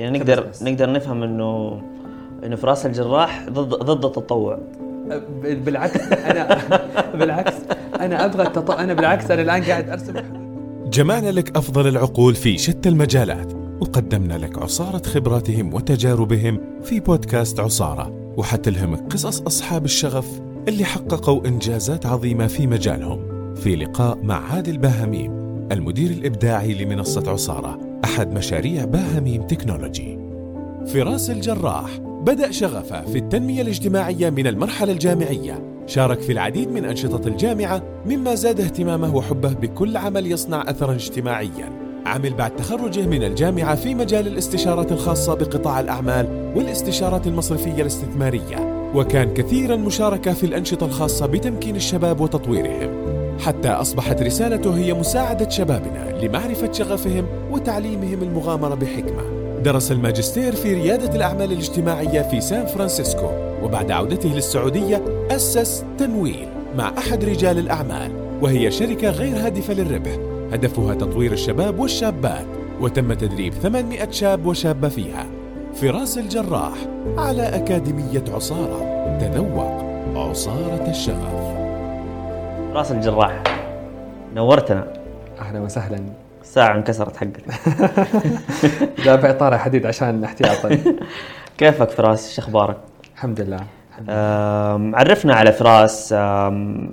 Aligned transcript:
يعني 0.00 0.18
نقدر. 0.18 0.46
نقدر 0.62 0.92
نفهم 0.92 1.22
انه 1.22 1.82
إنه 2.44 2.56
فراس 2.56 2.86
الجراح 2.86 3.46
ضد 3.50 3.68
ضد 3.74 4.04
التطوع. 4.04 4.58
ب- 5.42 5.64
بالعكس 5.64 6.00
أنا 6.12 6.58
بالعكس 7.18 7.54
أنا 8.00 8.24
أبغى 8.24 8.42
التط... 8.46 8.70
أنا 8.70 8.94
بالعكس 8.94 9.30
أنا 9.30 9.42
الآن 9.42 9.62
قاعد 9.62 9.88
أرسم. 9.90 10.14
جمعنا 10.92 11.30
لك 11.30 11.56
أفضل 11.56 11.86
العقول 11.88 12.34
في 12.34 12.58
شتى 12.58 12.88
المجالات 12.88 13.52
وقدمنا 13.80 14.34
لك 14.34 14.58
عصارة 14.58 15.02
خبراتهم 15.06 15.74
وتجاربهم 15.74 16.60
في 16.82 17.00
بودكاست 17.00 17.60
عصارة 17.60 18.32
وحتلهمك 18.36 19.12
قصص 19.12 19.40
أصحاب 19.42 19.84
الشغف 19.84 20.40
اللي 20.68 20.84
حققوا 20.84 21.46
إنجازات 21.46 22.06
عظيمة 22.06 22.46
في 22.46 22.66
مجالهم. 22.66 23.20
في 23.54 23.76
لقاء 23.76 24.18
مع 24.22 24.52
عادل 24.52 24.78
باهميم 24.78 25.32
المدير 25.72 26.10
الإبداعي 26.10 26.74
لمنصة 26.84 27.30
عصارة. 27.30 27.78
أحد 28.10 28.32
مشاريع 28.32 28.84
باهميم 28.84 29.42
تكنولوجي. 29.42 30.18
فراس 30.86 31.30
الجراح 31.30 31.98
بدأ 32.00 32.50
شغفه 32.50 33.04
في 33.04 33.18
التنمية 33.18 33.62
الاجتماعية 33.62 34.30
من 34.30 34.46
المرحلة 34.46 34.92
الجامعية. 34.92 35.62
شارك 35.86 36.20
في 36.20 36.32
العديد 36.32 36.72
من 36.72 36.84
أنشطة 36.84 37.28
الجامعة 37.28 37.82
مما 38.06 38.34
زاد 38.34 38.60
اهتمامه 38.60 39.16
وحبه 39.16 39.52
بكل 39.52 39.96
عمل 39.96 40.32
يصنع 40.32 40.70
أثرا 40.70 40.94
اجتماعيا. 40.94 41.72
عمل 42.06 42.34
بعد 42.34 42.56
تخرجه 42.56 43.06
من 43.06 43.22
الجامعة 43.22 43.74
في 43.74 43.94
مجال 43.94 44.26
الاستشارات 44.26 44.92
الخاصة 44.92 45.34
بقطاع 45.34 45.80
الأعمال 45.80 46.52
والاستشارات 46.56 47.26
المصرفية 47.26 47.82
الاستثمارية. 47.82 48.90
وكان 48.94 49.34
كثيرا 49.34 49.76
مشاركة 49.76 50.32
في 50.32 50.46
الأنشطة 50.46 50.86
الخاصة 50.86 51.26
بتمكين 51.26 51.76
الشباب 51.76 52.20
وتطويرهم. 52.20 53.19
حتى 53.40 53.68
أصبحت 53.68 54.22
رسالته 54.22 54.76
هي 54.76 54.94
مساعدة 54.94 55.48
شبابنا 55.48 56.20
لمعرفة 56.22 56.72
شغفهم 56.72 57.26
وتعليمهم 57.50 58.22
المغامرة 58.22 58.74
بحكمة. 58.74 59.22
درس 59.64 59.92
الماجستير 59.92 60.54
في 60.54 60.74
ريادة 60.74 61.16
الأعمال 61.16 61.52
الاجتماعية 61.52 62.22
في 62.22 62.40
سان 62.40 62.66
فرانسيسكو 62.66 63.30
وبعد 63.62 63.90
عودته 63.90 64.28
للسعودية 64.28 65.02
أسس 65.30 65.84
تنويل 65.98 66.48
مع 66.76 66.92
أحد 66.98 67.24
رجال 67.24 67.58
الأعمال 67.58 68.12
وهي 68.42 68.70
شركة 68.70 69.10
غير 69.10 69.36
هادفة 69.36 69.74
للربح. 69.74 70.16
هدفها 70.52 70.94
تطوير 70.94 71.32
الشباب 71.32 71.80
والشابات 71.80 72.46
وتم 72.80 73.12
تدريب 73.12 73.54
800 73.54 74.10
شاب 74.10 74.46
وشابة 74.46 74.88
فيها. 74.88 75.26
فراس 75.74 76.18
الجراح 76.18 76.74
على 77.16 77.42
أكاديمية 77.42 78.24
عصارة 78.28 79.18
تذوق 79.20 79.82
عصارة 80.16 80.90
الشغف. 80.90 81.49
فراس 82.74 82.92
الجراح. 82.92 83.42
نورتنا. 84.34 84.86
أهلا 85.40 85.60
وسهلا. 85.60 85.98
الساعة 86.42 86.76
انكسرت 86.76 87.16
حقتك 87.16 87.42
لا 89.06 89.14
باطار 89.22 89.58
حديد 89.58 89.86
عشان 89.86 90.24
احتياطا. 90.24 90.78
كيفك 91.58 91.90
فراس؟ 91.90 92.28
إيش 92.28 92.38
أخبارك؟ 92.38 92.76
الحمد 93.14 93.40
لله. 93.40 93.60
عرفنا 94.98 95.34
على 95.34 95.52
فراس 95.52 96.12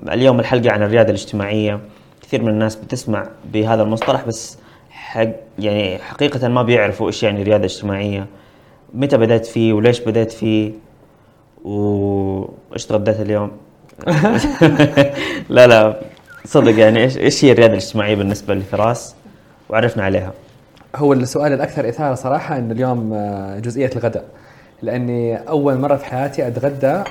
اليوم 0.09 0.39
الحلقة 0.39 0.71
عن 0.71 0.83
الريادة 0.83 1.09
الاجتماعية. 1.09 1.79
كثير 2.21 2.41
من 2.41 2.49
الناس 2.49 2.75
بتسمع 2.75 3.27
بهذا 3.53 3.83
المصطلح 3.83 4.25
بس 4.27 4.57
حق 4.89 5.27
يعني 5.59 5.97
حقيقة 5.97 6.47
ما 6.47 6.63
بيعرفوا 6.63 7.07
إيش 7.07 7.23
يعني 7.23 7.43
ريادة 7.43 7.65
اجتماعية. 7.65 8.25
متى 8.93 9.17
بدأت 9.17 9.45
فيه؟ 9.45 9.73
وليش 9.73 9.99
بدأت 9.99 10.31
فيه؟ 10.31 10.71
وايش 11.63 12.85
تغديت 12.85 13.19
اليوم؟ 13.19 13.51
لا 15.49 15.67
لا. 15.67 15.99
صدق 16.45 16.79
يعني 16.79 17.03
إيش 17.03 17.17
إيش 17.17 17.45
هي 17.45 17.51
الريادة 17.51 17.73
الاجتماعية 17.73 18.15
بالنسبة 18.15 18.53
لفراس؟ 18.53 19.15
وعرفنا 19.69 20.03
عليها. 20.03 20.33
هو 20.95 21.13
السؤال 21.13 21.53
الأكثر 21.53 21.89
إثارة 21.89 22.15
صراحة 22.15 22.57
انه 22.57 22.73
اليوم 22.73 23.13
آه، 23.13 23.59
جزئية 23.59 23.89
الغداء. 23.95 24.25
لأني 24.81 25.37
أول 25.37 25.77
مرة 25.77 25.95
في 25.95 26.05
حياتي 26.05 26.47
أتغدى 26.47 27.03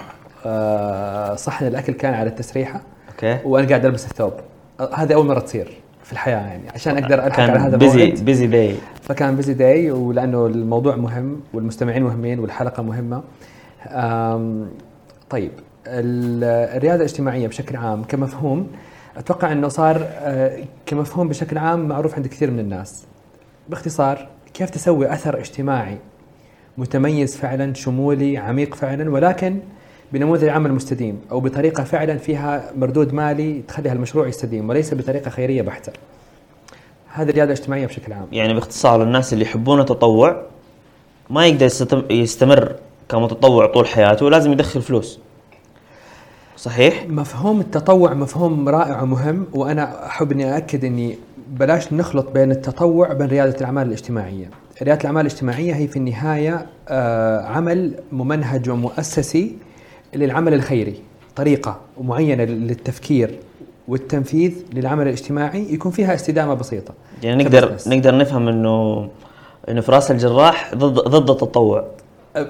آه، 0.47 1.35
صحن 1.35 1.67
الأكل 1.67 1.93
كان 1.93 2.15
على 2.15 2.29
التسريحة 2.29 2.81
okay. 3.09 3.39
وأنا 3.45 3.69
قاعد 3.69 3.85
البس 3.85 4.07
الثوب. 4.07 4.33
آه، 4.81 4.95
هذه 4.95 5.15
أول 5.15 5.27
مرة 5.27 5.41
تصير 5.41 5.73
في 6.05 6.13
الحياة 6.13 6.47
يعني. 6.47 6.69
عشان 6.75 6.99
أقدر 6.99 7.27
الحق 7.27 7.41
على 7.41 7.59
هذا 7.59 7.77
busy 7.77 8.05
الموعد 8.05 8.25
busy 8.25 8.47
day 8.47 8.75
فكان 9.03 9.37
busy 9.37 9.55
day 9.55 9.91
ولأنه 9.91 10.47
الموضوع 10.47 10.97
مهم 10.97 11.41
والمستمعين 11.55 12.03
مهمين 12.03 12.39
والحلقة 12.39 12.83
مهمة. 12.83 13.23
طيب. 15.31 15.51
الرياده 15.87 16.97
الاجتماعية 16.97 17.49
بشكل 17.49 17.77
عام 17.77 18.05
كمفهوم 18.05 18.69
أتوقع 19.17 19.53
إنه 19.53 19.69
صار 19.69 20.07
آه، 20.13 20.59
كمفهوم 20.87 21.29
بشكل 21.29 21.59
عام 21.59 21.89
معروف 21.89 22.15
عند 22.15 22.27
كثير 22.27 22.51
من 22.51 22.59
الناس 22.59 23.05
باختصار 23.69 24.29
كيف 24.55 24.71
تسوي 24.71 25.13
أثر 25.13 25.39
اجتماعي 25.39 25.99
متميز 26.79 27.37
فعلا 27.37 27.75
شمولي 27.75 28.39
عميق 28.39 28.75
فعلا 28.75 29.11
ولكن 29.11 29.59
بنموذج 30.13 30.49
عمل 30.49 30.73
مستديم 30.73 31.21
أو 31.31 31.41
بطريقة 31.41 31.85
فعلا 31.85 32.19
فيها 32.19 32.73
مردود 32.77 33.15
مالي 33.15 33.63
تخلي 33.69 33.89
هالمشروع 33.89 34.29
يستديم 34.29 34.69
وليس 34.71 34.95
بطريقة 34.95 35.31
خيرية 35.31 35.63
بحتة. 35.63 35.93
هذه 37.15 37.29
الرياده 37.29 37.53
الاجتماعية 37.53 37.87
بشكل 37.87 38.13
عام. 38.13 38.27
يعني 38.33 38.55
باختصار 38.55 39.03
الناس 39.03 39.33
اللي 39.33 39.45
يحبون 39.45 39.81
التطوع 39.81 40.43
ما 41.31 41.47
يقدر 41.47 41.67
يستم- 41.67 42.03
يستمر 42.11 42.75
كمتطوع 43.09 43.67
طول 43.67 43.87
حياته 43.87 44.31
لازم 44.31 44.53
يدخل 44.53 44.83
فلوس 44.83 45.19
صحيح 46.57 47.07
مفهوم 47.09 47.61
التطوع 47.61 48.15
مفهوم 48.15 48.69
رائع 48.69 49.03
ومهم 49.03 49.47
وأنا 49.55 50.07
أحب 50.07 50.33
إني 50.33 50.55
أأكد 50.55 50.85
إني 50.85 51.19
بلاش 51.51 51.93
نخلط 51.93 52.31
بين 52.31 52.51
التطوع 52.51 53.13
وبين 53.13 53.27
ريادة 53.27 53.57
الأعمال 53.61 53.87
الاجتماعية. 53.87 54.51
ريادة 54.83 55.01
الأعمال 55.01 55.27
الاجتماعية 55.27 55.75
هي 55.75 55.89
في 55.89 55.97
النهاية 55.97 56.67
آه، 56.89 57.41
عمل 57.47 57.95
ممنهج 58.13 58.71
ومؤسسي 58.71 59.57
للعمل 60.15 60.55
الخيري، 60.55 60.95
طريقة 61.37 61.81
معينة 62.01 62.45
للتفكير 62.45 63.39
والتنفيذ 63.89 64.53
للعمل 64.73 65.03
الاجتماعي 65.07 65.75
يكون 65.75 65.93
فيها 65.93 66.15
استدامة 66.15 66.55
بسيطة. 66.55 66.95
يعني 67.23 67.45
نقدر 67.45 67.61
كبزنس. 67.69 67.89
نقدر 67.89 68.17
نفهم 68.19 68.49
إنه 68.49 69.09
إنه 69.69 69.81
فراس 69.81 70.11
الجراح 70.11 70.75
ضد 70.75 70.95
ضد 71.09 71.31
التطوع 71.31 71.85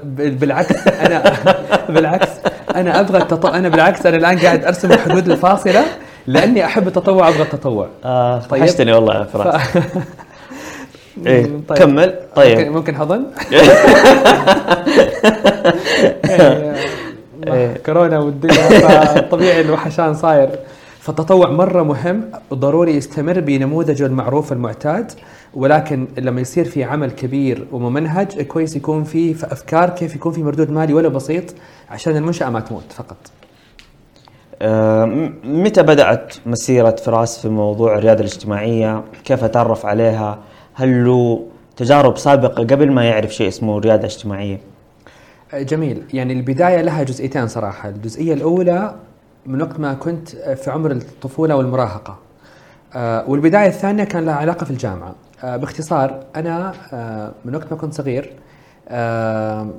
بال- 0.04 0.34
بالعكس 0.34 0.86
أنا 0.88 1.22
بالعكس 1.94 2.28
أنا 2.76 3.00
أبغى 3.00 3.18
التطوع. 3.18 3.58
أنا 3.58 3.68
بالعكس 3.68 4.06
أنا 4.06 4.16
الآن 4.16 4.38
قاعد 4.38 4.64
أرسم 4.64 4.92
الحدود 4.92 5.30
الفاصلة 5.30 5.84
لأني 6.26 6.64
أحب 6.64 6.88
التطوع 6.88 7.28
أبغى 7.28 7.42
التطوع. 7.42 7.88
آه 8.04 8.38
طيب. 8.38 8.62
وحشتني 8.62 8.92
والله 8.92 9.14
يا 9.18 9.24
فراس. 9.24 9.54
ف... 9.54 9.78
إيه، 11.26 11.42
طيب. 11.68 11.78
كمل. 11.78 12.06
ممكن, 12.06 12.18
طيب. 12.36 12.72
ممكن 12.72 12.96
حضن؟ 12.96 13.24
إيه. 16.30 16.74
يعني 17.42 17.74
كورونا 17.86 18.18
والدنيا 18.18 18.68
فطبيعي 19.14 19.60
الوحشان 19.60 20.14
صاير. 20.14 20.48
فالتطوع 21.06 21.50
مرة 21.50 21.82
مهم 21.82 22.30
ضروري 22.54 22.96
يستمر 22.96 23.40
بنموذجه 23.40 24.06
المعروف 24.06 24.52
المعتاد 24.52 25.12
ولكن 25.54 26.06
لما 26.18 26.40
يصير 26.40 26.64
في 26.64 26.84
عمل 26.84 27.10
كبير 27.10 27.66
وممنهج 27.72 28.42
كويس 28.42 28.76
يكون 28.76 29.04
في 29.04 29.30
أفكار 29.52 29.90
كيف 29.90 30.14
يكون 30.14 30.32
في 30.32 30.42
مردود 30.42 30.70
مالي 30.70 30.94
ولو 30.94 31.10
بسيط 31.10 31.44
عشان 31.90 32.16
المنشأة 32.16 32.50
ما 32.50 32.60
تموت 32.60 32.92
فقط. 32.92 33.16
م- 34.62 35.32
متى 35.44 35.82
بدأت 35.82 36.34
مسيرة 36.46 36.96
فراس 37.04 37.38
في 37.38 37.48
موضوع 37.48 37.98
الريادة 37.98 38.20
الاجتماعية؟ 38.20 39.02
كيف 39.24 39.44
تعرف 39.44 39.86
عليها؟ 39.86 40.38
هل 40.74 41.04
له 41.04 41.46
تجارب 41.76 42.18
سابقة 42.18 42.62
قبل 42.64 42.92
ما 42.92 43.04
يعرف 43.04 43.34
شيء 43.34 43.48
اسمه 43.48 43.78
ريادة 43.78 44.04
اجتماعية؟ 44.04 44.60
جميل. 45.54 46.02
يعني 46.14 46.32
البداية 46.32 46.80
لها 46.82 47.02
جزئيتين 47.02 47.48
صراحة. 47.48 47.88
الجزئية 47.88 48.34
الأولى 48.34 48.94
من 49.46 49.62
وقت 49.62 49.80
ما 49.80 49.94
كنت 49.94 50.28
في 50.28 50.70
عمر 50.70 50.90
الطفولة 50.90 51.56
والمراهقة. 51.56 52.18
آه، 52.94 53.30
والبداية 53.30 53.68
الثانية 53.68 54.04
كان 54.04 54.24
لها 54.24 54.34
علاقة 54.34 54.64
في 54.64 54.70
الجامعة. 54.70 55.14
آه، 55.44 55.56
باختصار 55.56 56.24
أنا 56.36 56.72
آه، 56.92 57.32
من 57.44 57.54
وقت 57.54 57.72
ما 57.72 57.78
كنت 57.78 57.94
صغير 57.94 58.32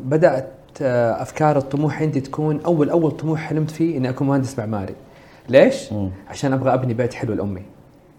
بدأت 0.03 0.47
أفكار 0.81 1.57
الطموح 1.57 2.01
عندي 2.01 2.21
تكون 2.21 2.62
أول 2.65 2.89
أول 2.89 3.12
طموح 3.12 3.39
حلمت 3.39 3.71
فيه 3.71 3.97
إني 3.97 4.09
أكون 4.09 4.27
مهندس 4.27 4.59
معماري. 4.59 4.95
ليش؟ 5.50 5.94
مم. 5.94 6.09
عشان 6.30 6.53
أبغى 6.53 6.74
أبني 6.74 6.94
بيت 6.94 7.13
حلو 7.13 7.33
لأمي. 7.33 7.62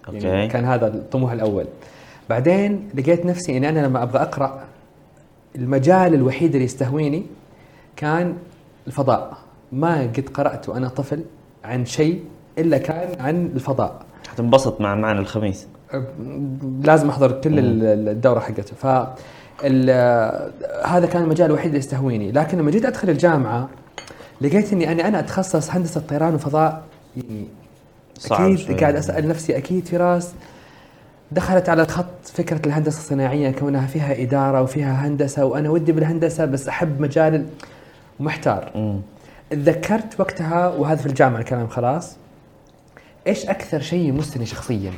أوكي. 0.09 0.27
يعني 0.27 0.49
كان 0.49 0.65
هذا 0.65 0.87
الطموح 0.87 1.33
الأول. 1.33 1.67
بعدين 2.31 2.89
لقيت 2.95 3.27
نفسي 3.27 3.57
إني 3.57 3.69
أنا 3.69 3.87
لما 3.87 4.03
أبغى 4.03 4.23
أقرأ 4.23 4.65
المجال 5.57 6.15
الوحيد 6.15 6.53
اللي 6.53 6.65
يستهويني 6.65 7.27
كان 7.97 8.37
الفضاء. 8.87 9.37
ما 9.73 10.01
قد 10.01 10.29
قرأت 10.35 10.69
وأنا 10.69 10.89
طفل. 10.89 11.23
عن 11.65 11.85
شيء 11.87 12.21
إلا 12.59 12.79
كان 12.79 13.21
عن 13.21 13.47
الفضاء. 13.55 14.03
حتنبسط 14.29 14.81
مع 14.81 14.95
معنا 14.95 15.21
الخميس. 15.21 15.67
لازم 16.83 17.09
أحضر 17.09 17.33
كل 17.41 17.59
ال- 17.59 18.09
الدورة 18.09 18.41
حقته. 18.41 18.75
ف 18.77 18.87
هذا 20.87 21.07
كان 21.07 21.23
المجال 21.23 21.47
الوحيد 21.47 21.67
اللي 21.67 21.79
يستهويني. 21.79 22.33
لكن 22.33 22.59
لما 22.59 22.71
جيت 22.71 22.85
أدخل 22.87 23.11
الجامعة 23.11 23.69
لقيت 24.41 24.73
إني 24.73 24.93
أنا 24.93 25.09
أنا 25.09 25.19
أتخصص 25.19 25.71
هندسة 25.71 26.01
طيران 26.01 26.35
وفضاء. 26.35 26.83
يعني 27.17 27.45
صعب 28.19 28.41
أكيد 28.41 28.59
شوي. 28.59 28.75
قاعد 28.75 28.97
أسأل 28.97 29.29
نفسي 29.29 29.57
أكيد 29.57 29.89
فراس 29.89 30.33
دخلت 31.33 31.69
على 31.69 31.83
الخط 31.83 32.05
فكرة 32.25 32.61
الهندسة 32.67 32.99
الصناعية 32.99 33.51
كونها 33.51 33.87
فيها 33.87 34.23
إدارة 34.23 34.63
وفيها 34.63 35.07
هندسة 35.07 35.45
وأنا 35.45 35.71
ودي 35.71 35.93
بالهندسة 35.93 36.45
بس 36.45 36.69
أحب 36.69 37.01
مجال 37.01 37.35
ال- 37.35 37.47
ومحتار 38.21 38.71
مم. 38.75 39.01
تذكرت 39.51 40.21
وقتها 40.21 40.69
وهذا 40.69 41.01
في 41.01 41.07
الجامعة 41.07 41.39
الكلام 41.41 41.67
خلاص. 41.69 42.17
إيش 43.27 43.47
أكثر 43.47 43.81
شيء 43.81 44.09
يمسني 44.09 44.47
شخصيا؟ 44.47 44.93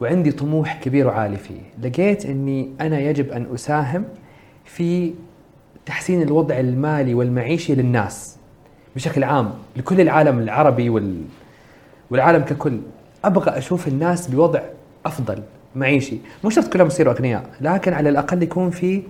وعندي 0.00 0.32
طموح 0.32 0.80
كبير 0.80 1.06
وعالي 1.06 1.36
فيه. 1.36 1.60
لقيت 1.82 2.26
إني 2.26 2.70
أنا 2.80 3.00
يجب 3.00 3.30
أن 3.30 3.46
أساهم 3.54 4.04
في 4.64 5.14
تحسين 5.86 6.22
الوضع 6.22 6.58
المالي 6.60 7.14
والمعيشي 7.14 7.74
للناس 7.74 8.36
بشكل 8.96 9.24
عام 9.24 9.52
لكل 9.76 10.00
العالم 10.00 10.38
العربي 10.38 10.90
وال 10.90 11.22
والعالم 12.10 12.42
ككل. 12.44 12.80
أبغى 13.24 13.58
أشوف 13.58 13.88
الناس 13.88 14.28
بوضع 14.28 14.60
أفضل 15.06 15.42
معيشي. 15.76 16.18
مو 16.44 16.50
شرط 16.50 16.72
كلهم 16.72 16.86
يصيروا 16.86 17.12
أغنياء 17.12 17.50
لكن 17.60 17.92
على 17.92 18.08
الأقل 18.08 18.42
يكون 18.42 18.70
في 18.70 19.02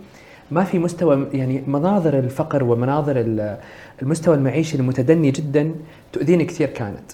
ما 0.50 0.64
في 0.64 0.78
مستوى 0.78 1.26
يعني 1.32 1.62
مناظر 1.66 2.19
الفقر 2.19 2.64
ومناظر 2.64 3.20
ال- 3.20 3.56
المستوى 4.02 4.34
المعيشي 4.34 4.76
المتدني 4.76 5.31
جدا 5.31 5.75
تؤذيني 6.12 6.44
كثير 6.44 6.69
كانت 6.69 7.12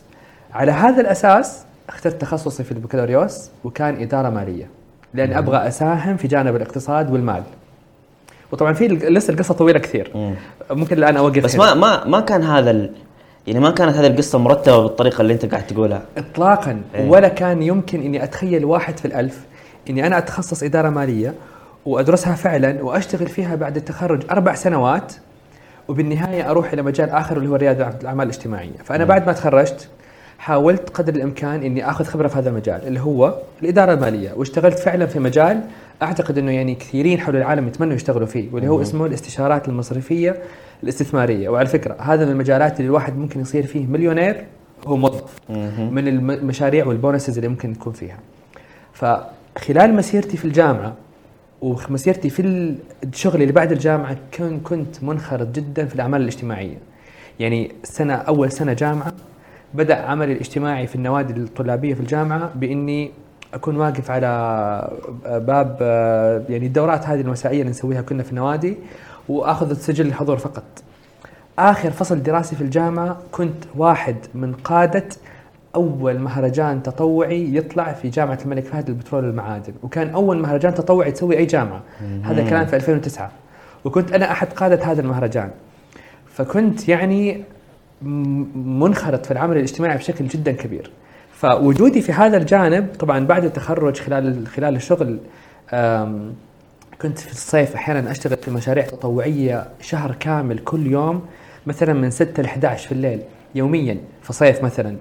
على 0.52 0.72
هذا 0.72 1.00
الأساس 1.00 1.62
اخترت 1.88 2.20
تخصصي 2.20 2.64
في 2.64 2.72
البكالوريوس 2.72 3.50
وكان 3.64 4.02
إدارة 4.02 4.30
مالية 4.30 4.68
لأن 5.14 5.32
أبغى 5.32 5.68
أساهم 5.68 6.16
في 6.16 6.28
جانب 6.28 6.56
الاقتصاد 6.56 7.12
والمال 7.12 7.42
وطبعا 8.52 8.72
في 8.72 8.88
لسه 8.88 9.32
القصة 9.32 9.54
طويلة 9.54 9.78
كثير 9.78 10.10
مم. 10.14 10.34
ممكن 10.70 10.98
الآن 10.98 11.16
أوقف 11.16 11.44
بس 11.44 11.56
هنا. 11.56 11.74
ما 11.74 11.74
ما 11.74 12.04
ما 12.04 12.20
كان 12.20 12.42
هذا 12.42 12.70
ال... 12.70 12.90
يعني 13.46 13.60
ما 13.60 13.70
كانت 13.70 13.96
هذه 13.96 14.06
القصة 14.06 14.38
مرتبة 14.38 14.82
بالطريقة 14.82 15.20
اللي 15.20 15.32
أنت 15.32 15.46
قاعد 15.46 15.66
تقولها 15.66 16.02
اطلاقا 16.18 16.80
إيه. 16.94 17.08
ولا 17.08 17.28
كان 17.28 17.62
يمكن 17.62 18.00
إني 18.02 18.24
أتخيل 18.24 18.64
واحد 18.64 18.98
في 18.98 19.04
الألف 19.04 19.40
إني 19.90 20.06
أنا 20.06 20.18
أتخصص 20.18 20.62
إدارة 20.62 20.90
مالية 20.90 21.34
وأدرسها 21.86 22.34
فعلا 22.34 22.82
وأشتغل 22.82 23.26
فيها 23.28 23.54
بعد 23.54 23.76
التخرج 23.76 24.22
أربع 24.30 24.54
سنوات 24.54 25.12
وبالنهاية 25.88 26.50
أروح 26.50 26.72
إلى 26.72 26.82
مجال 26.82 27.10
آخر 27.10 27.36
اللي 27.36 27.48
هو 27.48 27.56
رياده 27.56 27.88
الأعمال 28.00 28.26
الاجتماعية، 28.26 28.72
فأنا 28.84 29.04
بعد 29.04 29.26
ما 29.26 29.32
تخرجت 29.32 29.88
حاولت 30.38 30.88
قدر 30.90 31.14
الإمكان 31.14 31.62
إني 31.62 31.90
آخذ 31.90 32.04
خبرة 32.04 32.28
في 32.28 32.38
هذا 32.38 32.50
المجال 32.50 32.86
اللي 32.86 33.00
هو 33.00 33.34
الإدارة 33.62 33.92
المالية 33.94 34.32
واشتغلت 34.36 34.78
فعلا 34.78 35.06
في 35.06 35.18
مجال 35.18 35.60
أعتقد 36.02 36.38
إنه 36.38 36.52
يعني 36.52 36.74
كثيرين 36.74 37.20
حول 37.20 37.36
العالم 37.36 37.66
يتمنوا 37.68 37.94
يشتغلوا 37.94 38.26
فيه 38.26 38.48
واللي 38.52 38.68
هو 38.68 38.82
اسمه 38.82 39.06
الاستشارات 39.06 39.68
المصرفية 39.68 40.36
الاستثمارية. 40.82 41.48
وعلى 41.48 41.66
فكرة 41.66 41.96
هذا 42.00 42.24
من 42.24 42.30
المجالات 42.32 42.80
اللي 42.80 42.86
الواحد 42.88 43.16
ممكن 43.16 43.40
يصير 43.40 43.66
فيه 43.66 43.86
مليونير 43.86 44.44
هو 44.86 44.96
موظف 44.96 45.38
من 45.90 46.08
الم- 46.08 46.30
المشاريع 46.30 46.86
والبونسز 46.86 47.36
اللي 47.36 47.48
ممكن 47.48 47.72
تكون 47.72 47.92
فيها. 47.92 48.18
فخلال 48.92 49.94
مسيرتي 49.94 50.36
في 50.36 50.44
الجامعة 50.44 50.92
ومسيرتي 51.62 52.30
في 52.30 52.74
الشغل 53.04 53.42
اللي 53.42 53.52
بعد 53.52 53.72
الجامعة 53.72 54.16
كن 54.38 54.60
كنت 54.60 55.04
منخرط 55.04 55.46
جدا 55.46 55.86
في 55.86 55.94
الأعمال 55.94 56.20
الاجتماعية. 56.20 56.78
يعني 57.40 57.72
سنة 57.84 58.14
أول 58.14 58.52
سنة 58.52 58.72
جامعة 58.72 59.12
بدأ 59.74 59.94
عملي 59.96 60.32
الاجتماعي 60.32 60.86
في 60.86 60.96
النوادي 60.96 61.32
الطلابية 61.40 61.94
في 61.94 62.00
الجامعة 62.00 62.52
بإني 62.54 63.10
أكون 63.54 63.76
واقف 63.76 64.10
على 64.10 64.28
باب 65.24 65.76
يعني 66.48 66.66
الدورات 66.66 67.06
هذه 67.06 67.20
المسائيه 67.20 67.60
اللي 67.60 67.70
نسويها 67.70 68.02
كنا 68.02 68.22
في 68.22 68.30
النوادي 68.30 68.76
وأخذ 69.28 69.70
السجل 69.70 70.06
الحضور 70.06 70.36
فقط. 70.38 70.64
آخر 71.58 71.90
فصل 71.90 72.22
دراسي 72.22 72.56
في 72.56 72.62
الجامعة 72.62 73.18
كنت 73.32 73.64
واحد 73.76 74.16
من 74.34 74.52
قادة 74.52 75.04
أول 75.74 76.18
مهرجان 76.18 76.82
تطوعي 76.82 77.56
يطلع 77.56 77.92
في 77.92 78.08
جامعة 78.08 78.38
الملك 78.44 78.64
فهد 78.64 78.90
للبترول 78.90 79.24
والمعادن 79.24 79.72
وكان 79.82 80.10
أول 80.10 80.38
مهرجان 80.38 80.74
تطوعي 80.74 81.12
تسوي 81.12 81.38
أي 81.38 81.46
جامعة. 81.46 81.82
هذا 82.22 82.48
كلام 82.50 82.66
في 82.66 82.76
2009 82.76 83.30
وكنت 83.84 84.12
أنا 84.12 84.32
أحد 84.32 84.52
قادة 84.52 84.84
هذا 84.84 85.00
المهرجان. 85.00 85.50
فكنت 86.26 86.88
يعني 86.88 87.44
منخرط 88.02 89.26
في 89.26 89.30
العمل 89.30 89.56
الاجتماعي 89.56 89.96
بشكل 89.96 90.26
جدا 90.26 90.52
كبير. 90.52 90.90
فوجودي 91.32 92.00
في 92.00 92.12
هذا 92.12 92.36
الجانب 92.36 92.88
طبعا 92.98 93.26
بعد 93.26 93.44
التخرج 93.44 93.96
خلال 94.00 94.46
خلال 94.46 94.76
الشغل 94.76 95.18
كنت 97.02 97.18
في 97.18 97.32
الصيف 97.32 97.74
أحيانا 97.74 98.10
أشتغل 98.10 98.36
في 98.36 98.50
مشاريع 98.50 98.84
تطوعية 98.84 99.66
شهر 99.80 100.14
كامل 100.20 100.58
كل 100.58 100.86
يوم 100.86 101.22
مثلا 101.66 101.92
من 101.92 102.10
6 102.10 102.42
ل 102.42 102.46
11 102.46 102.86
في 102.88 102.92
الليل 102.92 103.20
يوميا 103.54 103.98
في 104.22 104.32
صيف 104.32 104.64
مثلا. 104.64 104.96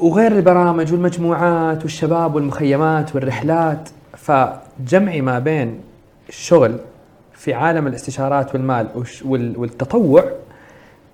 وغير 0.00 0.32
البرامج 0.32 0.92
والمجموعات 0.92 1.82
والشباب 1.82 2.34
والمخيمات 2.34 3.14
والرحلات 3.14 3.88
فجمعي 4.16 5.20
ما 5.20 5.38
بين 5.38 5.80
الشغل 6.28 6.78
في 7.34 7.54
عالم 7.54 7.86
الاستشارات 7.86 8.54
والمال 8.54 8.88
والتطوع 9.56 10.24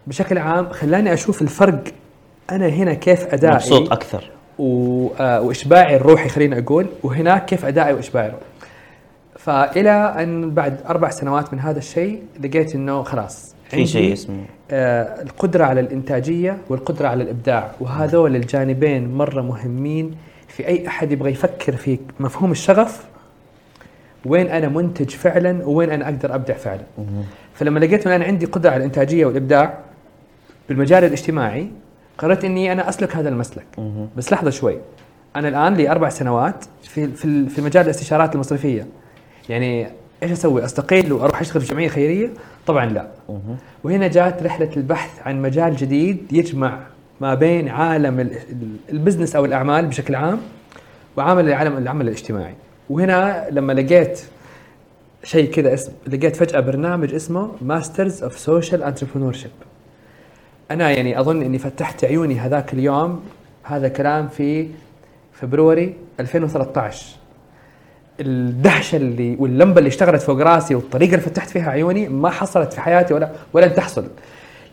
بشكل 0.06 0.38
عام 0.38 0.68
خلاني 0.68 1.12
أشوف 1.12 1.42
الفرق 1.42 1.84
أنا 2.50 2.68
هنا 2.68 2.94
كيف 2.94 3.34
أدائي 3.34 3.54
مبسوط 3.54 3.92
أكثر 3.92 4.30
آه، 4.60 5.40
وإشباعي 5.40 5.96
الروحي 5.96 6.28
خلينا 6.28 6.58
أقول 6.58 6.86
وهناك 7.02 7.44
كيف 7.44 7.64
أدائي 7.64 7.92
وإشباعي 7.92 8.26
الروحي. 8.26 8.44
فإلى 9.38 9.90
أن 9.90 10.50
بعد 10.50 10.80
أربع 10.88 11.10
سنوات 11.10 11.52
من 11.52 11.60
هذا 11.60 11.78
الشيء 11.78 12.22
لقيت 12.40 12.74
إنه 12.74 13.02
خلاص 13.02 13.54
في 13.68 13.86
شيء 13.86 14.12
اسمه 14.12 14.44
القدرة 14.70 15.64
على 15.64 15.80
الإنتاجية 15.80 16.58
والقدرة 16.68 17.08
على 17.08 17.22
الإبداع. 17.22 17.70
وهذول 17.80 18.36
الجانبين 18.36 19.14
مرة 19.14 19.42
مهمين 19.42 20.14
في 20.48 20.66
أي 20.66 20.86
أحد 20.86 21.12
يبغى 21.12 21.30
يفكر 21.30 21.76
في 21.76 21.98
مفهوم 22.20 22.50
الشغف 22.50 23.04
وين 24.24 24.46
أنا 24.46 24.68
منتج 24.68 25.10
فعلا 25.10 25.66
وين 25.66 25.90
أنا 25.90 26.04
أقدر 26.04 26.34
أبدع 26.34 26.54
فعلا. 26.54 26.82
فلما 27.54 27.78
لقيت 27.78 28.06
أن 28.06 28.12
أنا 28.12 28.24
عندي 28.24 28.46
قدرة 28.46 28.70
على 28.70 28.78
الإنتاجية 28.78 29.26
والإبداع 29.26 29.78
بالمجال 30.68 31.04
الاجتماعي 31.04 31.68
قررت 32.18 32.44
إني 32.44 32.72
أنا 32.72 32.88
أسلك 32.88 33.16
هذا 33.16 33.28
المسلك. 33.28 33.66
بس 34.16 34.32
لحظة 34.32 34.50
شوي. 34.50 34.78
أنا 35.36 35.48
الآن 35.48 35.74
لي 35.74 35.90
أربع 35.90 36.08
سنوات 36.08 36.64
في 36.82 37.08
في 37.08 37.48
في 37.48 37.62
مجال 37.62 37.84
الاستشارات 37.84 38.34
المصرفية. 38.34 38.86
يعني 39.48 39.88
إيش 40.22 40.30
أسوي؟ 40.32 40.64
أستقيل 40.64 41.12
وأروح 41.12 41.40
أشتغل 41.40 41.62
في 41.62 41.70
جمعية 41.74 41.88
خيرية؟ 41.88 42.30
طبعا 42.66 42.86
لا. 42.86 43.08
وهنا 43.84 44.06
جات 44.08 44.42
رحلة 44.42 44.70
البحث 44.76 45.10
عن 45.26 45.42
مجال 45.42 45.76
جديد 45.76 46.32
يجمع 46.32 46.78
ما 47.20 47.34
بين 47.34 47.68
عالم 47.68 48.20
ال- 48.20 48.32
ال- 48.32 48.76
ال 48.92 48.97
business 48.97 49.36
أو 49.36 49.44
الأعمال 49.44 49.86
بشكل 49.86 50.14
عام 50.14 50.38
وعامل 51.16 51.48
العالم 51.48 51.76
العمل 51.76 52.08
الاجتماعي. 52.08 52.54
وهنا 52.90 53.46
لما 53.50 53.72
لقيت 53.72 54.20
شيء 55.24 55.50
كذا 55.50 55.74
اسم 55.74 55.92
لقيت 56.06 56.36
فجأة 56.36 56.60
برنامج 56.60 57.14
اسمه 57.14 57.50
Masters 57.62 58.22
of 58.22 58.38
Social 58.38 58.82
Entrepreneurship 58.82 59.50
أنا 60.70 60.90
يعني 60.90 61.20
أظن 61.20 61.42
إني 61.42 61.58
فتحت 61.58 62.04
عيوني 62.04 62.38
هذاك 62.38 62.72
اليوم 62.74 63.22
هذا 63.62 63.88
كلام 63.88 64.28
في 64.28 64.68
فبروري 65.32 65.94
2013 66.20 67.06
الدهشة 68.20 68.96
اللي 68.96 69.36
واللمبة 69.38 69.78
اللي 69.78 69.88
اشتغلت 69.88 70.22
فوق 70.22 70.40
راسي 70.40 70.74
والطريقة 70.74 71.10
اللي 71.10 71.20
فتحت 71.20 71.50
فيها 71.50 71.70
عيوني 71.70 72.08
ما 72.08 72.30
حصلت 72.30 72.72
في 72.72 72.80
حياتي 72.80 73.14
ولا 73.14 73.30
ولن 73.52 73.74
تحصل. 73.74 74.04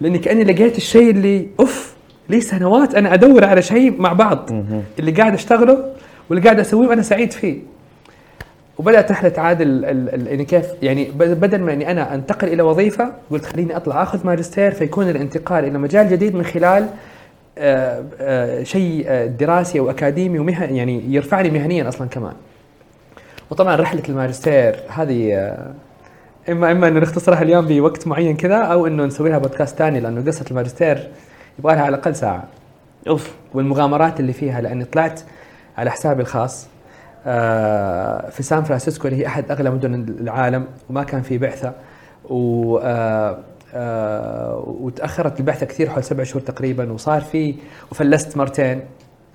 لأني 0.02 0.18
كأني 0.20 0.44
لقيت 0.44 0.78
الشيء 0.78 1.10
اللي 1.12 1.48
أوف 1.60 1.94
لي 2.30 2.42
سنوات 2.42 2.96
أنا 2.96 3.14
أدور 3.14 3.46
على 3.46 3.62
شيء 3.62 4.02
مع 4.02 4.14
بعض. 4.14 4.50
اللي 5.00 5.12
قاعد 5.12 5.34
أشتغله 5.34 5.78
واللي 6.30 6.44
قاعد 6.44 6.60
أسويه 6.60 6.88
وأنا 6.88 7.02
سعيد 7.02 7.32
فيه. 7.32 7.58
وبدأت 8.78 9.12
رحله 9.12 9.34
عاد 9.38 9.62
ال- 9.62 9.86
ال- 9.86 10.14
ال- 10.16 10.28
يعني 10.28 10.46
كيف 10.46 10.66
يعني 10.82 11.08
بدل 11.16 11.62
ما 11.62 11.74
إني 11.74 11.92
أنا 11.92 12.14
أنتقل 12.16 12.48
إلى 12.48 12.64
وظيفة 12.64 13.12
قلت 13.32 13.46
خليني 13.46 13.76
أطلع 13.78 14.04
أخذ 14.04 14.28
ماجستير 14.28 14.72
فيكون 14.72 15.10
الانتقال 15.10 15.66
إلى 15.66 15.78
مجال 15.78 16.10
جديد 16.10 16.36
من 16.36 16.44
خلال 16.44 16.88
آه، 17.58 18.04
آه، 18.22 18.64
شيء 18.64 19.04
آه، 19.08 19.26
دراسي 19.26 19.80
أو 19.80 19.90
أكاديمي 19.90 20.40
ومهن 20.40 20.76
يعني 20.76 21.04
يرفعني 21.10 21.50
مهنيا 21.50 21.88
أصلا 21.90 22.08
كمان. 22.08 22.34
وطبعا 23.54 23.76
رحلة 23.76 24.04
الماجستير 24.10 24.76
هذه 24.90 25.34
آه، 25.34 25.74
اما 26.50 26.72
إما 26.72 26.88
إنه 26.88 27.00
نختصرها 27.00 27.42
اليوم 27.42 27.68
بوقت 27.68 28.08
معين 28.08 28.38
كذا 28.38 28.56
أو 28.56 28.88
إنه 28.88 29.06
نسوي 29.06 29.30
لها 29.30 29.38
بودكاست 29.38 29.78
ثاني 29.78 30.00
لأنه 30.00 30.26
قصة 30.26 30.46
الماجستير 30.52 31.10
يبغى 31.60 31.76
لها 31.76 31.84
على 31.84 31.96
الأقل 31.96 32.16
ساعة. 32.16 32.44
أوف. 33.08 33.32
والمغامرات 33.54 34.20
اللي 34.20 34.34
فيها 34.34 34.62
لأني 34.62 34.86
طلعت 34.86 35.22
على 35.78 35.92
حسابي 35.92 36.22
الخاص 36.22 36.68
آه، 37.26 38.30
في 38.30 38.44
سان 38.44 38.64
فرانسيسكو 38.64 39.08
اللي 39.08 39.20
هي 39.20 39.28
أحد 39.28 39.52
أغلى 39.52 39.70
مدن 39.70 39.94
العالم 39.94 40.66
وما 40.90 41.04
كان 41.04 41.22
في 41.22 41.38
بعثة 41.38 41.74
و 42.30 42.78
آه، 43.76 44.64
وتأخرت 44.80 45.40
البعثة 45.40 45.66
كثير 45.66 45.90
حول 45.90 46.04
سبع 46.04 46.24
شهور 46.24 46.42
تقريبا 46.42 46.92
وصار 46.92 47.22
في 47.22 47.56
وفلست 47.92 48.38
مرتين. 48.38 48.82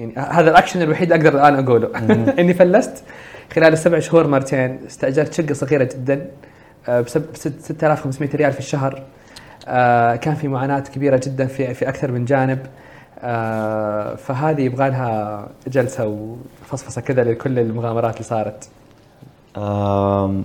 يعني 0.01 0.15
هذا 0.17 0.51
الأكشن 0.51 0.83
الوحيد 0.83 1.13
اللي 1.13 1.29
أقدر 1.29 1.39
الآن 1.39 1.65
أقوله. 1.65 1.89
إني 2.41 2.55
فلست. 2.55 3.05
خلال 3.55 3.73
السبع 3.73 3.99
شهور 3.99 4.27
مرتين 4.27 4.79
استأجرت 4.87 5.33
شقة 5.33 5.53
صغيرة 5.55 5.85
جدا 5.85 6.31
آه، 6.89 7.01
بست- 7.01 7.37
6500 7.37 8.31
ريال 8.37 8.53
في 8.53 8.59
الشهر. 8.59 9.03
آه، 9.69 10.17
كان 10.17 10.35
في 10.35 10.49
معاناة 10.49 10.81
كبيرة 10.81 11.21
جدا 11.25 11.47
في 11.47 11.75
في 11.75 11.89
أكثر 11.89 12.13
من 12.13 12.25
جانب. 12.25 12.67
آه 13.21 14.15
فهذه 14.15 14.61
يبغى 14.63 14.89
لها 14.91 15.49
جلسة 15.67 16.07
وفصفصة 16.07 17.01
كذا 17.01 17.25
لكل 17.25 17.59
المغامرات 17.59 18.13
اللي 18.15 18.25
صارت. 18.25 18.69
آم، 19.57 20.45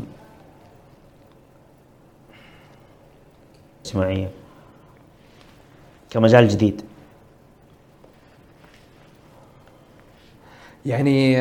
اجتماعية 3.85 4.29
كمجال 6.09 6.47
جديد. 6.47 6.81
يعني 10.85 11.37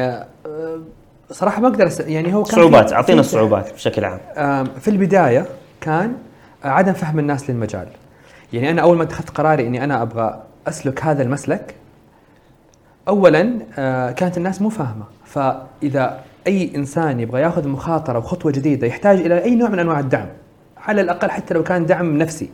صراحة 1.32 1.60
ما 1.60 1.68
أقدر. 1.68 1.90
يعني 2.06 2.34
هو 2.34 2.42
كان 2.42 2.56
صعوبات 2.56 2.92
أعطينا 2.92 3.20
الصعوبات 3.20 3.72
بشكل 3.72 4.04
عام. 4.04 4.64
في 4.80 4.88
البداية 4.88 5.46
كان 5.80 6.14
عدم 6.64 6.92
فهم 6.92 7.18
الناس 7.18 7.50
للمجال. 7.50 7.86
يعني 8.52 8.70
أنا 8.70 8.82
أول 8.82 8.96
ما 8.96 9.02
اتخذت 9.02 9.30
قراري 9.30 9.66
إني 9.66 9.84
أنا 9.84 10.02
أبغى 10.02 10.42
أسلك 10.68 11.04
هذا 11.04 11.22
المسلك 11.22 11.74
اولا 13.08 13.58
آه، 13.78 14.10
كانت 14.10 14.36
الناس 14.36 14.62
مو 14.62 14.68
فاهمة. 14.68 15.04
فإذا 15.24 16.20
أي 16.46 16.72
إنسان 16.76 17.20
يبغى 17.20 17.40
ياخذ 17.40 17.68
مخاطرة 17.68 18.18
وخطوة 18.18 18.52
جديدة 18.52 18.86
يحتاج 18.86 19.20
إلى 19.20 19.44
أي 19.44 19.54
نوع 19.54 19.68
من 19.68 19.78
أنواع 19.78 20.00
الدعم. 20.00 20.26
على 20.86 21.00
الأقل 21.00 21.30
حتى 21.30 21.54
لو 21.54 21.62
كان 21.62 21.86
دعم 21.86 22.18
نفسي. 22.18 22.50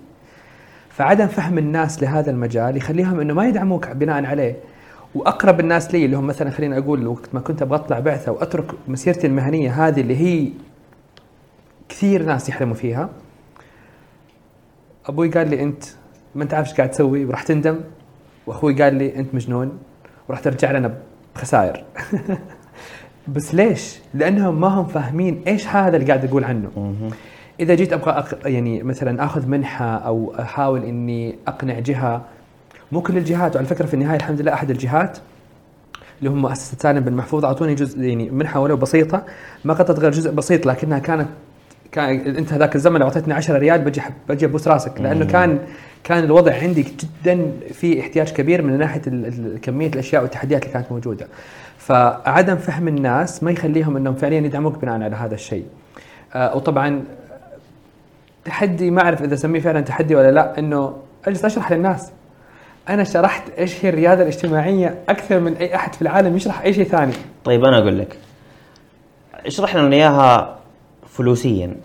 فعدم 0.90 1.26
فهم 1.26 1.58
الناس 1.58 2.02
لهذا 2.02 2.30
المجال 2.30 2.76
يخليهم 2.76 3.20
إنه 3.20 3.34
ما 3.34 3.46
يدعموك 3.46 3.88
بناء 3.88 4.24
عليه. 4.24 4.56
وأقرب 5.14 5.60
الناس 5.60 5.94
لي 5.94 6.04
اللي 6.04 6.16
هم 6.16 6.26
مثلا 6.26 6.50
خليني 6.50 6.78
أقول 6.78 7.06
وقت 7.06 7.34
ما 7.34 7.40
كنت 7.40 7.62
أبغى 7.62 7.76
أطلع 7.76 7.98
بعثة 7.98 8.32
وأترك 8.32 8.66
مسيرتي 8.88 9.26
المهنية 9.26 9.86
هذه 9.86 10.00
اللي 10.00 10.16
هي 10.16 10.50
كثير 11.88 12.22
ناس 12.22 12.48
يحلموا 12.48 12.74
فيها 12.74 13.08
أبوي 15.06 15.28
قال 15.28 15.50
لي 15.50 15.62
أنت 15.62 15.84
ما 16.34 16.42
أنت 16.42 16.54
عارف 16.54 16.68
إيش 16.68 16.76
قاعد 16.76 16.90
تسوي 16.90 17.24
وراح 17.24 17.42
تندم 17.42 17.80
وأخوي 18.46 18.82
قال 18.82 18.94
لي 18.94 19.16
أنت 19.16 19.34
مجنون 19.34 19.78
وراح 20.28 20.40
ترجع 20.40 20.72
لنا 20.72 20.94
بخسائر. 21.34 21.84
بس 23.34 23.54
ليش؟ 23.54 23.98
لأنهم 24.14 24.60
ما 24.60 24.68
هم 24.68 24.86
فاهمين 24.86 25.42
إيش 25.46 25.68
هذا 25.68 25.96
اللي 25.96 26.06
قاعد 26.06 26.24
أقول 26.24 26.44
عنه. 26.44 26.92
إذا 27.60 27.74
جيت 27.74 27.92
أبغى 27.92 28.10
أق... 28.10 28.38
يعني 28.44 28.82
مثلا 28.82 29.24
آخذ 29.24 29.46
منحة 29.46 29.96
أو 29.96 30.34
أحاول 30.38 30.84
إني 30.84 31.36
أقنع 31.48 31.78
جهة 31.78 32.24
مو 32.92 33.00
كل 33.00 33.16
الجهات 33.16 33.56
وعلى 33.56 33.66
فكرة 33.66 33.86
في 33.86 33.94
النهاية 33.94 34.16
الحمد 34.16 34.40
لله 34.40 34.52
أحد 34.52 34.70
الجهات 34.70 35.18
اللي 36.18 36.30
هم 36.30 36.42
مؤسسة 36.42 36.76
سالم 36.80 37.00
بن 37.00 37.12
محفوظ 37.12 37.44
أعطوني 37.44 37.74
جزء 37.74 38.00
يعني 38.00 38.30
منحة 38.30 38.60
ولو 38.60 38.76
بسيطة 38.76 39.22
ما 39.64 39.74
غطت 39.74 39.98
غير 39.98 40.10
جزء 40.10 40.30
بسيط 40.30 40.66
لكنها 40.66 40.98
كانت 40.98 41.28
كان 41.92 42.36
أنت 42.36 42.52
هذاك 42.52 42.76
الزمن 42.76 43.00
لو 43.00 43.06
أعطيتني 43.06 43.34
10 43.34 43.58
ريال 43.58 43.80
بجي 43.80 44.02
بجي 44.28 44.46
أبوس 44.46 44.68
راسك 44.68 45.00
لأنه 45.00 45.24
كان 45.24 45.58
كان 46.04 46.24
الوضع 46.24 46.54
عندي 46.54 46.82
جدا 46.82 47.52
في 47.72 48.00
احتياج 48.00 48.32
كبير 48.32 48.62
من 48.62 48.78
ناحية 48.78 49.00
كمية 49.62 49.88
الأشياء 49.88 50.22
والتحديات 50.22 50.62
اللي 50.62 50.72
كانت 50.72 50.92
موجودة. 50.92 51.28
فعدم 51.78 52.56
فهم 52.56 52.88
الناس 52.88 53.42
ما 53.42 53.50
يخليهم 53.50 53.96
إنهم 53.96 54.14
فعليا 54.14 54.40
يدعموك 54.40 54.78
بناء 54.78 55.02
على 55.02 55.16
هذا 55.16 55.34
الشيء. 55.34 55.64
آه 56.34 56.56
وطبعا 56.56 57.04
تحدي 58.44 58.90
ما 58.90 59.02
أعرف 59.02 59.22
إذا 59.22 59.34
أسميه 59.34 59.60
فعلا 59.60 59.80
تحدي 59.80 60.14
ولا 60.14 60.30
لا 60.30 60.58
إنه 60.58 60.96
أجلس 61.26 61.44
أشرح 61.44 61.72
للناس. 61.72 62.10
أنا 62.88 63.04
شرحت 63.04 63.42
إيش 63.58 63.84
هي 63.84 63.88
الريادة 63.88 64.22
الاجتماعية 64.22 64.98
أكثر 65.08 65.40
من 65.40 65.54
أي 65.56 65.74
أحد 65.74 65.94
في 65.94 66.02
العالم 66.02 66.36
يشرح 66.36 66.60
أي 66.62 66.72
شيء 66.72 66.84
ثاني. 66.84 67.12
طيب 67.44 67.64
أنا 67.64 67.78
أقول 67.78 67.98
لك. 67.98 68.16
اشرح 69.46 69.76
لنا 69.76 69.96
إياها 69.96 70.56
فلوسيا. 71.08 71.76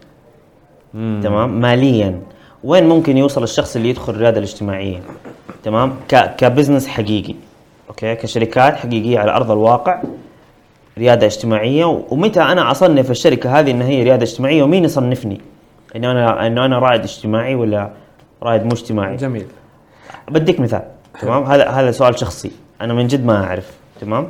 تمام؟ 0.93 1.61
ماليا. 1.61 2.19
وين 2.63 2.89
ممكن 2.89 3.17
يوصل 3.17 3.43
الشخص 3.43 3.75
اللي 3.75 3.89
يدخل 3.89 4.13
الريادة 4.13 4.37
الاجتماعية؟ 4.37 4.99
تمام؟ 5.63 5.95
ك 6.09 6.35
ك 6.35 6.41
business 6.41 6.87
حقيقي. 6.87 7.35
okay؟ 7.89 8.15
كشركات 8.15 8.75
حقيقية 8.75 9.19
على 9.19 9.31
أرض 9.31 9.51
الواقع. 9.51 10.01
ريادة 10.97 11.25
اجتماعية. 11.27 11.85
و- 11.85 12.03
ومتى 12.09 12.41
أنا 12.41 12.71
أصنف 12.71 13.11
الشركة 13.11 13.59
هذه 13.59 13.71
إن 13.71 13.81
هي 13.81 14.03
ريادة 14.03 14.23
اجتماعية؟ 14.23 14.63
ومين 14.63 14.83
يصنفني؟ 14.83 15.41
انه 15.95 16.11
أنا 16.11 16.47
انه 16.47 16.65
أنا 16.65 16.79
رائد 16.79 17.01
اجتماعي 17.01 17.55
ولا 17.55 17.89
رائد 18.43 18.63
مو 18.63 18.71
اجتماعي؟ 18.71 19.15
جميل. 19.15 19.45
بديك 20.29 20.59
مثال. 20.59 20.81
تمام؟ 21.21 21.43
هذا 21.43 21.69
هذا 21.69 21.91
سؤال 21.91 22.19
شخصي. 22.19 22.51
أنا 22.81 22.93
من 22.93 23.07
جد 23.07 23.25
ما 23.25 23.43
أعرف. 23.43 23.77
تمام؟ 24.01 24.27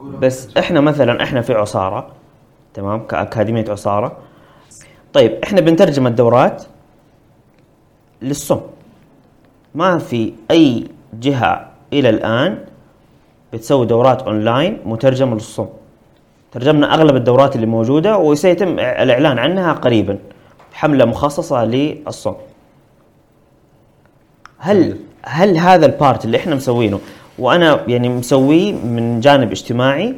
بس 0.00 0.56
إحنا 0.56 0.80
مثلا 0.80 1.22
إحنا 1.22 1.40
في 1.40 1.54
عصارة. 1.54 2.08
تمام؟ 2.74 3.06
كاكاديميه 3.06 3.64
عصارة. 3.68 4.16
طيب 5.12 5.38
إحنا 5.44 5.60
بنترجم 5.60 6.06
الدورات 6.06 6.64
للصم. 8.22 8.60
ما 9.74 9.98
في 9.98 10.32
أي 10.50 10.84
جهة 11.14 11.70
إلى 11.92 12.08
الآن 12.08 12.64
بتسوي 13.52 13.86
دورات 13.86 14.22
أونلاين 14.22 14.80
مترجمة 14.84 15.34
للصم. 15.34 15.66
ترجمنا 16.52 16.94
أغلب 16.94 17.16
الدورات 17.16 17.56
اللي 17.56 17.66
موجودة 17.66 18.18
وسيتم 18.18 18.68
الإعلان 18.78 19.38
عنها 19.38 19.72
قريبا. 19.72 20.18
حملة 20.72 21.04
مخصصة 21.04 21.64
للصم. 21.64 22.34
هل 24.58 24.98
هل 25.28 25.56
هذا 25.56 25.86
البارت 25.86 26.24
اللي 26.24 26.36
إحنا 26.36 26.54
مسوينه 26.54 27.00
وأنا 27.38 27.80
يعني 27.88 28.08
مسويه 28.08 28.72
من 28.72 29.20
جانب 29.20 29.50
اجتماعي 29.50 30.14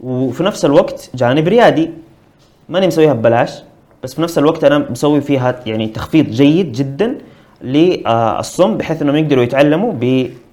وفي 0.00 0.42
نفس 0.42 0.64
الوقت 0.64 1.10
جانب 1.14 1.48
ريادي. 1.48 1.90
ماني 2.68 2.86
مسويها 2.86 3.12
ببلاش 3.12 3.62
بس 4.02 4.14
في 4.14 4.22
نفس 4.22 4.38
الوقت 4.38 4.64
أنا 4.64 4.78
مسوي 4.78 5.20
فيها 5.20 5.60
يعني 5.66 5.86
تخفيض 5.88 6.26
جيد 6.26 6.72
جدا 6.72 7.18
للصم 7.62 8.76
بحيث 8.76 9.02
إنهم 9.02 9.16
يقدروا 9.16 9.44
يتعلموا 9.44 9.92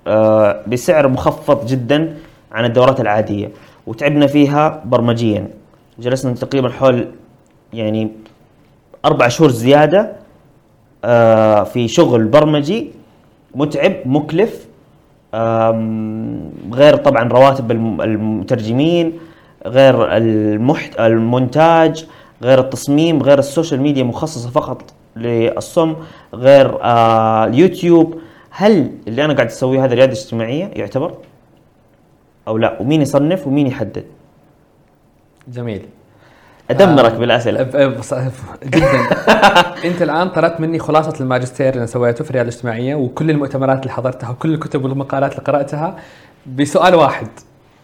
آه، 0.07 0.63
بسعر 0.67 1.07
مخفض 1.07 1.65
جدا 1.65 2.17
عن 2.51 2.65
الدورات 2.65 3.01
العادية. 3.01 3.49
وتعبنا 3.87 4.27
فيها 4.27 4.83
برمجيا. 4.85 5.47
جلسنا 5.99 6.33
تقريبا 6.33 6.69
حول 6.69 7.07
يعني 7.73 8.11
أربع 9.05 9.27
شهور 9.27 9.49
زيادة 9.49 10.11
آه، 11.05 11.63
في 11.63 11.87
شغل 11.87 12.23
برمجي 12.23 13.00
متعب 13.55 13.93
مكلف 14.05 14.67
غير 16.73 16.95
طبعا 16.95 17.23
رواتب 17.29 17.71
الم- 17.71 18.01
المترجمين 18.01 19.19
غير 19.65 20.17
المحت... 20.17 20.99
المونتاج 20.99 22.05
غير 22.43 22.59
التصميم 22.59 23.21
غير 23.23 23.39
ال 23.39 23.45
social 23.45 23.81
media 23.81 24.03
مخصصة 24.03 24.49
فقط 24.49 24.93
للصم 25.15 25.95
غير 26.33 26.77
آه 26.83 27.45
اليوتيوب. 27.45 28.19
هل 28.49 28.91
اللي 29.07 29.25
أنا 29.25 29.33
قاعد 29.33 29.47
أسويه 29.47 29.85
هذا 29.85 29.93
ريادة 29.93 30.11
اجتماعية 30.11 30.65
يعتبر؟ 30.75 31.13
أو 32.47 32.57
لا؟ 32.57 32.81
ومين 32.81 33.01
يصنف 33.01 33.47
ومين 33.47 33.67
يحدد؟ 33.67 34.03
جميل. 35.47 35.81
أدمرك 36.71 37.13
بالاسئله 37.13 37.63
جدا. 38.63 39.07
أنت 39.87 40.01
الآن 40.01 40.29
طلبت 40.29 40.59
مني 40.59 40.79
خلاصة 40.79 41.13
الماجستير 41.19 41.69
اللي 41.69 41.77
أنا 41.77 41.85
سويته 41.85 42.23
في 42.23 42.29
الرياده 42.29 42.49
الاجتماعية 42.49 42.95
وكل 42.95 43.29
المؤتمرات 43.31 43.79
اللي 43.81 43.91
حضرتها 43.93 44.29
وكل 44.29 44.53
الكتب 44.53 44.83
والمقالات 44.83 45.31
اللي 45.31 45.43
قرأتها 45.43 45.95
بسؤال 46.55 46.95
واحد. 46.95 47.27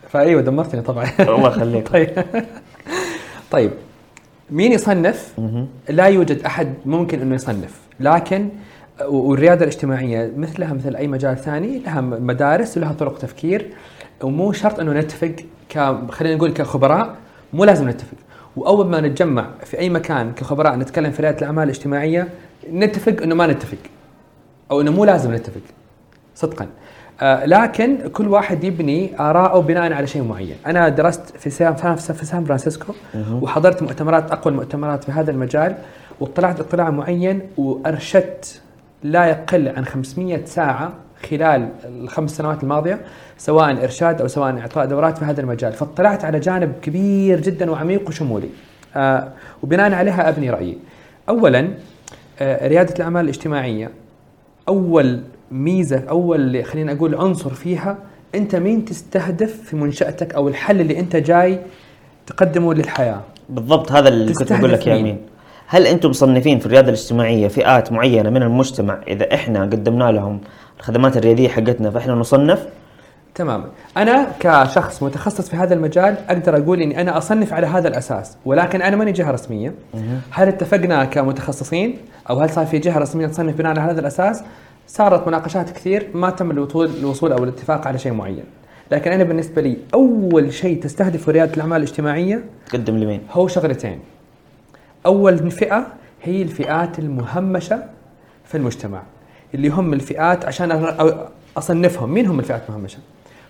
فأيوة 0.10 0.42
دمرتني 0.42 0.82
طبعا. 0.82 1.08
الله 1.20 1.48
يخليك. 1.48 1.88
طيب. 1.94 2.26
طيب. 3.52 3.72
مين 4.52 4.72
يصنف؟ 4.72 5.34
لا 5.90 6.06
يوجد 6.06 6.44
أحد 6.44 6.74
ممكن 6.86 7.22
أنه 7.22 7.36
يصنف. 7.36 7.76
لكن 8.00 8.50
والرياده 9.06 9.64
الاجتماعية 9.66 10.32
مثلها 10.38 10.74
مثل 10.74 10.96
أي 10.96 11.08
مجال 11.08 11.38
ثاني 11.38 11.80
لها 11.80 12.02
مدارس 12.02 12.78
ولها 12.78 12.94
طرق 12.94 13.18
تفكير 13.18 13.68
ومو 14.24 14.52
شرط 14.52 14.80
أنه 14.80 14.94
نتفق 14.94 15.36
ك 15.70 15.96
خلينا 16.12 16.36
نقول 16.36 16.54
كخبراء 16.54 17.16
مو 17.54 17.64
لازم 17.64 17.90
نتفق. 17.90 18.18
وأول 18.58 18.88
ما 18.88 19.02
نتجمع 19.02 19.48
في 19.66 19.80
أي 19.80 19.90
مكان 19.90 20.32
كخبراء 20.32 20.76
نتكلم 20.76 21.12
في 21.12 21.22
ريادة 21.22 21.38
الأعمال 21.38 21.64
الاجتماعية 21.64 22.28
نتفق 22.72 23.24
إنه 23.24 23.36
ما 23.36 23.48
نتفق 23.48 23.78
أو 24.72 24.82
إنه 24.82 24.92
مو 24.92 25.06
لازم 25.06 25.34
نتفق 25.34 25.62
صدقا. 26.36 26.68
آه 27.22 27.46
لكن 27.46 28.08
كل 28.08 28.28
واحد 28.28 28.64
يبني 28.64 29.20
اراءه 29.20 29.60
بناء 29.60 29.94
على 29.94 30.08
شيء 30.08 30.24
معين. 30.24 30.56
أنا 30.66 30.90
درست 30.90 31.38
في 31.38 31.50
سان 31.50 31.96
في 31.96 32.26
سان 32.26 32.46
فرانسيسكو 32.46 32.94
وحضرت 33.42 33.84
مؤتمرات 33.84 34.32
أقوى 34.32 34.52
المؤتمرات 34.52 35.04
في 35.04 35.12
هذا 35.12 35.32
المجال 35.32 35.76
واطلعت 36.20 36.60
اطلاع 36.60 36.90
معين 36.90 37.42
وأرشدت 37.58 38.62
لا 39.04 39.26
يقل 39.26 39.68
عن 39.68 39.86
500 39.86 40.46
ساعة 40.46 40.94
خلال 41.30 41.70
الخمس 41.86 42.38
سنوات 42.38 42.64
الماضية 42.64 43.02
سواء 43.38 43.84
إرشاد 43.84 44.22
أو 44.22 44.28
سواء 44.28 44.58
إعطاء 44.60 44.86
دورات 44.86 45.18
في 45.18 45.26
هذا 45.26 45.42
المجال. 45.42 45.74
فاطلعت 45.74 46.26
على 46.26 46.40
جانب 46.40 46.74
كبير 46.82 47.40
جدا 47.40 47.72
وعميق 47.72 48.08
وشمولي. 48.08 48.50
آه 48.96 49.28
وبناء 49.64 49.94
عليها 49.94 50.30
أبني 50.30 50.50
رأيي. 50.50 50.78
اولا 51.30 51.68
آه 52.40 52.68
ريادة 52.68 52.96
الأعمال 52.96 53.24
الاجتماعية. 53.24 53.92
أول 54.70 55.22
ميزة 55.52 56.04
أول 56.10 56.66
خلينا 56.66 56.92
أقول 56.92 57.16
عنصر 57.16 57.54
فيها 57.54 57.98
أنت 58.36 58.56
مين 58.56 58.86
تستهدف 58.86 59.62
في 59.62 59.76
منشأتك 59.76 60.36
أو 60.36 60.48
الحل 60.48 60.82
اللي 60.82 61.00
أنت 61.00 61.16
جاي 61.16 61.60
تقدمه 62.28 62.74
للحياة؟ 62.74 63.22
بالضبط 63.50 63.92
هذا 63.92 64.10
اللي 64.10 64.34
كنت 64.34 64.54
بقول 64.54 64.72
لك 64.72 64.88
يا 64.88 64.94
مين؟ 64.94 65.02
أمين. 65.02 65.18
هل 65.68 65.88
أنتم 65.88 66.10
مصنفين 66.10 66.60
في 66.60 66.66
الريادة 66.66 66.88
الاجتماعية 66.88 67.48
فئات 67.48 67.92
معينة 67.92 68.30
من 68.30 68.44
المجتمع 68.44 69.00
إذا 69.08 69.34
إحنا 69.34 69.62
قدمنا 69.62 70.12
لهم 70.12 70.42
الخدمات 70.80 71.18
الرياديه 71.18 71.50
حقتنا 71.50 71.92
فإحنا 71.92 72.14
نصنف. 72.14 72.68
تماما 73.36 73.66
أنا 73.98 74.28
كشخص 74.40 75.04
متخصص 75.04 75.50
في 75.50 75.56
هذا 75.56 75.74
المجال 75.74 76.18
أقدر 76.30 76.58
أقول 76.58 76.82
إني 76.82 77.02
أنا 77.02 77.18
أصنف 77.18 77.54
على 77.54 77.68
هذا 77.68 77.88
الأساس 77.88 78.38
ولكن 78.46 78.82
أنا 78.82 78.96
ماني 78.96 79.12
جهة 79.12 79.32
رسمية. 79.32 79.74
هل 80.32 80.48
اتفقنا 80.48 81.06
كمتخصصين؟ 81.06 81.98
أو 82.30 82.40
هل 82.40 82.50
صار 82.50 82.66
في 82.66 82.80
جهة 82.80 82.98
رسمية 82.98 83.28
تصنف 83.28 83.56
بناء 83.56 83.72
على 83.72 83.92
هذا 83.92 84.00
الأساس؟ 84.00 84.44
صارت 84.88 85.28
مناقشات 85.28 85.70
كثير 85.70 86.08
ما 86.14 86.30
تم 86.30 86.52
الوصول 86.52 86.90
الوصول 87.00 87.32
أو 87.32 87.44
الاتفاق 87.44 87.88
على 87.88 87.98
شيء 87.98 88.14
معين. 88.14 88.44
لكن 88.92 89.12
أنا 89.12 89.24
بالنسبة 89.24 89.62
لي 89.62 89.78
أول 89.94 90.54
شيء 90.54 90.84
تستهدفه 90.84 91.32
ريادة 91.32 91.54
الأعمال 91.54 91.78
الاجتماعية 91.78 92.44
تقدم 92.70 92.98
لمين؟ 92.98 93.22
هو 93.32 93.48
شغلتين. 93.48 94.00
أول 95.06 95.52
فئة 95.52 95.88
هي 96.24 96.42
الفئات 96.42 97.00
المهمشة 97.00 97.84
في 98.46 98.58
المجتمع. 98.58 99.02
اللي 99.56 99.70
هم 99.70 99.94
الفئات 99.94 100.46
عشان 100.46 100.72
أصنفهم. 101.58 102.10
مين 102.14 102.26
هم 102.28 102.40
الفئات 102.40 102.62
المهمشه 102.70 102.98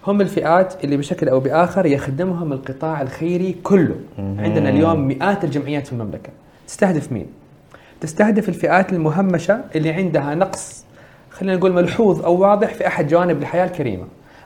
هم 0.08 0.22
الفئات 0.22 0.84
اللي 0.84 0.98
بشكل 0.98 1.30
أو 1.30 1.39
بآخر 1.39 1.86
يخدمهم 1.86 2.54
القطاع 2.54 3.01
الخيري 3.01 3.56
كله. 3.63 3.96
عندنا 4.18 4.70
اليوم 4.70 5.08
مئات 5.08 5.44
الجمعيات 5.44 5.88
في 5.88 5.94
المملكة. 5.94 6.30
تستهدف 6.68 7.12
مين؟ 7.12 7.25
تستهدف 8.01 8.50
الفئات 8.50 8.94
المهمشة 8.94 9.60
اللي 9.75 9.89
عندها 9.92 10.36
نقص 10.36 10.84
خلينا 11.32 11.56
نقول 11.58 11.74
ملحوظ 11.74 12.22
أو 12.24 12.39
واضح 12.42 12.74
في 12.74 12.88
أحد 12.88 13.08
جوانب 13.08 13.42
الحياة 13.42 13.66
الكريمة 13.66 14.04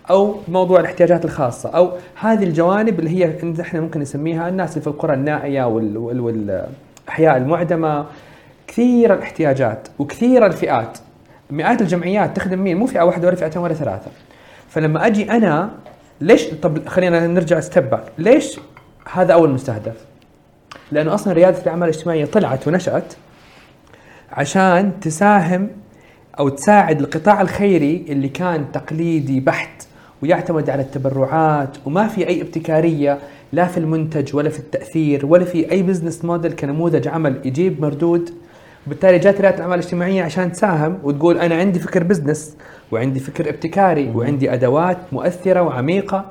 أو 0.10 0.36
موضوع 0.48 0.80
الاحتياجات 0.80 1.26
الخاصة 1.26 1.70
أو 1.70 1.92
هذه 2.16 2.44
الجوانب 2.44 3.00
اللي 3.00 3.10
هي 3.26 3.36
إحنا 3.62 3.82
ممكن 3.82 4.00
نسميها 4.00 4.50
الناس 4.50 4.70
اللي 4.72 4.82
في 4.82 4.88
القرى 4.88 5.14
النائية 5.14 5.64
وال- 5.64 5.98
وال- 5.98 6.20
والأحياء 6.20 7.38
المعدمة. 7.38 8.06
كثير 8.68 9.14
الاحتياجات 9.14 9.88
وكثير 10.00 10.46
الفئات 10.46 10.98
مئات 11.52 11.82
الجمعيات 11.82 12.36
تخدم 12.38 12.60
مين 12.60 12.78
مو 12.78 12.86
فئة 12.86 13.02
واحدة 13.02 13.28
ولا 13.28 13.36
فئتين 13.36 13.62
ولا 13.62 13.74
ثلاثة. 13.74 14.12
فلما 14.70 15.06
أجي 15.08 15.32
أنا 15.32 15.72
ليش؟ 16.22 16.46
طب 16.46 16.88
خلينا 16.88 17.28
نرجع 17.28 17.60
step 17.60 17.90
back 17.90 18.04
ليش 18.18 18.60
هذا 19.14 19.34
أول 19.34 19.50
مستهدف؟ 19.50 19.96
لأنه 20.92 21.14
أصلا 21.14 21.34
ريادة 21.34 21.62
الأعمال 21.62 21.90
الاجتماعية 21.90 22.26
طلعت 22.26 22.68
ونشأت 22.68 23.14
عشان 24.32 25.00
تساهم 25.02 25.70
أو 26.40 26.50
تساعد 26.50 27.00
القطاع 27.00 27.42
الخيري 27.42 28.06
اللي 28.10 28.30
كان 28.30 28.72
تقليدي 28.72 29.40
بحت 29.40 29.88
ويعتمد 30.24 30.70
على 30.70 30.82
التبرعات 30.82 31.78
وما 31.86 32.08
في 32.08 32.28
أي 32.28 32.42
ابتكارية 32.42 33.20
لا 33.54 33.66
في 33.66 33.78
المنتج 33.78 34.36
ولا 34.36 34.50
في 34.50 34.60
التأثير 34.60 35.26
ولا 35.26 35.46
في 35.46 35.72
أي 35.72 35.84
business 35.84 36.26
model 36.26 36.52
كنموذج 36.52 37.08
عمل 37.08 37.42
يجيب 37.46 37.82
مردود 37.82 38.30
بالتالي 38.88 39.20
جات 39.20 39.42
رياده 39.42 39.56
الأعمال 39.56 39.80
الاجتماعية 39.80 40.24
عشان 40.24 40.52
تساهم 40.52 41.00
وتقول 41.04 41.38
أنا 41.38 41.56
عندي 41.56 41.80
فكر 41.80 42.04
business 42.04 42.58
وعندي 42.92 43.20
فكر 43.20 43.50
ابتكاري 43.50 44.12
وعندي 44.16 44.54
أدوات 44.54 44.98
مؤثرة 45.12 45.62
وعميقة. 45.62 46.26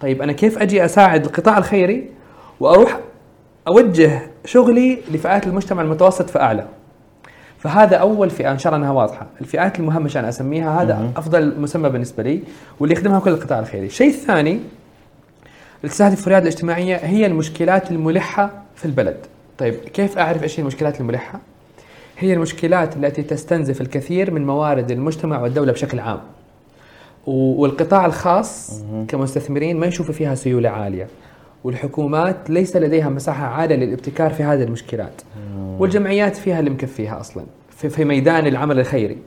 طيب 0.00 0.22
أنا 0.22 0.32
كيف 0.32 0.58
أجي 0.58 0.84
أساعد 0.84 1.24
القطاع 1.24 1.58
الخيري 1.58 2.10
وأروح 2.60 2.98
أوجه 3.68 4.22
شغلي 4.44 4.98
لفئات 5.10 5.46
المجتمع 5.46 5.82
المتوسط 5.82 6.30
فأعلى؟ 6.30 6.66
فهذا 7.58 7.96
أول 7.96 8.30
فئة 8.30 8.52
إن 8.52 8.58
شاء 8.58 8.74
الله 8.74 8.86
أنها 8.86 8.94
واضحة. 8.94 9.26
الفئات 9.40 9.80
المهمشه 9.80 10.20
أنا 10.20 10.28
أسميها 10.28 10.82
هذا 10.82 11.10
أفضل 11.16 11.60
مسمى 11.60 11.88
بالنسبة 11.88 12.22
لي 12.22 12.42
واللي 12.80 12.94
يخدمها 12.94 13.20
كل 13.20 13.30
القطاع 13.30 13.58
الخيري. 13.58 13.86
الشيء 13.86 14.08
الثاني 14.08 14.50
اللي 15.80 15.88
تستهدف 15.88 16.22
الرياده 16.26 16.48
الاجتماعية 16.48 16.96
هي 16.96 17.26
المشكلات 17.26 17.90
الملحة 17.90 18.50
في 18.76 18.84
البلد. 18.84 19.16
طيب 19.58 19.74
كيف 19.74 20.18
أعرف 20.18 20.42
إيش 20.42 20.58
هي 20.58 20.62
المشكلات 20.62 21.00
الملحة؟ 21.00 21.40
هي 22.20 22.32
المشكلات 22.34 22.96
التي 22.96 23.22
تستنزف 23.22 23.80
الكثير 23.80 24.30
من 24.30 24.46
موارد 24.46 24.90
المجتمع 24.90 25.40
والدولة 25.40 25.72
بشكل 25.72 26.00
عام. 26.00 26.20
والقطاع 27.26 28.06
الخاص 28.06 28.82
كمستثمرين 29.08 29.76
ما 29.76 29.86
يشوفوا 29.86 30.14
فيها 30.14 30.34
سيولة 30.34 30.68
عالية. 30.68 31.08
والحكومات 31.64 32.50
ليس 32.50 32.76
لديها 32.76 33.08
مساحة 33.08 33.46
عالية 33.46 33.76
للابتكار 33.76 34.30
في 34.32 34.42
هذه 34.42 34.62
المشكلات. 34.62 35.22
والجمعيات 35.78 36.36
فيها 36.36 36.60
اللي 36.60 36.70
مكفيها 36.70 37.20
أصلا. 37.20 37.44
في, 37.70 37.88
في 37.88 38.04
ميدان 38.04 38.46
العمل 38.46 38.78
الخيري. 38.78 39.18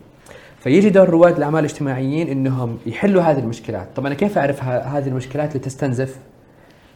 فيجي 0.60 0.90
دور 0.90 1.10
رواد 1.10 1.38
الأعمال 1.38 1.60
الاجتماعيين 1.60 2.28
إنهم 2.28 2.78
يحلوا 2.86 3.22
هذه 3.22 3.40
المشكلات. 3.40 3.88
طب 3.96 4.06
أنا 4.06 4.16
كيف 4.16 4.38
أعرف 4.38 4.64
هذه 4.64 5.08
المشكلات 5.08 5.50
اللي 5.50 5.60
تستنزف؟ 5.60 6.18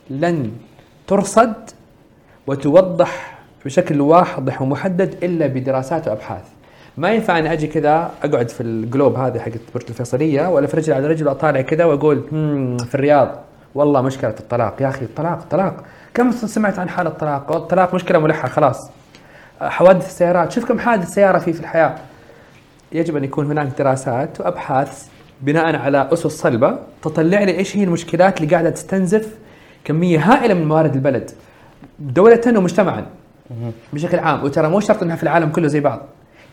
لن 0.09 0.51
ترصد 1.07 1.53
وتوضح 2.47 3.36
بشكل 3.67 4.01
واضح 4.01 4.61
ومحدد 4.61 5.15
إلا 5.23 5.47
بدراسات 5.47 6.07
وأبحاث. 6.07 6.41
ما 6.97 7.11
ينفع 7.11 7.39
أنا 7.39 7.53
أجي 7.53 7.67
كذا 7.67 8.11
أقعد 8.23 8.49
في 8.49 8.61
الجلوب 8.63 9.15
هذه 9.15 9.39
حقت 9.39 9.59
برج 9.75 9.83
الفيصلية 9.89 10.47
ولا 10.49 10.67
في 10.67 10.77
رجل 10.77 10.93
على 10.93 11.07
رجل 11.07 11.27
وأطالع 11.27 11.61
كذا 11.61 11.85
وأقول 11.85 12.23
"مم، 12.31 12.77
في 12.77 12.95
الرياض. 12.95 13.39
والله 13.75 14.01
مشكلة 14.01 14.35
الطلاق. 14.39 14.81
يا 14.81 14.89
أخي 14.89 15.05
الطلاق 15.05 15.37
الطلاق. 15.37 15.83
كم 16.13 16.31
سمعت 16.31 16.79
عن 16.79 16.89
حاله 16.89 17.09
الطلاق؟ 17.09 17.55
الطلاق 17.55 17.95
مشكلة 17.95 18.19
ملحة 18.19 18.47
خلاص. 18.47 18.89
حوادث 19.61 20.05
السيارات. 20.05 20.51
شوف 20.51 20.65
كم 20.65 20.79
حادث 20.79 21.09
سيارة 21.13 21.37
في 21.37 21.53
في 21.53 21.59
الحياة. 21.59 21.95
يجب 22.91 23.15
أن 23.17 23.23
يكون 23.23 23.45
هناك 23.45 23.67
دراسات 23.77 24.41
وأبحاث 24.41 25.07
بناء 25.41 25.75
على 25.75 26.09
أسس 26.13 26.27
صلبة 26.27 26.77
تطلع 27.01 27.43
لي 27.43 27.57
إيش 27.57 27.77
هي 27.77 27.83
المشكلات 27.83 28.41
اللي 28.41 28.51
قاعدة 28.51 28.69
تستنزف 28.69 29.35
كمية 29.83 30.19
هائلة 30.19 30.53
من 30.53 30.67
موارد 30.67 30.93
البلد 30.95 31.31
دولة 31.99 32.41
ومجتمعا. 32.47 33.05
بشكل 33.93 34.19
عام 34.19 34.43
وترى 34.43 34.69
مو 34.69 34.79
شرط 34.79 35.03
إنها 35.03 35.15
في 35.15 35.23
العالم 35.23 35.49
كله 35.49 35.67
زي 35.67 35.79
بعض. 35.79 36.01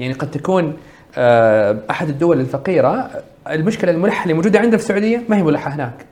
يعني 0.01 0.13
قد 0.13 0.31
تكون 0.31 0.77
آه، 1.17 1.79
أحد 1.91 2.09
الدول 2.09 2.41
الفقيرة 2.41 3.11
المشكلة 3.51 3.91
الملحة 3.91 4.23
اللي 4.23 4.35
موجودة 4.35 4.59
عندنا 4.59 4.77
في 4.77 4.83
السعودية 4.83 5.23
ما 5.29 5.37
هي 5.37 5.43
ملحة 5.43 5.71
هناك. 5.71 6.07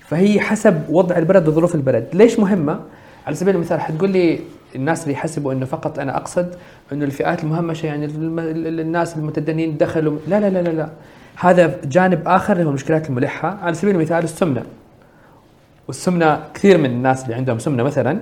فهي 0.00 0.40
حسب 0.40 0.82
وضع 0.88 1.16
البلد 1.16 1.48
وظروف 1.48 1.74
البلد. 1.74 2.06
ليش 2.12 2.38
مهمة؟ 2.38 2.80
على 3.26 3.36
سبيل 3.36 3.54
المثال 3.54 3.80
حتقول 3.80 4.10
لي 4.10 4.40
الناس 4.76 5.02
اللي 5.02 5.12
يحسبوا 5.12 5.52
إنه 5.52 5.64
فقط 5.64 5.98
أنا 5.98 6.16
أقصد 6.16 6.54
إنه 6.92 7.04
الفئات 7.04 7.44
المهمشه 7.44 7.86
يعني 7.86 8.04
الناس 8.06 9.16
المتدنين 9.16 9.76
دخلوا 9.76 10.18
لا 10.28 10.40
لا 10.40 10.50
لا 10.50 10.62
لا 10.62 10.70
لا. 10.70 10.88
هذا 11.36 11.80
جانب 11.84 12.22
آخر 12.28 12.52
اللي 12.52 12.64
هو 12.64 12.68
المشكلات 12.68 13.08
الملحة. 13.08 13.58
على 13.62 13.74
سبيل 13.74 13.94
المثال 13.94 14.24
السمنة. 14.24 14.62
والسمنة 15.88 16.40
كثير 16.54 16.78
من 16.78 16.90
الناس 16.90 17.24
اللي 17.24 17.34
عندهم 17.34 17.58
سمنة 17.58 17.82
مثلا 17.82 18.18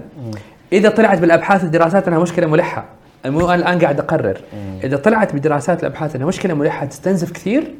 إذا 0.73 0.89
طلعت 0.89 1.19
بالأبحاث 1.19 1.63
والدراسات 1.63 2.09
إنها 2.09 2.19
مشكلة 2.19 2.47
ملحة. 2.47 2.85
مو 3.27 3.47
أنا 3.47 3.55
الآن 3.55 3.79
قاعد 3.79 4.01
أقرر. 4.01 4.41
إذا 4.85 4.97
طلعت 4.97 5.35
بدراسات 5.35 5.81
الأبحاث 5.81 6.17
إنها 6.17 6.27
مشكلة 6.27 6.55
ملحة 6.55 6.87
تستنزف 6.87 7.33
كثير 7.33 7.75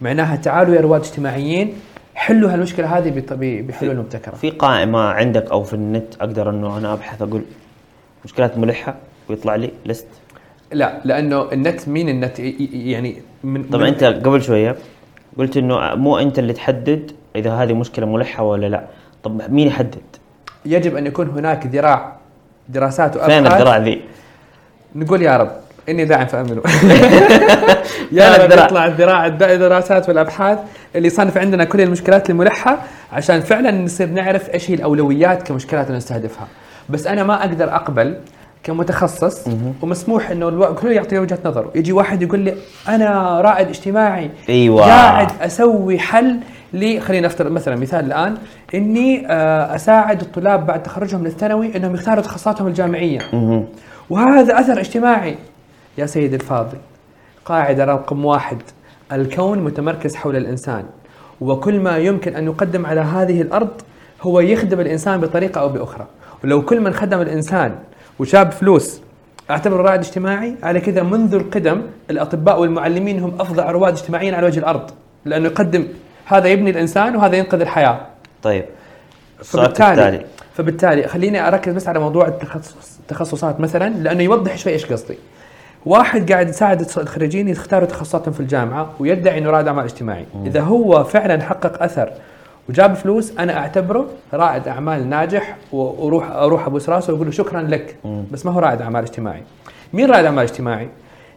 معناها 0.00 0.36
تعالوا 0.36 0.74
يا 0.74 0.80
رواد 0.80 1.00
اجتماعيين 1.00 1.74
حلوا 2.14 2.52
هالمشكلة 2.52 2.98
هذه 2.98 3.22
بحلول 3.40 3.96
مبتكرة. 3.96 4.34
في 4.34 4.50
قائمة 4.50 5.00
عندك 5.00 5.50
أو 5.50 5.62
في 5.62 5.74
النت 5.74 6.14
أقدر 6.20 6.50
إنه 6.50 6.78
أنا 6.78 6.92
أبحث 6.92 7.22
أقول 7.22 7.42
مشكلات 8.24 8.58
ملحة 8.58 8.94
ويطلع 9.28 9.54
لي 9.54 9.70
ليست 9.86 10.06
لا 10.72 11.00
لأنه 11.04 11.52
النت 11.52 11.88
مين 11.88 12.08
النت؟ 12.08 12.38
يعني 12.38 13.22
من 13.44 13.64
طبعا 13.64 13.82
من 13.82 13.88
أنت 13.88 14.04
قبل 14.04 14.42
شوية 14.42 14.76
قلت 15.38 15.56
إنه 15.56 15.94
مو 15.94 16.18
أنت 16.18 16.38
اللي 16.38 16.52
تحدد 16.52 17.10
إذا 17.36 17.52
هذه 17.52 17.72
مشكلة 17.72 18.06
ملحة 18.06 18.42
ولا 18.42 18.66
لا. 18.66 18.84
طب 19.22 19.52
مين 19.52 19.66
يحدد؟ 19.66 20.02
يجب 20.66 20.96
أن 20.96 21.06
يكون 21.06 21.28
هناك 21.28 21.66
ذراع 21.66 22.17
دراسات 22.68 23.18
فين 23.18 23.42
وابحاث 23.42 23.60
الذراع 23.60 23.76
ذي؟ 23.78 24.00
نقول 24.94 25.22
يا 25.22 25.36
رب 25.36 25.50
إني 25.88 26.04
داعم 26.04 26.26
فين 26.32 26.60
يا 28.12 28.36
رب؟ 28.36 28.50
يطلع 28.52 28.86
الذراع 28.86 29.26
الد- 29.26 29.42
الدراسات 29.42 30.08
والأبحاث 30.08 30.58
اللي 30.96 31.06
يصنف 31.06 31.38
عندنا 31.38 31.64
كل 31.64 31.80
المشكلات 31.80 32.30
الملحة 32.30 32.78
عشان 33.12 33.40
فعلا 33.40 33.70
نصير 33.70 34.06
نعرف 34.08 34.54
إيش 34.54 34.70
هي 34.70 34.74
الأولويات 34.74 35.42
كمشكلات 35.42 35.90
نستهدفها. 35.90 36.46
بس 36.88 37.06
أنا 37.06 37.22
ما 37.24 37.40
أقدر 37.40 37.74
أقبل 37.74 38.16
كمتخصص 38.62 39.44
ومسموح 39.82 40.30
إنه 40.30 40.48
ألو... 40.48 40.74
كله 40.74 40.92
يعطي 40.92 41.18
وجهة 41.18 41.38
نظره. 41.44 41.70
يجي 41.74 41.92
واحد 41.92 42.22
يقول 42.22 42.38
لي 42.40 42.54
أنا 42.88 43.40
رائد 43.40 43.68
اجتماعي 43.68 44.30
أيوة. 44.48 44.82
قاعد 44.86 45.28
أسوي 45.40 45.98
حل 45.98 46.36
خلينا 47.00 47.26
نفترض 47.26 47.52
مثلا 47.52 47.76
مثال 47.76 48.04
الآن. 48.04 48.36
إني 48.74 49.26
آه، 49.26 49.74
أساعد 49.74 50.20
الطلاب 50.20 50.66
بعد 50.66 50.82
تخرجهم 50.82 51.20
من 51.20 51.26
الثانوي 51.26 51.76
إنهم 51.76 51.94
يختاروا 51.94 52.22
تخصصاتهم 52.22 52.66
الجامعية. 52.66 53.18
وهذا 54.10 54.60
أثر 54.60 54.80
اجتماعي. 54.80 55.36
يا 55.98 56.06
سيدي 56.06 56.36
الفاضل 56.36 56.78
قاعدة 57.44 57.84
رقم 57.84 58.24
واحد 58.24 58.58
الكون 59.12 59.58
متمركز 59.58 60.16
حول 60.16 60.36
الإنسان. 60.36 60.84
وكل 61.40 61.80
ما 61.80 61.96
يمكن 61.96 62.36
أن 62.36 62.44
يقدم 62.44 62.86
على 62.86 63.00
هذه 63.00 63.42
الأرض 63.42 63.70
هو 64.22 64.40
يخدم 64.40 64.80
الإنسان 64.80 65.20
بطريقة 65.20 65.60
أو 65.60 65.68
بأخرى. 65.68 66.06
ولو 66.44 66.62
كل 66.62 66.80
من 66.80 66.92
خدم 66.92 67.20
الإنسان 67.20 67.74
وجاب 68.18 68.52
فلوس 68.52 69.00
اعتبره 69.50 69.82
رائد 69.82 70.00
اجتماعي 70.00 70.54
على 70.62 70.80
كذا 70.80 71.02
منذ 71.02 71.34
القدم 71.34 71.82
الأطباء 72.10 72.60
والمعلمين 72.60 73.20
هم 73.20 73.32
أفضل 73.40 73.62
رواد 73.62 73.92
اجتماعيين 73.92 74.34
على 74.34 74.46
وجه 74.46 74.58
الأرض. 74.58 74.90
لأنه 75.24 75.46
يقدم 75.46 75.86
هذا 76.28 76.48
يبني 76.48 76.70
الإنسان 76.70 77.16
وهذا 77.16 77.36
ينقذ 77.36 77.60
الحياة. 77.60 78.00
طيب 78.42 78.64
فبالتالي 79.42 79.92
التالي 79.92 80.24
فبالتالي 80.54 81.08
خليني 81.08 81.48
أركز 81.48 81.72
بس 81.72 81.88
على 81.88 81.98
موضوع 81.98 82.28
التخصص 82.28 82.98
التخصصات 83.00 83.60
مثلا 83.60 83.88
لأنه 83.88 84.22
يوضح 84.22 84.56
شوي 84.56 84.72
إيش 84.72 84.86
قصدي. 84.86 85.18
واحد 85.86 86.32
قاعد 86.32 86.48
يساعد 86.48 86.80
الخريجين 86.80 87.48
يختاروا 87.48 87.86
تخصصاتهم 87.86 88.34
في 88.34 88.40
الجامعة 88.40 88.90
ويدعي 88.98 89.38
إنه 89.38 89.50
رائد 89.50 89.66
أعمال 89.66 89.84
اجتماعي. 89.84 90.26
إذا 90.46 90.60
هو 90.60 91.04
فعلا 91.04 91.42
حقق 91.42 91.82
أثر 91.82 92.10
وجاب 92.68 92.94
فلوس 92.94 93.32
أنا 93.38 93.58
أعتبره 93.58 94.06
رائد 94.32 94.68
أعمال 94.68 95.10
ناجح 95.10 95.56
وأروح 95.72 96.30
أروح 96.30 96.66
أبوس 96.66 96.88
راسه 96.88 97.12
وأقول 97.12 97.26
له 97.26 97.32
شكرا 97.32 97.62
لك 97.62 97.96
بس 98.30 98.46
ما 98.46 98.52
هو 98.52 98.58
رائد 98.58 98.82
أعمال 98.82 99.02
اجتماعي. 99.02 99.42
مين 99.92 100.10
رائد 100.10 100.24
أعمال 100.24 100.42
اجتماعي؟ 100.42 100.88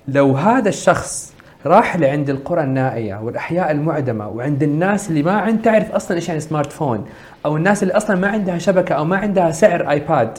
لو 0.08 0.36
هذا 0.36 0.70
الشخص 0.70 1.31
راح 1.66 1.96
لعند 1.98 2.30
القرى 2.30 2.64
النائية 2.64 3.16
والأحياء 3.24 3.72
المعدمة 3.72 4.30
وعند 4.30 4.64
الناس 4.64 5.10
اللي 5.10 5.24
ما 5.24 5.32
عند 5.32 5.62
تعرف 5.62 5.92
أصلا 5.92 6.18
إيش 6.18 6.28
يعني 6.28 6.40
سمارت 6.40 6.72
فون 6.72 7.06
أو 7.46 7.58
الناس 7.58 7.84
اللي 7.84 7.94
أصلا 7.98 8.16
ما 8.16 8.28
عندها 8.28 8.58
شبكة 8.58 8.96
أو 8.96 9.06
ما 9.06 9.18
عندها 9.18 9.52
سعر 9.52 9.90
ايباد 9.90 10.38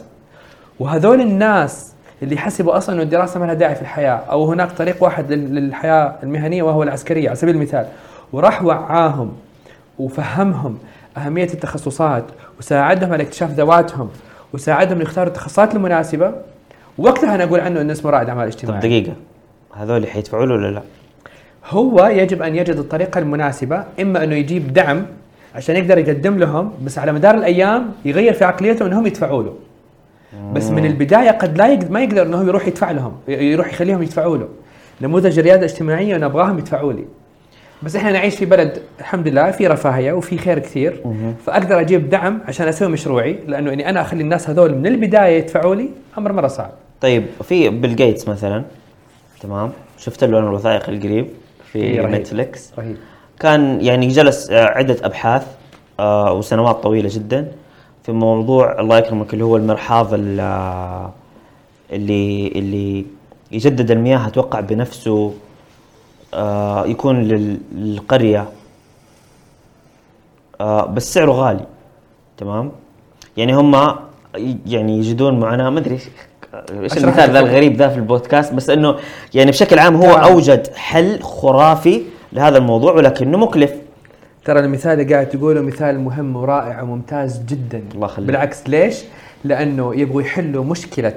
وهذول 0.80 1.20
الناس 1.20 1.92
اللي 2.22 2.36
حسبوا 2.36 2.76
أصلا 2.76 2.94
إنه 2.94 3.02
الدراسة 3.02 3.40
ما 3.40 3.44
لها 3.46 3.54
داعي 3.54 3.74
في 3.74 3.82
الحياة 3.82 4.16
أو 4.30 4.44
هناك 4.52 4.72
طريق 4.72 5.02
واحد 5.04 5.32
لل- 5.32 5.54
للحياة 5.54 6.14
المهنية 6.22 6.62
وهو 6.62 6.82
العسكرية 6.82 7.28
على 7.28 7.36
سبيل 7.36 7.54
المثال. 7.54 7.86
وراح 8.32 8.62
وعاهم 8.64 9.32
وفهمهم 9.98 10.78
أهمية 11.16 11.44
التخصصات 11.54 12.24
وساعدهم 12.58 13.12
على 13.12 13.22
اكتشاف 13.22 13.50
ذواتهم 13.50 14.10
وساعدهم 14.52 15.00
يختاروا 15.00 15.28
التخصصات 15.28 15.74
المناسبة. 15.74 16.32
وقتها 16.98 17.34
أنا 17.34 17.44
أقول 17.44 17.60
عنه 17.60 17.80
إنه 17.80 17.92
اسمه 17.92 18.10
رائد 18.10 18.28
أعمال 18.28 18.42
طب 18.50 18.56
اجتماعي 18.56 18.80
دقيقة 18.80 19.12
هذول 19.74 20.06
حيدفعوا 20.06 20.46
له 20.46 20.54
ولا 20.54 20.70
لا؟ 20.70 20.82
هو 21.68 22.06
يجب 22.06 22.42
أن 22.42 22.56
يجد 22.56 22.76
الطريقة 22.76 23.18
المناسبة 23.18 23.84
إما 24.00 24.24
أنه 24.24 24.34
يجيب 24.34 24.72
دعم 24.72 25.06
عشان 25.54 25.76
يقدر 25.76 25.98
يقدم 25.98 26.38
لهم 26.38 26.72
بس 26.84 26.98
على 26.98 27.12
مدار 27.12 27.34
الأيام 27.34 27.92
يغير 28.04 28.32
في 28.32 28.44
عقليتهم 28.44 28.88
إنهم 28.88 29.06
يدفعوا 29.06 29.42
له. 29.42 29.54
بس 30.52 30.70
من 30.70 30.86
البداية 30.86 31.30
قد 31.30 31.58
لا 31.58 31.68
يقدر 31.68 31.90
ما 31.90 32.02
يقدر 32.02 32.22
انه 32.22 32.44
يروح 32.44 32.66
يدفع 32.66 32.90
لهم 32.90 33.12
يروح 33.28 33.68
يخليهم 33.68 34.02
يدفعوا 34.02 34.36
له. 34.36 34.48
نموذج 35.00 35.38
الرياده 35.38 35.66
الاجتماعيه 35.66 36.16
أنا 36.16 36.26
أبغاهم 36.26 36.58
يدفعوا 36.58 36.92
لي. 36.92 37.04
بس 37.82 37.96
إحنا 37.96 38.12
نعيش 38.12 38.36
في 38.36 38.44
بلد 38.44 38.78
الحمد 39.00 39.28
لله 39.28 39.50
في 39.50 39.66
رفاهية 39.66 40.12
وفي 40.12 40.38
خير 40.38 40.58
كثير. 40.58 41.02
فأقدر 41.46 41.80
أجيب 41.80 42.10
دعم 42.10 42.38
عشان 42.48 42.68
أسوي 42.68 42.88
مشروعي 42.88 43.38
لأنه 43.46 43.72
إني 43.72 43.90
أنا 43.90 44.00
أخلي 44.00 44.22
الناس 44.22 44.50
هذول 44.50 44.74
من 44.74 44.86
البداية 44.86 45.38
يدفعوا 45.38 45.74
لي 45.74 45.88
أمر 46.18 46.32
مرة 46.32 46.48
صعب. 46.48 46.70
طيب 47.00 47.24
في 47.42 47.68
بيل 47.68 47.96
جيتس 47.96 48.28
مثلا؟ 48.28 48.64
تمام. 49.40 49.70
شفت 49.98 50.24
له 50.24 50.38
أنا 50.38 50.48
الوثائق 50.48 50.88
القريب؟ 50.88 51.26
في 51.72 51.78
إيه، 51.78 52.00
رهيب. 52.00 52.14
Netflix 52.20 52.70
رهيب. 52.78 52.96
كان 53.40 53.80
يعني 53.80 54.08
جلس 54.08 54.50
آه، 54.50 54.64
عدة 54.64 54.96
أبحاث 55.02 55.46
آه، 56.00 56.32
وسنوات 56.32 56.76
طويلة 56.82 57.08
جدا 57.12 57.52
في 58.02 58.12
موضوع 58.12 58.80
الله 58.80 58.98
يكرمك 58.98 59.32
اللي 59.34 59.44
هو 59.44 59.56
المرحاض 59.56 60.14
ال- 60.14 60.40
آه، 60.40 61.12
اللي 61.92 62.48
اللي 62.48 63.04
يجدد 63.52 63.90
المياه 63.90 64.26
أتوقع 64.26 64.60
بنفسه 64.60 65.34
يكون 66.86 67.22
لل- 67.22 67.58
للقرية. 67.74 68.48
آه، 70.60 70.86
بس 70.86 71.14
سعره 71.14 71.32
غالي 71.32 71.66
تمام؟ 72.36 72.72
يعني 73.36 73.54
هم 73.54 73.96
يعني 74.66 74.98
يجدون 74.98 75.40
معنا 75.40 75.70
ما 75.70 75.78
أدري. 75.80 75.98
إيش 76.54 76.98
المثال 76.98 77.30
ذا. 77.30 77.40
الغريب 77.40 77.76
ذا 77.76 77.88
في 77.88 77.96
البودكاست 77.96 78.52
بس 78.52 78.70
إنه 78.70 78.96
يعني 79.34 79.50
بشكل 79.50 79.78
عام 79.78 79.96
هو 79.96 80.02
تمام. 80.02 80.20
أوجد 80.20 80.66
حل 80.74 81.22
خرافي 81.22 82.02
لهذا 82.32 82.58
الموضوع 82.58 82.92
ولكنه 82.92 83.38
مكلف 83.38 83.72
ترى 84.44 84.60
المثال 84.60 85.00
اللي 85.00 85.14
قاعد 85.14 85.28
تقوله 85.28 85.60
مثال 85.60 86.00
مهم 86.00 86.36
ورائع 86.36 86.82
وممتاز 86.82 87.42
جدا 87.48 87.82
الله 87.94 88.06
يخليك. 88.06 88.26
بالعكس 88.26 88.68
ليش؟ 88.68 88.96
لأنه 89.44 89.94
يبغوا 90.00 90.22
يحلوا 90.22 90.64
مشكلة 90.64 91.14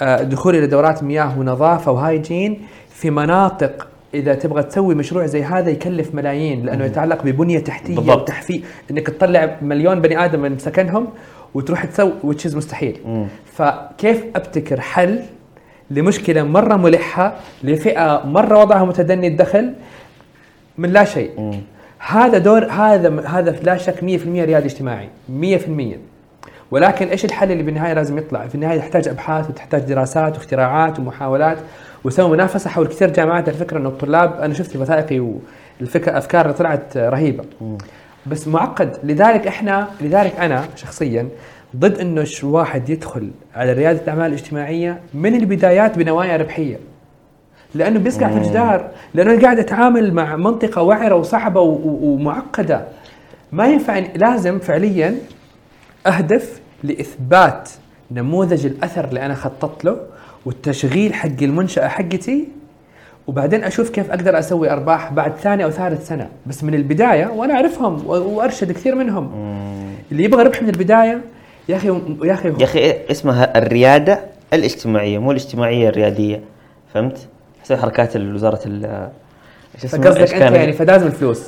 آه، 0.00 0.20
الدخول 0.20 0.56
إلى 0.56 0.66
دورات 0.66 1.02
مياه 1.02 1.38
ونظافة 1.38 1.92
وهايجين 1.92 2.62
في 2.94 3.10
مناطق 3.10 3.86
إذا 4.14 4.34
تبغى 4.34 4.62
تسوي 4.62 4.94
مشروع 4.94 5.26
زي 5.26 5.44
هذا 5.44 5.70
يكلف 5.70 6.14
ملايين 6.14 6.66
لأنه 6.66 6.84
يتعلق 6.84 7.22
ببنية 7.24 7.58
تحتية 7.58 7.96
بالضبط. 7.96 8.22
وتحفيز 8.22 8.60
إنك 8.90 9.06
تطلع 9.06 9.56
مليون 9.62 10.00
بني 10.00 10.24
آدم 10.24 10.40
من 10.40 10.58
سكنهم 10.58 11.08
وتروح 11.54 11.84
تسوي 11.84 12.12
وتشيز 12.24 12.56
مستحيل. 12.56 13.00
مم. 13.06 13.26
فكيف 13.56 14.24
أبتكر 14.36 14.80
حل 14.80 15.20
لمشكلة 15.90 16.42
مرة 16.42 16.76
ملحة 16.76 17.34
لفئة 17.62 18.22
مرة 18.26 18.58
وضعها 18.58 18.84
متدني 18.84 19.26
الدخل 19.26 19.72
من 20.78 20.92
لا 20.92 21.04
شيء؟ 21.04 21.30
مم. 21.38 21.60
هذا 21.98 22.38
دور 22.38 22.64
هذا 22.64 23.26
هذا 23.26 23.50
لا 23.50 23.76
شك 23.76 24.00
100% 24.00 24.04
ريادي 24.26 24.66
اجتماعي. 24.66 25.08
100% 25.40 25.98
ولكن 26.70 27.08
إيش 27.08 27.24
الحل 27.24 27.52
اللي 27.52 27.62
بالنهاية 27.62 27.92
لازم 27.92 28.18
يطلع؟ 28.18 28.46
في 28.46 28.54
النهاية 28.54 28.78
يحتاج 28.78 29.08
أبحاث 29.08 29.50
وتحتاج 29.50 29.82
دراسات 29.82 30.34
واختراعات 30.36 30.98
ومحاولات 30.98 31.58
وسوي 32.04 32.30
منافسة 32.30 32.70
حول 32.70 32.86
كثير 32.86 33.10
جامعات. 33.10 33.48
على 33.48 33.58
فكره 33.58 33.78
انه 33.78 33.88
الطلاب 33.88 34.40
أنا 34.40 34.54
شفت 34.54 34.76
وثائقي 34.76 35.20
والفكرة 35.80 36.10
الافكار 36.10 36.44
اللي 36.44 36.54
طلعت 36.54 36.96
رهيبة. 36.96 37.44
بس 38.30 38.48
معقد. 38.48 38.96
لذلك 39.04 39.46
إحنا 39.46 39.88
لذلك 40.00 40.36
أنا 40.40 40.64
شخصيا 40.76 41.28
ضد 41.76 41.98
إنه 41.98 42.24
ش- 42.24 42.44
واحد 42.44 42.90
يدخل 42.90 43.30
على 43.54 43.72
ريادة 43.72 44.02
الأعمال 44.02 44.26
الاجتماعية 44.26 45.00
من 45.14 45.34
البدايات 45.34 45.98
بنوايا 45.98 46.36
ربحية. 46.36 46.76
لأنه 47.74 47.98
بيسقع 47.98 48.28
في 48.28 48.36
الجدار. 48.38 48.90
لأنه 49.14 49.42
قاعد 49.42 49.58
اتعامل 49.58 50.14
مع 50.14 50.36
منطقة 50.36 50.82
وعرة 50.82 51.14
وصعبة 51.14 51.60
ومعقده 51.60 52.84
ما 53.52 53.66
ينفع 53.66 53.98
لازم 53.98 54.58
فعليا 54.58 55.14
أهدف 56.06 56.60
لإثبات 56.84 57.70
نموذج 58.10 58.66
الأثر 58.66 59.04
اللي 59.04 59.26
أنا 59.26 59.34
خططت 59.34 59.84
له 59.84 59.96
والتشغيل 60.46 61.14
حق 61.14 61.42
المنشأة 61.42 61.88
حقتي 61.88 62.48
وبعدين 63.28 63.64
أشوف 63.64 63.90
كيف 63.90 64.10
أقدر 64.10 64.38
أسوي 64.38 64.70
أرباح 64.70 65.12
بعد 65.12 65.36
ثاني 65.36 65.64
أو 65.64 65.70
ثالث 65.70 66.08
سنة. 66.08 66.28
بس 66.46 66.64
من 66.64 66.74
البداية 66.74 67.26
وأنا 67.26 67.54
أعرفهم 67.54 68.06
وأرشد 68.06 68.72
كثير 68.72 68.94
منهم. 68.94 69.30
اللي 70.12 70.24
يبغى 70.24 70.42
ربح 70.42 70.62
من 70.62 70.68
البداية 70.68 71.20
يا 71.68 71.76
أخي 71.76 71.88
يا 72.22 72.32
أخي 72.32 72.48
يا 72.48 72.64
أخي 72.64 72.96
اسمها 73.10 73.58
الريادة 73.58 74.20
الاجتماعية 74.52 75.18
مو 75.18 75.30
الاجتماعية 75.30 75.88
الريادية. 75.88 76.40
فهمت؟ 76.94 77.18
حسب 77.62 77.76
حركات 77.76 78.16
وزارة 78.16 78.60
ال 78.66 79.08
فقصدك 79.78 80.34
أنت؟ 80.34 80.56
يعني 80.56 80.72
فلازم 80.72 81.06
الفلوس 81.06 81.42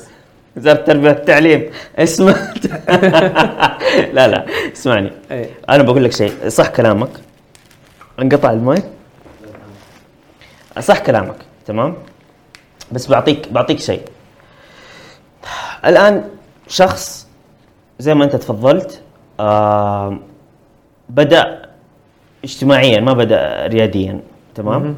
وزارة 0.57 0.79
التربيه 0.79 1.09
والتعليم 1.09 1.71
اسمه 1.99 2.33
لا 4.15 4.29
لا 4.29 4.47
اسمعني. 4.73 5.11
إيه. 5.31 5.47
أنا 5.71 5.83
بقول 5.83 6.05
لك 6.05 6.13
شيء 6.13 6.33
صح 6.49 6.69
كلامك. 6.69 7.11
انقطع 8.19 8.51
الماي 8.51 8.83
صح 10.81 10.99
كلامك. 10.99 11.50
تمام؟ 11.71 11.95
بس 12.93 13.07
بعطيك 13.07 13.53
بعطيك 13.53 13.79
شيء. 13.79 14.03
الآن 15.85 16.25
شخص 16.69 17.29
زي 17.99 18.15
ما 18.15 18.25
أنت 18.25 18.37
تفضلت 18.37 19.03
آه 19.41 20.19
بدأ 21.09 21.71
اجتماعيا 22.45 23.01
ما 23.01 23.13
بدأ 23.13 23.67
رياديا 23.67 24.21
تمام. 24.55 24.97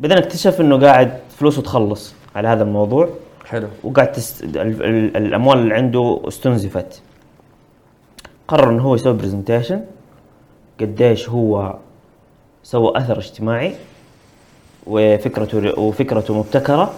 بعدين 0.00 0.18
اكتشف 0.18 0.60
إنه 0.60 0.80
قاعد 0.80 1.18
فلوسه 1.38 1.62
تخلص 1.62 2.14
على 2.36 2.48
هذا 2.48 2.62
الموضوع. 2.62 3.08
حلو. 3.46 3.68
وقاعد 3.84 4.12
تست... 4.12 4.44
ال... 4.44 4.56
ال... 4.58 5.16
الأموال 5.16 5.58
اللي 5.58 5.74
عنده 5.74 6.20
استنزفت. 6.28 7.02
قرر 8.48 8.70
إنه 8.70 8.82
هو 8.82 8.94
يسوي 8.94 9.12
برزنتيشن 9.12 9.84
قديش 10.80 11.28
هو 11.28 11.76
سوى 12.62 12.92
أثر 12.96 13.18
اجتماعي. 13.18 13.74
وفكرته 14.90 15.80
وفكرته 15.80 16.38
مبتكرة 16.38 16.94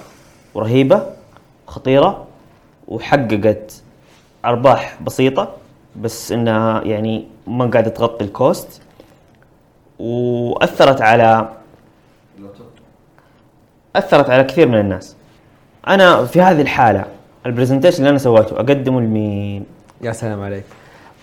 ورهيبه 0.54 1.06
خطيرة 1.66 2.26
وحققت 2.88 3.82
أرباح 4.44 5.02
بسيطة 5.02 5.54
بس 5.96 6.32
إنها 6.32 6.82
يعني 6.82 7.26
ما 7.46 7.66
قاعدة 7.66 7.90
تغطي 7.90 8.24
ال 8.24 8.34
cost. 8.34 8.82
وأثرت 9.98 11.02
على 11.02 11.48
أثرت 13.96 14.30
على 14.30 14.44
كثير 14.44 14.68
من 14.68 14.80
الناس. 14.80 15.16
أنا 15.88 16.24
في 16.24 16.40
هذه 16.40 16.60
الحالة 16.60 17.04
ال 17.46 17.50
presentation 17.50 17.98
اللي 17.98 18.10
أنا 18.10 18.18
سويته 18.18 18.56
أقدمه 18.56 19.00
لمين؟ 19.00 19.64
يا 20.00 20.12
سلام 20.12 20.42
عليك. 20.42 20.64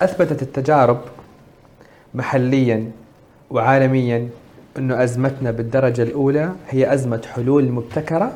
أثبتت 0.02 0.42
التجارب 0.42 1.02
محليا 2.14 2.92
وعالميا 3.50 4.30
إنه 4.78 5.04
أزمتنا 5.04 5.52
بالدرجة 5.52 6.04
الأولى 6.04 6.52
هي 6.70 6.94
أزمة 6.94 7.22
حلول 7.36 7.72
مبتكرة 7.72 8.32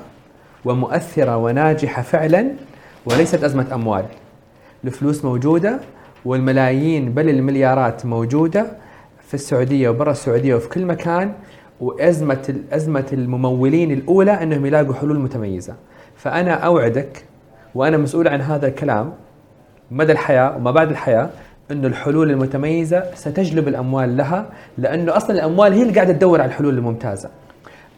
ومؤثرة 0.66 1.38
وناجحة 1.38 2.02
فعلا 2.02 2.52
وليست 3.06 3.44
أزمة 3.44 3.68
أموال. 3.74 4.06
الفلوس 4.84 5.26
موجودة 5.26 5.80
والملايين 6.26 7.14
بل 7.14 7.30
المليارات 7.30 8.06
موجودة 8.06 8.66
في 9.28 9.34
السعودية 9.34 9.90
وبرا 9.90 10.12
السعودية 10.12 10.56
وفي 10.56 10.70
كل 10.70 10.86
مكان 10.86 11.34
وأزمة 11.80 12.56
أزمة 12.72 13.06
الممولين 13.14 13.92
الأولى 13.92 14.32
إنهم 14.44 14.66
يلاقوا 14.66 14.94
حلول 14.94 15.20
متميزة. 15.20 15.76
فأنا 16.16 16.54
أوعدك 16.54 17.26
وأنا 17.76 17.98
مسؤول 17.98 18.28
عن 18.28 18.42
هذا 18.42 18.68
الكلام 18.68 19.14
مدى 19.92 20.12
الحياة 20.12 20.58
وما 20.58 20.72
بعد 20.72 20.90
الحياة 20.90 21.30
إنه 21.74 21.88
الحلول 21.88 22.32
المتميزة 22.32 23.04
ستجلب 23.16 23.68
الأموال 23.68 24.18
لها 24.18 24.46
لأنه 24.78 25.18
أصلا 25.18 25.32
الأموال 25.32 25.74
هي 25.74 25.82
اللي 25.82 25.94
قاعدة 25.94 26.14
تدور 26.14 26.42
على 26.42 26.50
الحلول 26.50 26.78
الممتازة 26.78 27.30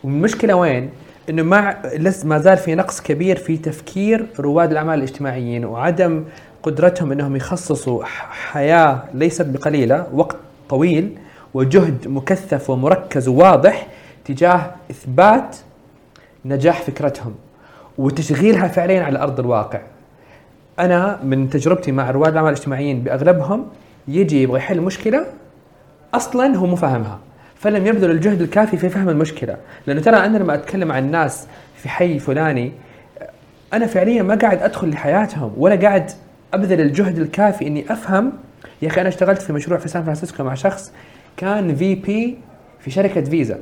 والمشكلة 0.04 0.56
وين؟ 0.56 0.90
إنه 1.30 1.44
مع 1.44 1.78
لسه 1.96 2.28
ما 2.28 2.38
زال 2.40 2.58
في 2.58 2.76
نقص 2.76 3.02
كبير 3.02 3.38
في 3.38 3.58
تفكير 3.58 4.26
رواد 4.40 4.72
الأعمال 4.72 4.98
الاجتماعيين 5.00 5.66
وعدم 5.66 6.24
قدرتهم 6.64 7.12
إنهم 7.12 7.36
يخصصوا 7.36 8.04
حياة 8.52 9.04
ليست 9.14 9.46
بقليلة 9.46 10.08
وقت 10.14 10.36
طويل 10.70 11.18
وجهد 11.54 12.08
مكثف 12.08 12.70
ومركز 12.70 13.28
وواضح 13.28 13.88
تجاه 14.26 14.72
إثبات 14.92 15.56
نجاح 16.46 16.82
فكرتهم 16.82 17.36
وتشغيلها 17.98 18.68
فعليا 18.68 19.04
على 19.04 19.20
أرض 19.20 19.40
الواقع. 19.40 19.80
أنا 20.80 21.20
من 21.24 21.50
تجربتي 21.50 21.92
مع 21.92 22.12
رواد 22.12 22.32
الأعمال 22.32 22.54
الاجتماعيين 22.54 23.02
بأغلبهم 23.02 23.68
يجي 24.08 24.44
يبغى 24.44 24.58
يحل 24.58 24.82
مشكلة 24.82 25.26
أصلا 26.14 26.56
هو 26.56 26.66
مو 26.66 26.76
فاهمها 26.76 27.20
فلم 27.56 27.88
يبذل 27.88 28.12
الجهد 28.12 28.42
الكافي 28.42 28.78
في 28.78 28.90
فهم 28.90 29.10
المشكلة 29.10 29.58
لأنه 29.88 30.02
ترى 30.02 30.18
أنا 30.18 30.38
لما 30.38 30.54
أتكلم 30.54 30.92
عن 30.92 31.12
ناس 31.12 31.48
في 31.76 31.90
حي 31.90 32.20
فلاني 32.20 32.72
أنا 33.74 33.86
فعليا 33.86 34.24
ما 34.24 34.36
قاعد 34.36 34.62
أدخل 34.62 34.90
لحياتهم 34.90 35.54
ولا 35.58 35.76
قاعد 35.76 36.12
أبذل 36.54 36.82
الجهد 36.82 37.18
الكافي 37.18 37.68
إني 37.68 37.94
أفهم. 37.94 38.34
يا 38.82 38.88
أخي 38.88 39.02
أنا 39.02 39.10
اشتغلت 39.10 39.42
في 39.42 39.54
مشروع 39.54 39.80
في 39.80 39.88
سان 39.88 40.04
فرانسيسكو 40.04 40.44
مع 40.44 40.54
شخص 40.54 40.92
كان 41.38 41.76
VP 41.76 42.38
في 42.80 42.92
شركة 42.92 43.22
فيزا. 43.22 43.60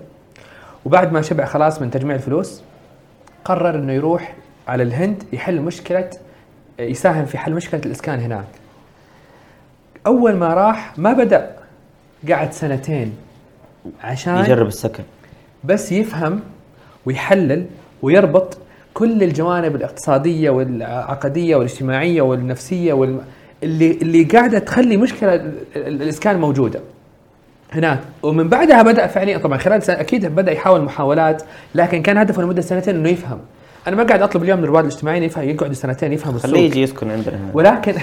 وبعد 0.85 1.13
ما 1.13 1.21
شبع 1.21 1.45
خلاص 1.45 1.81
من 1.81 1.91
تجميع 1.91 2.15
الفلوس 2.15 2.61
قرر 3.45 3.75
إنه 3.75 3.93
يروح 3.93 4.35
على 4.67 4.83
الهند 4.83 5.23
يحل 5.33 5.61
مشكلة 5.61 6.09
يساهم 6.79 7.25
في 7.25 7.37
حل 7.37 7.53
مشكلة 7.53 7.81
الإسكان 7.85 8.19
هناك. 8.19 8.45
أول 10.07 10.35
ما 10.35 10.47
راح 10.53 10.93
ما 10.97 11.13
بدأ 11.13 11.51
قعد 12.29 12.53
سنتين 12.53 13.13
عشان 14.03 14.37
يجرب 14.37 14.67
السكن. 14.67 15.03
بس 15.63 15.91
يفهم 15.91 16.39
ويحلل 17.05 17.65
ويربط 18.01 18.57
كل 18.93 19.23
الجوانب 19.23 19.75
الاقتصادية 19.75 20.49
والعقدية 20.49 21.55
والاجتماعية 21.55 22.21
والنفسية 22.21 22.93
وال... 22.93 23.19
اللي 23.63 23.91
اللي 23.91 24.23
قاعدة 24.23 24.59
تخلي 24.59 24.97
مشكلة 24.97 25.35
ال- 25.35 25.53
ال- 25.75 26.01
الإسكان 26.01 26.39
موجودة 26.39 26.79
هناك. 27.73 27.99
ومن 28.23 28.49
بعدها 28.49 28.81
بدأ 28.81 29.07
فعليا 29.07 29.37
طبعا 29.37 29.57
خلال 29.57 29.83
سنة 29.83 29.99
أكيد 29.99 30.25
بدأ 30.25 30.51
يحاول 30.51 30.81
محاولات 30.81 31.43
لكن 31.75 32.01
كان 32.01 32.17
هدفه 32.17 32.41
لمدة 32.41 32.61
سنتين 32.61 32.95
إنه 32.95 33.09
يفهم. 33.09 33.39
أنا 33.87 33.95
ما 33.95 34.03
قاعد 34.03 34.21
أطلب 34.21 34.43
اليوم 34.43 34.57
من 34.57 34.63
الرواد 34.63 34.85
الاجتماعيين 34.85 35.23
يفهم 35.23 35.49
يقعدوا 35.49 35.73
سنتين 35.73 36.13
يفهم 36.13 36.35
السوق. 36.35 36.51
خليه 36.51 36.65
يجي 36.65 36.81
يسكن 36.81 37.11
عندنا 37.11 37.39
ولكن 37.53 37.93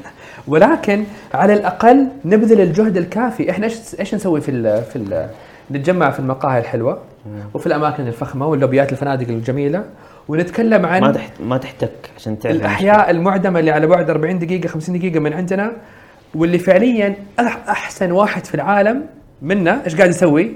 ولكن 0.48 1.04
على 1.34 1.54
الأقل 1.54 2.08
نبذل 2.24 2.60
الجهد 2.60 2.96
الكافي. 2.96 3.50
إحنا 3.50 3.66
إيش 3.66 3.76
إيش 4.00 4.14
نسوي 4.14 4.40
في 4.40 4.50
ال 4.50 4.82
في 4.82 4.96
ال 4.96 5.28
نتجمع 5.70 6.10
في 6.10 6.20
المقاهي 6.20 6.58
الحلوة 6.58 6.98
وفي 7.54 7.66
الأماكن 7.66 8.06
الفخمة 8.06 8.46
واللوبيات 8.46 8.92
الفنادق 8.92 9.28
الجميلة 9.28 9.84
ونتكلم 10.28 10.86
عن 10.86 11.00
ما 11.00 11.12
تحت 11.12 11.32
ما 11.40 11.58
تحتك 11.58 12.10
عشان 12.16 12.38
تعرف 12.38 12.56
الأحياء 12.56 13.10
المعدمة 13.10 13.60
اللي 13.60 13.70
على 13.70 13.86
بعد 13.86 14.10
40 14.10 14.38
دقيقة 14.38 14.68
50 14.68 14.98
دقيقة 14.98 15.20
من 15.20 15.32
عندنا 15.32 15.72
واللي 16.34 16.58
فعليا 16.58 17.14
أحسن 17.68 18.12
واحد 18.12 18.44
في 18.44 18.54
العالم 18.54 19.06
منا 19.42 19.84
إيش 19.84 19.96
قاعد 19.96 20.10
يسوي؟ 20.10 20.52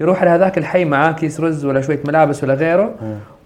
يروح 0.00 0.20
على 0.20 0.30
هذاك 0.30 0.58
الحي 0.58 0.84
معاه 0.84 1.12
كيس 1.12 1.40
رز 1.40 1.64
ولا 1.64 1.80
شوية 1.80 2.00
ملابس 2.06 2.44
ولا 2.44 2.54
غيره 2.54 2.94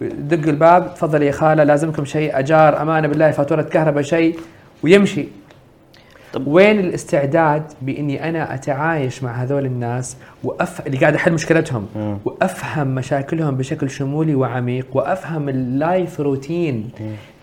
يدق 0.01 0.49
الباب 0.49 0.95
تفضل 0.95 1.23
يا 1.23 1.33
خالة 1.33 1.65
لازمكم 1.65 2.05
شيء 2.05 2.39
أجار 2.39 2.83
أمانة 2.83 3.09
بالله 3.09 3.31
فاتورة 3.31 3.63
كهرباء 3.63 4.03
شيء 4.03 4.39
ويمشي. 4.83 5.29
طب- 6.33 6.47
وين 6.49 6.81
الاستعداد 6.81 7.63
بإني 7.83 8.29
أنا 8.29 8.55
أتعايش 8.55 9.23
مع 9.23 9.31
هذول 9.33 9.65
الناس 9.67 10.17
وأف... 10.45 10.87
اللي 10.87 10.99
قاعد 10.99 11.15
أحل 11.15 11.33
مشكلتهم 11.33 11.87
مم. 11.97 12.19
وأفهم 12.25 12.87
مشاكلهم 12.95 13.57
بشكل 13.57 13.91
شمولي 13.91 14.35
وعميق 14.35 14.87
وأفهم 14.93 15.49
ال 15.49 15.63
life 15.63 16.21
routine 16.21 16.91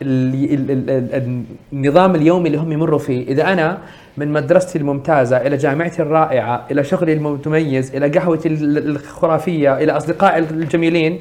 اللي 0.02 0.54
ال... 0.56 0.72
ال... 0.72 0.90
ال... 1.14 1.44
النظام 1.74 2.16
اليومي 2.16 2.48
اللي 2.48 2.58
هم 2.58 2.72
يمروا 2.72 3.00
فيه. 3.00 3.28
إذا 3.28 3.54
أنا 3.54 3.78
من 4.18 4.34
مدرستي 4.34 4.78
الممتازة 4.78 5.38
إلى 5.38 5.58
جامعتي 5.58 6.02
الرائعة 6.02 6.66
إلى 6.72 6.84
شغلي 6.84 7.14
المتميز 7.14 7.96
إلى 7.96 8.20
قهوتي 8.20 8.48
ال- 8.48 8.78
الخرافية 8.90 9.78
إلى 9.78 9.92
أصدقائي 9.92 10.40
الجميلين 10.40 11.20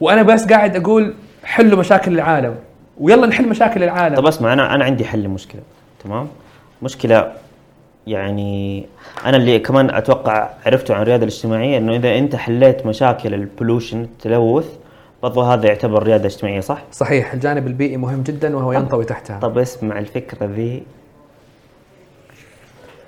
وأنا 0.00 0.22
بس 0.22 0.44
قاعد 0.46 0.76
أقول 0.76 1.14
حلوا 1.44 1.78
مشاكل 1.78 2.12
العالم 2.14 2.54
ويلا 3.00 3.26
نحل 3.26 3.48
مشاكل 3.48 3.82
العالم. 3.82 4.16
طب 4.16 4.26
أسمع 4.26 4.52
أنا 4.52 4.74
أنا 4.74 4.84
عندي 4.84 5.04
حل 5.04 5.22
لمشكلة 5.22 5.60
تمام؟ 6.04 6.26
مشكلة 6.82 7.32
يعني 8.06 8.86
أنا 9.24 9.36
اللي 9.36 9.58
كمان 9.58 9.90
أتوقع 9.94 10.50
عرفته 10.66 10.94
عن 10.94 11.02
الرياده 11.02 11.22
الاجتماعية 11.22 11.78
إنه 11.78 11.96
إذا 11.96 12.18
أنت 12.18 12.36
حليت 12.36 12.86
مشاكل 12.86 13.34
البولوشن 13.34 14.02
التلوث 14.02 14.66
برضو 15.22 15.40
هذا 15.40 15.66
يعتبر 15.66 16.02
رياده 16.02 16.26
اجتماعية 16.26 16.60
صح؟ 16.60 16.82
صحيح 16.92 17.32
الجانب 17.32 17.66
البيئي 17.66 17.96
مهم 17.96 18.22
جدا 18.22 18.56
وهو 18.56 18.72
ينطوي 18.72 19.04
تحتها 19.04 19.38
طب 19.40 19.58
اسمع 19.58 19.98
الفكرة 19.98 20.46
ذي 20.46 20.82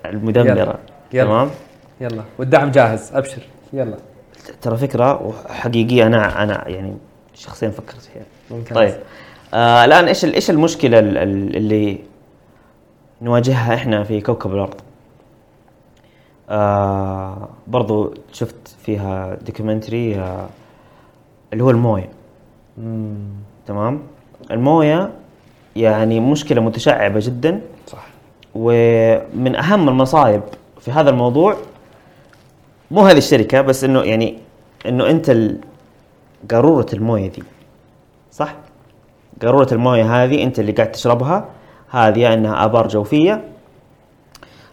المدمرة 0.04 0.50
يلا. 0.50 0.76
يلا. 1.12 1.24
تمام؟ 1.24 1.50
يلا 2.00 2.22
والدعم 2.38 2.70
جاهز 2.70 3.10
أبشر 3.14 3.42
يلا 3.72 3.96
ترى 4.62 4.76
فكرة 4.76 5.34
حقيقية 5.48 6.06
أنا 6.06 6.42
أنا 6.42 6.68
يعني 6.68 6.96
شخصيا 7.34 7.68
فكرت 7.70 8.00
فيها 8.00 8.22
ممتاز 8.50 8.76
طيب 8.76 8.94
آه 9.54 9.84
الآن 9.84 10.04
إيش 10.08 10.24
إيش 10.24 10.50
المشكلة 10.50 10.98
ال- 10.98 11.18
ال- 11.18 11.56
اللي 11.56 11.98
نواجهها 13.22 13.74
إحنا 13.74 14.04
في 14.04 14.20
كوكب 14.20 14.54
الأرض. 14.54 14.74
آه 16.50 17.48
برضو 17.66 18.14
شفت 18.32 18.76
فيها 18.84 19.34
دوكيومنتري 19.34 20.16
آه 20.20 20.48
اللي 21.52 21.64
هو 21.64 21.70
الموية. 21.70 22.10
تمام؟ 23.66 24.02
الموية 24.50 25.12
يعني 25.76 26.20
مشكلة 26.20 26.60
متشعبة 26.60 27.20
جدا. 27.22 27.60
صح. 27.86 28.06
ومن 28.54 29.56
أهم 29.56 29.88
المصايب 29.88 30.42
في 30.80 30.90
هذا 30.90 31.10
الموضوع 31.10 31.56
مو 32.90 33.00
هذه 33.06 33.18
الشركة 33.18 33.60
بس 33.60 33.84
إنه 33.84 34.02
يعني 34.02 34.38
إنه 34.86 35.10
أنت 35.10 35.36
قارورة 36.50 36.86
الموية 36.92 37.28
دي. 37.30 37.42
صح؟ 38.32 38.54
قارورة 39.42 39.68
الموية 39.72 40.24
هذه 40.24 40.42
أنت 40.42 40.58
اللي 40.58 40.72
قاعد 40.72 40.92
تشربها. 40.92 41.48
هذه 41.90 42.18
يا 42.18 42.34
إنها 42.34 42.64
آبار 42.64 42.88
جوفية 42.88 43.44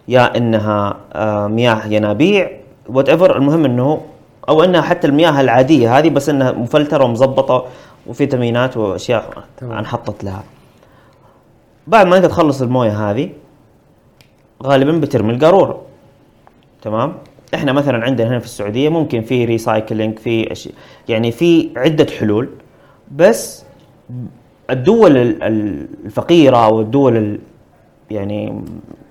يا 0.08 0.36
إنها 0.36 0.96
آه، 1.12 1.46
مياه 1.46 1.86
ينابيع 1.86 2.50
whatever 2.88 3.36
المهم 3.36 3.64
إنه 3.64 4.00
أو 4.48 4.64
إنها 4.64 4.80
حتى 4.80 5.06
المياه 5.06 5.40
العادية 5.40 5.98
هذه 5.98 6.10
بس 6.10 6.28
إنها 6.28 6.52
مفلترة 6.52 7.04
ومظبطه 7.04 7.64
وفيتامينات 8.06 8.76
وأشياء. 8.76 9.44
انحطت 9.62 10.24
لها. 10.24 10.42
بعد 11.86 12.06
ما 12.06 12.16
أنت 12.16 12.26
تخلص 12.26 12.62
الموية 12.62 13.10
هذه 13.10 13.30
غالبا 14.62 14.92
بترمي 14.92 15.32
القارورة. 15.32 15.82
تمام؟ 16.82 17.14
إحنا 17.54 17.72
مثلا 17.72 18.04
عندنا 18.04 18.28
هنا 18.28 18.38
في 18.38 18.44
السعودية 18.44 18.88
ممكن 18.88 19.22
في 19.22 19.44
recycling 19.44 20.18
في 20.18 20.52
أشي 20.52 20.70
يعني 21.08 21.32
في 21.32 21.70
عدة 21.76 22.06
حلول 22.20 22.48
بس 23.12 23.64
الدول 24.70 25.16
ال- 25.16 25.42
ال- 25.42 25.86
الفقيرة 26.04 26.56
أو 26.66 26.80
الدول 26.80 27.16
ال- 27.16 27.38
يعني 28.10 28.62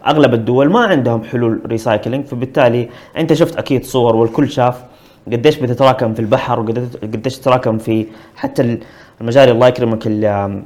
أغلب 0.07 0.33
الدول 0.33 0.69
ما 0.69 0.79
عندهم 0.79 1.23
حلول 1.23 1.61
recycling 1.65 2.25
فبالتالي 2.25 2.89
أنت 3.17 3.33
شفت 3.33 3.55
أكيد 3.57 3.85
صور 3.85 4.15
والكل 4.15 4.49
شاف 4.49 4.83
قديش 5.31 5.57
بتتراكم 5.57 6.13
في 6.13 6.19
البحر 6.19 6.59
وقديش 6.59 7.37
تتراكم 7.39 7.77
في 7.77 8.05
حتى 8.35 8.61
ال- 8.61 8.79
المجاري 9.21 9.51
الله 9.51 9.67
يكرمك 9.67 10.07
اللي 10.07 10.61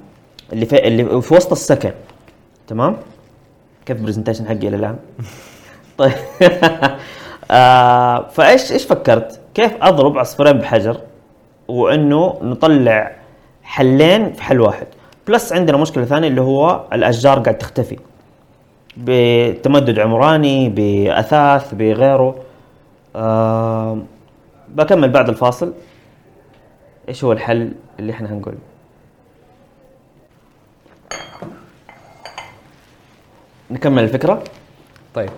اللي 0.53 0.65
في, 0.65 0.87
اللي 0.87 1.21
في 1.21 1.33
وسط 1.33 1.51
السكن. 1.51 1.91
تمام؟ 2.67 2.97
كيف 3.85 3.97
ال 3.97 4.01
presentation 4.01 4.45
حقي 4.47 4.67
إلى 4.67 4.75
الآن؟ 4.75 4.95
طيب. 5.97 6.11
آه 7.51 8.27
فايش 8.27 8.71
إيش 8.71 8.85
فكرت؟ 8.85 9.39
كيف 9.53 9.71
أضرب 9.81 10.17
عصفورين 10.17 10.53
بحجر 10.53 10.97
وإنه 11.67 12.37
نطلع 12.41 13.11
حلين 13.71 14.33
في 14.33 14.43
حل 14.43 14.61
واحد. 14.61 14.87
plus 15.27 15.53
عندنا 15.53 15.77
مشكلة 15.77 16.05
ثانية 16.05 16.27
اللي 16.27 16.41
هو 16.41 16.85
الأشجار 16.93 17.39
قاعد 17.39 17.57
تختفي. 17.57 17.97
بتمدد 18.97 19.99
عمراني 19.99 20.69
بأثاث 20.69 21.73
بغيره. 21.73 22.35
آه 23.15 23.97
بكمل 24.69 25.09
بعد 25.09 25.29
الفاصل. 25.29 25.73
إيش 27.09 27.23
هو 27.23 27.31
الحل 27.31 27.73
اللي 27.99 28.11
إحنا 28.11 28.33
هنقول؟ 28.33 28.55
نكمل 33.71 34.03
الفكرة؟ 34.03 34.43
طيب. 35.13 35.29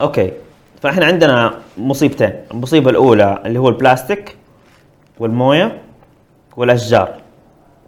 okay. 0.00 0.32
فإحنا 0.82 1.06
عندنا 1.06 1.58
مصيبتين. 1.78 2.32
المصيبة 2.50 2.90
الأولى 2.90 3.42
اللي 3.46 3.58
هو 3.58 3.68
البلاستيك 3.68 4.36
والموية 5.18 5.82
والأشجار. 6.56 7.23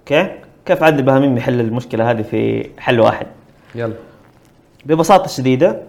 okay؟ 0.07 0.33
كيف 0.67 0.83
عدل 0.83 1.03
بهامين 1.03 1.37
يحل 1.37 1.61
المشكلة 1.61 2.11
هذه 2.11 2.23
في 2.23 2.71
حل 2.79 3.01
واحد؟ 3.01 3.27
يلا. 3.75 3.95
ببساطة 4.85 5.27
شديدة 5.27 5.83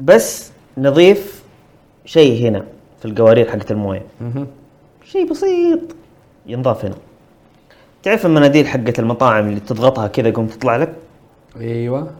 بس 0.00 0.52
نضيف 0.78 1.42
شيء 2.04 2.48
هنا 2.48 2.64
في 2.98 3.04
القوارير 3.04 3.50
حقت 3.50 3.70
الموية. 3.70 4.02
شيء 5.04 5.30
بسيط 5.30 5.80
ينضاف 6.46 6.84
هنا. 6.84 6.94
تعرف 8.02 8.26
المناديل 8.26 8.66
حقت 8.66 8.98
المطاعم 8.98 9.48
اللي 9.48 9.60
تضغطها 9.60 10.06
كذا 10.06 10.30
قوم 10.30 10.46
تطلع 10.46 10.76
لك؟ 10.76 10.94
أيوه. 11.60 12.10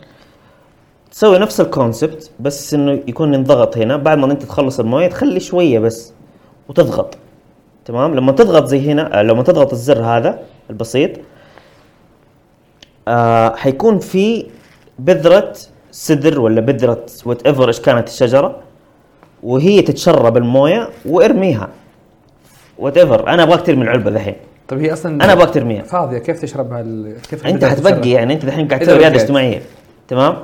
تسوي 1.10 1.38
نفس 1.38 1.60
ال 1.60 1.69
concept 1.69 2.30
بس 2.40 2.74
إنه 2.74 2.92
يكون 2.92 3.34
ينضغط 3.34 3.76
هنا. 3.76 3.96
بعد 3.96 4.18
ما 4.18 4.32
أنت 4.32 4.42
تخلص 4.42 4.80
الموية 4.80 5.06
تخلي 5.06 5.40
شوية 5.40 5.78
بس 5.78 6.12
وتضغط. 6.68 7.16
تمام؟ 7.88 8.14
لما 8.14 8.32
تضغط 8.32 8.66
زي 8.66 8.92
هنا 8.92 9.20
آه، 9.20 9.22
لما 9.22 9.42
تضغط 9.42 9.72
الزر 9.72 10.04
هذا 10.04 10.38
البسيط 10.70 11.10
آه 13.08 13.56
حيكون 13.56 13.98
في 13.98 14.46
بذرة 14.98 15.52
سدر 15.90 16.40
ولا 16.40 16.60
بذرة 16.60 17.06
whatever 17.26 17.68
إيش 17.68 17.80
كانت 17.80 18.08
الشجرة 18.08 18.56
وهي 19.42 19.82
تتشرب 19.82 20.36
الموية 20.36 20.88
وأرميها. 21.06 21.68
whatever 22.78 23.28
أنا 23.28 23.42
أبغاك 23.42 23.66
ترمي 23.66 23.82
العلبة 23.82 24.10
ذحين. 24.10 24.36
طيب 24.68 24.80
هي 24.80 24.92
أصلا 24.92 25.24
أنا 25.24 25.32
أبغاك 25.32 25.54
ترميها. 25.54 25.82
فاضية. 25.82 26.18
كيف 26.18 26.40
تشربها 26.42 26.80
ال... 26.80 27.16
كيف 27.30 27.46
أنت 27.46 27.64
حتبقي؟ 27.64 28.10
يعني 28.10 28.34
أنت 28.34 28.44
الحين 28.44 28.68
قاعد 28.68 28.80
تسوي 28.80 28.94
رياضة 28.94 29.08
بقيت. 29.08 29.22
اجتماعية. 29.22 29.62
تمام؟ 30.08 30.36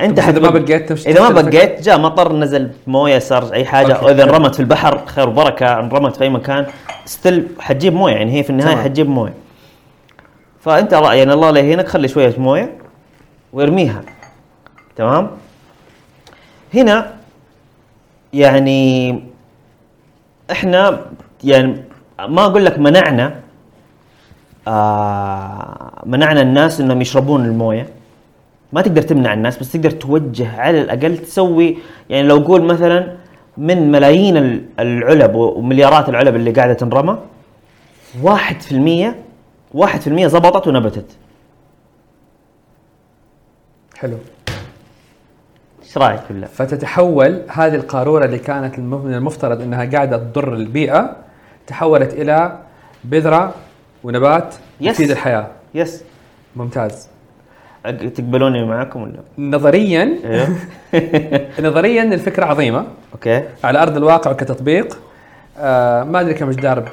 أنت 0.00 0.18
إذا 0.18 0.40
ما 0.40 0.50
بقيت 0.50 1.06
إذا 1.06 1.28
ما 1.30 1.42
بقيت 1.42 1.82
جاء 1.82 1.98
مطر 1.98 2.32
نزل 2.32 2.70
موية 2.86 3.18
صار 3.18 3.52
أي 3.52 3.64
حاجة. 3.64 3.92
أو 3.92 4.08
اذا 4.08 4.24
انرمت 4.24 4.54
في 4.54 4.60
البحر 4.60 5.06
خير 5.06 5.28
وبركة 5.28 5.78
انرمت 5.80 6.16
في 6.16 6.24
أي 6.24 6.28
مكان 6.30 6.66
ستيل 7.04 7.48
حتجيب 7.60 7.94
موية. 7.94 8.12
يعني 8.14 8.32
هي 8.38 8.42
في 8.42 8.50
النهاية. 8.50 8.76
حتجيب 8.76 9.08
موية. 9.08 9.34
فأنت 10.60 10.94
الله- 10.94 11.14
يعني 11.14 11.32
الله 11.32 11.50
لا 11.50 11.60
يهينك 11.60 11.88
خلي 11.88 12.08
شوية 12.08 12.34
موية 12.38 12.72
وارميها. 13.52 14.02
تمام؟ 14.96 15.30
هنا 16.74 17.14
يعني 18.32 19.22
إحنا 20.50 21.00
يعني 21.44 21.84
ما 22.28 22.44
أقول 22.44 22.64
لك 22.64 22.78
منعنا 22.78 23.34
آه 24.68 25.92
منعنا 26.06 26.40
الناس 26.42 26.80
إنهم 26.80 27.00
يشربون 27.00 27.44
الموية. 27.44 27.86
ما 28.72 28.80
تقدر 28.82 29.02
تمنع 29.02 29.32
الناس 29.32 29.58
بس 29.58 29.72
تقدر 29.72 29.90
توجه 29.90 30.60
على 30.60 30.80
الأقل 30.80 31.18
تسوي 31.18 31.78
يعني 32.10 32.28
لو 32.28 32.38
قول 32.38 32.62
مثلا 32.64 33.16
من 33.58 33.90
ملايين 33.92 34.36
ال- 34.36 34.64
العلب 34.80 35.34
ومليارات 35.34 36.08
العلب 36.08 36.36
اللي 36.36 36.50
قاعدة 36.50 36.72
تنرمى 36.72 37.18
واحد 38.22 38.60
في 38.60 38.72
المية 38.72 39.16
واحد 39.74 40.00
في 40.00 40.06
المية 40.06 40.26
زبطت 40.26 40.66
ونبتت. 40.68 41.04
حلو. 43.96 44.16
إيش 45.82 45.98
رأيك 45.98 46.20
بالله؟ 46.30 46.46
فتتحول 46.46 47.42
هذه 47.48 47.74
القارورة 47.74 48.24
اللي 48.24 48.38
كانت 48.38 48.78
من 48.78 49.14
المفترض 49.14 49.60
إنها 49.60 49.84
قاعدة 49.84 50.16
تضر 50.16 50.54
البيئة 50.54 51.16
تحولت 51.66 52.12
إلى 52.12 52.58
بذرة 53.04 53.54
ونبات 54.04 54.54
يس. 54.80 54.94
يفيد 54.94 55.10
الحياة. 55.10 55.46
يس. 55.74 56.04
ممتاز. 56.56 57.08
تقبلوني 57.84 58.64
معاكم 58.64 59.02
ولا؟ 59.02 59.20
نظريا 59.38 60.18
أيوه 60.24 60.48
نظريا 61.70 62.02
الفكرة 62.02 62.44
عظيمة. 62.44 62.84
أوكي. 63.12 63.42
على 63.64 63.82
أرض 63.82 63.96
الواقع 63.96 64.30
وكتطبيق 64.30 64.98
آه 65.58 66.02
ما 66.04 66.20
أدري 66.20 66.34
كم 66.34 66.50
جدار 66.50 66.88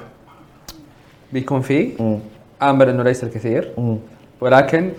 بيكون 1.34 1.62
فيه. 1.62 1.92
آمل 2.62 2.90
إنه 2.90 3.04
ليس 3.04 3.24
الكثير. 3.24 3.72
ولكن 4.42 4.92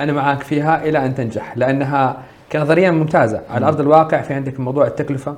أنا 0.00 0.12
معاك 0.12 0.42
فيها 0.42 0.84
إلى 0.84 1.04
أن 1.06 1.14
تنجح 1.14 1.56
لأنها 1.56 2.16
كنظريا 2.52 2.90
ممتازة. 2.90 3.40
على 3.50 3.66
أرض 3.66 3.80
الواقع 3.80 4.20
في 4.20 4.34
عندك 4.34 4.60
موضوع 4.60 4.86
التكلفة 4.86 5.36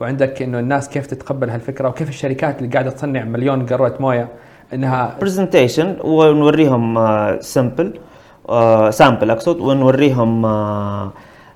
وعندك 0.00 0.42
إنه 0.42 0.58
الناس 0.58 0.88
كيف 0.88 1.06
تتقبل 1.06 1.50
هالفكرة 1.50 1.88
وكيف 1.88 2.08
الشركات 2.08 2.58
اللي 2.58 2.72
قاعدة 2.72 2.90
تصنع 2.90 3.24
مليون 3.24 3.66
قاروه 3.66 3.94
موية 4.00 4.28
إنها 4.74 5.16
presentation 5.20 5.96
ونوريهم 6.04 6.98
sample 7.40 7.94
sample 8.90 9.30
أقصد 9.30 9.60
ونوريهم 9.60 10.46
آه، 10.46 11.12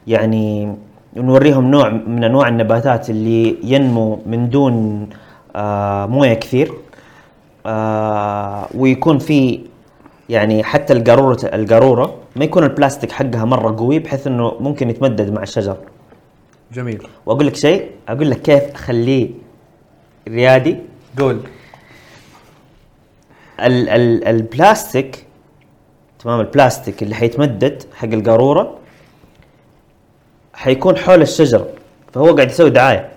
يعني 0.07 0.77
نوريهم 1.17 1.71
نوع 1.71 1.89
من 1.89 2.25
أنواع 2.25 2.49
النباتات 2.49 3.11
اللي 3.11 3.57
ينمو 3.63 4.23
من 4.27 4.51
دون 4.51 5.09
آه، 5.57 6.07
موية 6.07 6.35
كثير. 6.35 6.73
آه، 7.67 8.69
ويكون 8.75 9.19
في 9.19 9.61
يعني 10.29 10.65
حتى 10.65 10.93
القارورة 10.93 11.39
القارورة 11.45 12.15
ما 12.37 12.45
يكون 12.45 12.65
البلاستيك 12.65 13.13
حقها 13.13 13.45
مرة 13.45 13.77
قوي 13.79 13.99
بحيث 13.99 14.27
إنه 14.27 14.53
ممكن 14.61 14.91
يتمدد 14.91 15.33
مع 15.33 15.43
الشجر. 15.43 15.77
جميل. 16.73 17.03
وأقول 17.27 17.47
لك 17.47 17.57
شيء 17.57 17.91
أقول 18.09 18.31
لك 18.31 18.43
كيف 18.43 18.63
أخليه 18.75 19.31
ريادي. 20.29 20.77
قول. 21.19 21.41
ال 23.61 23.89
ال 23.89 24.25
البلاستيك 24.25 25.28
تمام 26.19 26.41
البلاستيك 26.41 27.03
اللي 27.03 27.15
حيتمدد 27.15 27.83
حق 27.97 28.05
القارورة 28.09 28.75
حيكون 30.55 30.97
حول 30.97 31.23
الشجره 31.23 31.67
فهو 32.15 32.35
قاعد 32.37 32.51
يسوي 32.51 32.71
دعاية. 32.71 33.09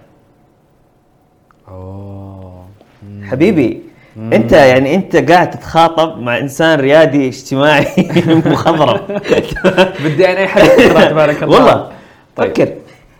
أوه. 1.67 2.65
حبيبي 3.23 3.81
أنت 4.17 4.51
يعني 4.51 4.95
أنت 4.95 5.31
قاعد 5.31 5.49
تتخاطب 5.49 6.17
مع 6.19 6.37
إنسان 6.37 6.79
ريادي 6.79 7.27
اجتماعي 7.27 7.85
مخضرم. 8.45 9.01
بدي 10.03 10.29
أنا 10.31 10.37
أي 10.39 10.47
حد 10.47 10.61
تبارك 11.09 11.43
الله. 11.43 11.55
والله 11.57 11.91
طيب. 12.35 12.49
فكر. 12.49 12.73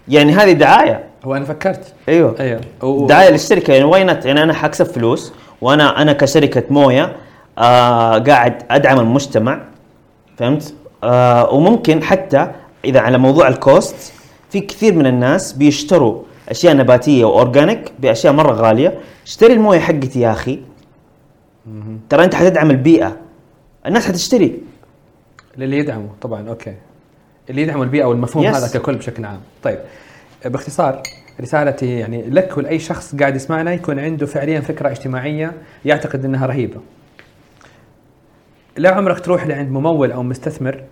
يعني 0.08 0.34
هذه 0.34 0.52
دعاية. 0.52 1.04
هو 1.26 1.36
أنا 1.36 1.46
فكرت. 1.46 1.94
أيوه. 2.10 2.36
أيوه. 2.40 2.62
و- 2.84 3.08
دعاية 3.08 3.30
للشركة. 3.30 3.74
يعني 3.74 3.84
why 3.86 4.04
not 4.04 4.26
يعني 4.26 4.44
أنا 4.44 4.54
حكسب 4.54 4.86
فلوس 4.86 5.34
وأنا 5.62 6.02
أنا 6.02 6.14
كشركة 6.14 6.64
موية 6.70 7.16
آه 7.58 8.18
قاعد 8.18 8.64
أدعم 8.72 9.00
المجتمع. 9.00 9.62
فهمت؟ 10.42 10.74
آه 11.04 11.54
وممكن 11.54 12.04
حتى 12.04 12.52
إذا 12.86 13.00
على 13.00 13.18
موضوع 13.18 13.48
ال 13.48 13.61
cost 13.61 14.14
في 14.50 14.60
كثير 14.60 14.94
من 14.94 15.06
الناس 15.06 15.54
بيشتروا 15.54 16.24
أشياء 16.50 16.76
نباتية 16.76 17.26
و 17.26 17.34
organic 17.34 17.92
بأشياء 18.00 18.34
مرة 18.34 18.52
غالية. 18.52 19.00
اشتري 19.26 19.54
الموية 19.54 19.80
حقتي 19.80 20.20
يا 20.20 20.32
أخي. 20.32 20.60
ترى 22.10 22.24
أنت 22.24 22.36
حتدعم 22.36 22.72
البيئة. 22.72 23.18
الناس 23.86 24.08
حتشتري. 24.08 24.60
للي 25.58 25.78
يدعمه 25.78 26.10
طبعا 26.22 26.50
أوكي. 26.50 26.76
اللي 27.50 27.62
يدعموا 27.62 27.84
البيئة 27.84 28.06
والمفهوم. 28.06 28.46
هذا 28.46 28.68
ككل 28.80 28.96
بشكل 28.96 29.26
عام. 29.26 29.40
طيب 29.64 29.80
باختصار 30.46 31.02
رسالتي 31.42 32.00
يعني 32.00 32.30
لك 32.30 32.58
ولأي 32.58 32.80
شخص 32.80 33.16
قاعد 33.16 33.36
يسمعنا 33.36 33.74
يكون 33.74 34.00
عنده 34.00 34.26
فعليا 34.26 34.60
فكرة 34.60 34.90
اجتماعية 34.90 35.54
يعتقد 35.86 36.26
إنها 36.26 36.46
رهيبة. 36.46 36.82
لا 38.78 38.90
عمرك 38.90 39.20
تروح 39.20 39.48
لعند 39.48 39.72
ممول 39.72 40.12
أو 40.12 40.24
مستثمر 40.24 40.84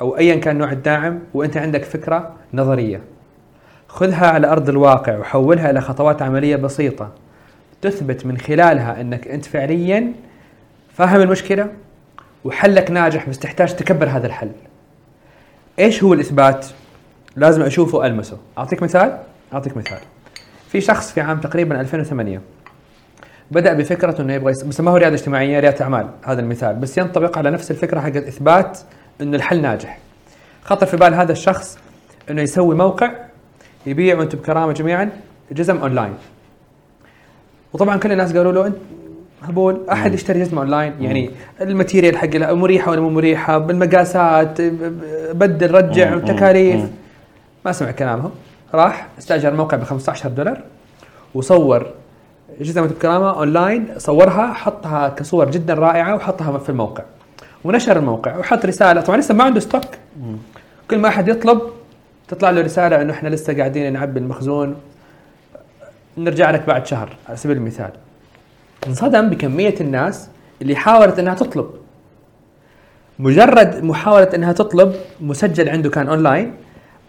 أو 0.00 0.16
ايا 0.16 0.36
كان 0.36 0.58
نوع 0.58 0.72
الداعم 0.72 1.20
وأنت 1.34 1.56
عندك 1.56 1.84
فكرة 1.84 2.34
نظرية. 2.54 3.00
خذها 3.88 4.26
على 4.26 4.46
أرض 4.46 4.68
الواقع 4.68 5.18
وحولها 5.18 5.70
إلى 5.70 5.80
خطوات 5.80 6.22
عملية 6.22 6.56
بسيطة. 6.56 7.12
تثبت 7.82 8.26
من 8.26 8.38
خلالها 8.38 9.00
أنك 9.00 9.28
أنت 9.28 9.44
فعليا 9.44 10.12
فاهم 10.94 11.20
المشكلة 11.20 11.68
وحلك 12.44 12.90
ناجح 12.90 13.28
بس 13.28 13.38
تحتاج 13.38 13.76
تكبر 13.76 14.06
هذا 14.08 14.26
الحل. 14.26 14.50
إيش 15.78 16.02
هو 16.02 16.14
الإثبات؟ 16.14 16.66
لازم 17.36 17.62
أشوفه 17.62 18.06
ألمسه. 18.06 18.38
أعطيك 18.58 18.82
مثال؟ 18.82 19.18
أعطيك 19.52 19.76
مثال. 19.76 19.98
في 20.68 20.80
شخص 20.80 21.12
في 21.12 21.20
عام 21.20 21.40
تقريبا 21.40 21.80
2008 21.80 22.40
بدأ 23.50 23.72
بفكرة 23.72 24.22
إنه 24.22 24.32
يبغى. 24.32 24.52
بس 24.52 24.80
ما 24.80 24.90
هو 24.90 24.96
رياده 24.96 25.14
اجتماعية 25.14 25.60
رياده 25.60 25.84
أعمال. 25.84 26.08
هذا 26.24 26.40
المثال. 26.40 26.74
بس 26.76 26.98
ينطبق 26.98 27.38
على 27.38 27.50
نفس 27.50 27.70
الفكرة 27.70 28.00
حق 28.00 28.16
إثبات 28.16 28.78
انه 29.20 29.36
الحل 29.36 29.62
ناجح. 29.62 29.98
خطر 30.64 30.86
في 30.86 30.96
بال 30.96 31.14
هذا 31.14 31.32
الشخص 31.32 31.78
إنه 32.30 32.42
يسوي 32.42 32.74
موقع 32.74 33.10
يبيع 33.86 34.18
وأنتم 34.18 34.38
بكرامه 34.38 34.72
جميعا 34.72 35.10
جزم 35.52 35.76
أونلاين. 35.76 36.14
وطبعا 37.72 37.96
كل 37.96 38.12
الناس 38.12 38.36
قالوا 38.36 38.52
له 38.52 38.66
أنت 38.66 38.76
هبول 39.42 39.80
أحد 39.92 40.14
يشتري 40.14 40.40
جزمه 40.40 40.60
أونلاين؟ 40.62 40.92
يعني 41.00 41.30
ال 41.60 41.66
material 41.66 42.16
حقها 42.18 42.52
مريحة 42.52 42.90
ولا 42.90 43.00
مو 43.00 43.10
مريحة 43.10 43.58
بالمقاسات 43.58 44.60
بدل 45.32 45.74
رجع. 45.74 46.16
وتكاليف. 46.16 46.84
ما 47.64 47.72
سمع 47.72 47.90
كلامهم. 47.90 48.30
راح 48.74 49.06
استأجر 49.18 49.54
موقع 49.54 49.76
ب 49.76 49.84
15 49.84 50.28
دولار 50.28 50.60
وصور 51.34 51.86
جزمة 52.60 52.86
بكرامة 52.86 53.30
اونلاين 53.30 53.88
صورها 53.98 54.52
حطها 54.52 55.08
كصور 55.08 55.50
جدا 55.50 55.74
رائعة 55.74 56.14
وحطها 56.14 56.58
في 56.58 56.68
الموقع. 56.68 57.02
ونشر 57.64 57.98
الموقع 57.98 58.36
وحط 58.36 58.66
رسالة. 58.66 59.00
طبعا 59.00 59.18
لسه 59.18 59.34
ما 59.34 59.44
عنده 59.44 59.60
stock 59.60 59.84
كل 60.90 60.98
ما 60.98 61.08
أحد 61.08 61.28
يطلب 61.28 61.60
تطلع 62.28 62.50
له 62.50 62.60
رسالة 62.60 63.02
إنه 63.02 63.12
إحنا 63.12 63.28
لسه 63.28 63.56
قاعدين 63.56 63.92
نعبي 63.92 64.20
المخزون. 64.20 64.76
نرجع 66.18 66.50
لك 66.50 66.66
بعد 66.66 66.86
شهر 66.86 67.16
على 67.28 67.36
سبيل 67.36 67.56
المثال. 67.56 67.90
انصدم 68.86 69.30
بكمية 69.30 69.74
الناس 69.80 70.28
اللي 70.62 70.76
حاولت 70.76 71.18
إنها 71.18 71.34
تطلب. 71.34 71.70
مجرد 73.18 73.84
محاولة 73.84 74.30
إنها 74.34 74.52
تطلب 74.52 74.94
مسجل 75.20 75.68
عنده 75.68 75.90
كان 75.90 76.08
اونلاين 76.08 76.54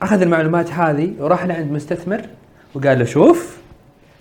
أخذ 0.02 0.22
المعلومات 0.22 0.72
هذه 0.72 1.14
وراح 1.20 1.46
لعند 1.46 1.72
مستثمر 1.72 2.22
وقال 2.76 3.00
له 3.00 3.06
شوف 3.06 3.58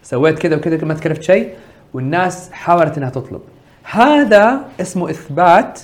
سويت 0.09 0.39
كذا 0.39 0.57
وكذا 0.57 0.85
ما 0.85 0.95
تكلفت 0.95 1.23
شيء 1.23 1.55
والناس 1.95 2.53
حاولت 2.53 2.99
إنها 2.99 3.11
تطلب. 3.11 3.41
هذا 3.83 4.61
اسمه 4.81 5.11
إثبات 5.11 5.81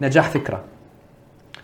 نجاح 0.00 0.30
فكرة. 0.30 0.62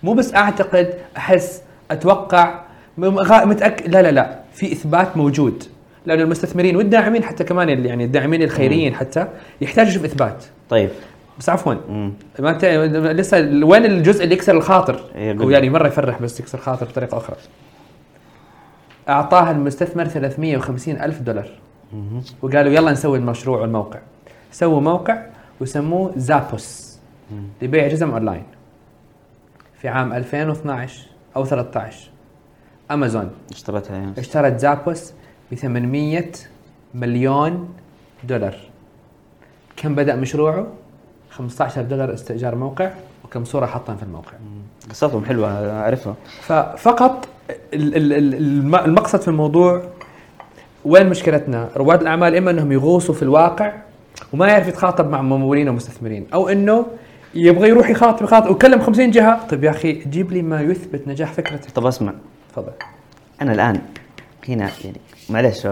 مو 0.02 0.12
بس 0.12 0.34
أعتقد 0.34 0.94
أحس 1.16 1.62
أتوقع 1.90 2.60
متأكد 2.98 3.88
لا 3.88 4.02
لا 4.02 4.10
لا 4.10 4.38
في 4.54 4.72
إثبات 4.72 5.16
موجود. 5.16 5.64
لأنه 6.06 6.22
المستثمرين 6.22 6.76
والداعمين 6.76 7.24
حتى 7.24 7.44
كمان 7.44 7.70
اللي- 7.70 7.88
يعني 7.88 8.04
الداعمين 8.04 8.42
الخيريين 8.42 8.94
حتى 8.94 9.26
يحتاج 9.60 9.88
يشوف 9.88 10.04
إثبات. 10.04 10.44
طيب. 10.70 10.90
بس 11.38 11.48
عفوا. 11.48 11.74
ما 12.38 12.50
أنت 12.50 12.64
لسه 13.14 13.38
وين 13.64 13.84
الجزء 13.84 14.24
اللي 14.24 14.34
يكسر 14.34 14.56
الخاطر؟ 14.56 15.00
إيه،. 15.14 15.32
هو 15.32 15.50
يعني 15.50 15.70
مرة 15.70 15.86
يفرح 15.88 16.22
بس 16.22 16.40
يكسر 16.40 16.58
خاطر 16.58 16.86
بطريقة 16.86 17.16
أخرى. 17.16 17.36
أعطاها 19.10 19.50
المستثمر 19.50 20.04
350 20.04 20.96
ألف 20.96 21.20
دولار. 21.20 21.50
وقالوا 22.42 22.72
يلا 22.72 22.92
نسوي 22.92 23.18
المشروع 23.18 23.60
والموقع. 23.60 23.98
سووا 24.52 24.80
موقع 24.80 25.22
وسموه 25.60 26.12
زابوس. 26.16 26.98
لبيع 27.62 27.88
جزم 27.88 28.10
أونلاين. 28.10 28.44
في 29.80 29.88
عام 29.88 30.12
2012 30.12 31.06
أو 31.36 31.44
13 31.44 32.10
أمازون 32.90 33.30
اشتريتها 33.50 33.96
يعني. 33.96 34.12
اشترت 34.18 34.60
زابوس 34.60 35.12
ب 35.52 35.54
800 35.54 36.32
مليون 36.94 37.68
دولار. 38.24 38.56
كم 39.76 39.94
بدأ 39.94 40.16
مشروعه؟ 40.16 40.66
15 41.30 41.82
دولار 41.82 42.14
استئجار 42.14 42.54
موقع 42.54 42.90
وكم 43.24 43.44
صورة 43.44 43.66
حطها 43.66 43.96
في 43.96 44.02
الموقع. 44.02 44.32
قصتهم 44.90 45.24
حلوة 45.24 45.70
أعرفها. 45.80 46.14
ففقط 46.40 47.28
ال- 47.74 47.96
ال- 47.96 48.12
ال- 48.12 48.34
الم- 48.34 48.74
المقصد 48.74 49.20
في 49.20 49.28
الموضوع 49.28 49.82
وين 50.84 51.08
مشكلتنا؟ 51.08 51.68
رواد 51.76 52.00
الأعمال 52.00 52.36
إما 52.36 52.50
إنهم 52.50 52.72
يغوصوا 52.72 53.14
في 53.14 53.22
الواقع 53.22 53.72
وما 54.32 54.48
يعرف 54.48 54.68
يتخاطب 54.68 55.10
مع 55.10 55.22
ممولين 55.22 55.68
ومستثمرين 55.68 56.26
أو 56.34 56.48
إنه 56.48 56.86
يبغى 57.34 57.68
يروح 57.68 57.90
يخاطب 57.90 58.24
يخاطب 58.24 58.50
ويكلم 58.50 58.80
50 58.80 59.10
جهة. 59.10 59.46
طيب 59.48 59.64
يا 59.64 59.70
أخي 59.70 59.92
جيب 59.92 60.32
لي 60.32 60.42
ما 60.42 60.60
يثبت 60.60 61.08
نجاح 61.08 61.32
فكرتك. 61.32 61.70
طب 61.70 61.86
أسمع. 61.86 62.12
تفضل. 62.52 62.72
أنا 63.42 63.52
الآن 63.52 63.80
هنا 64.48 64.70
يعني 64.84 64.96
معلش 65.30 65.66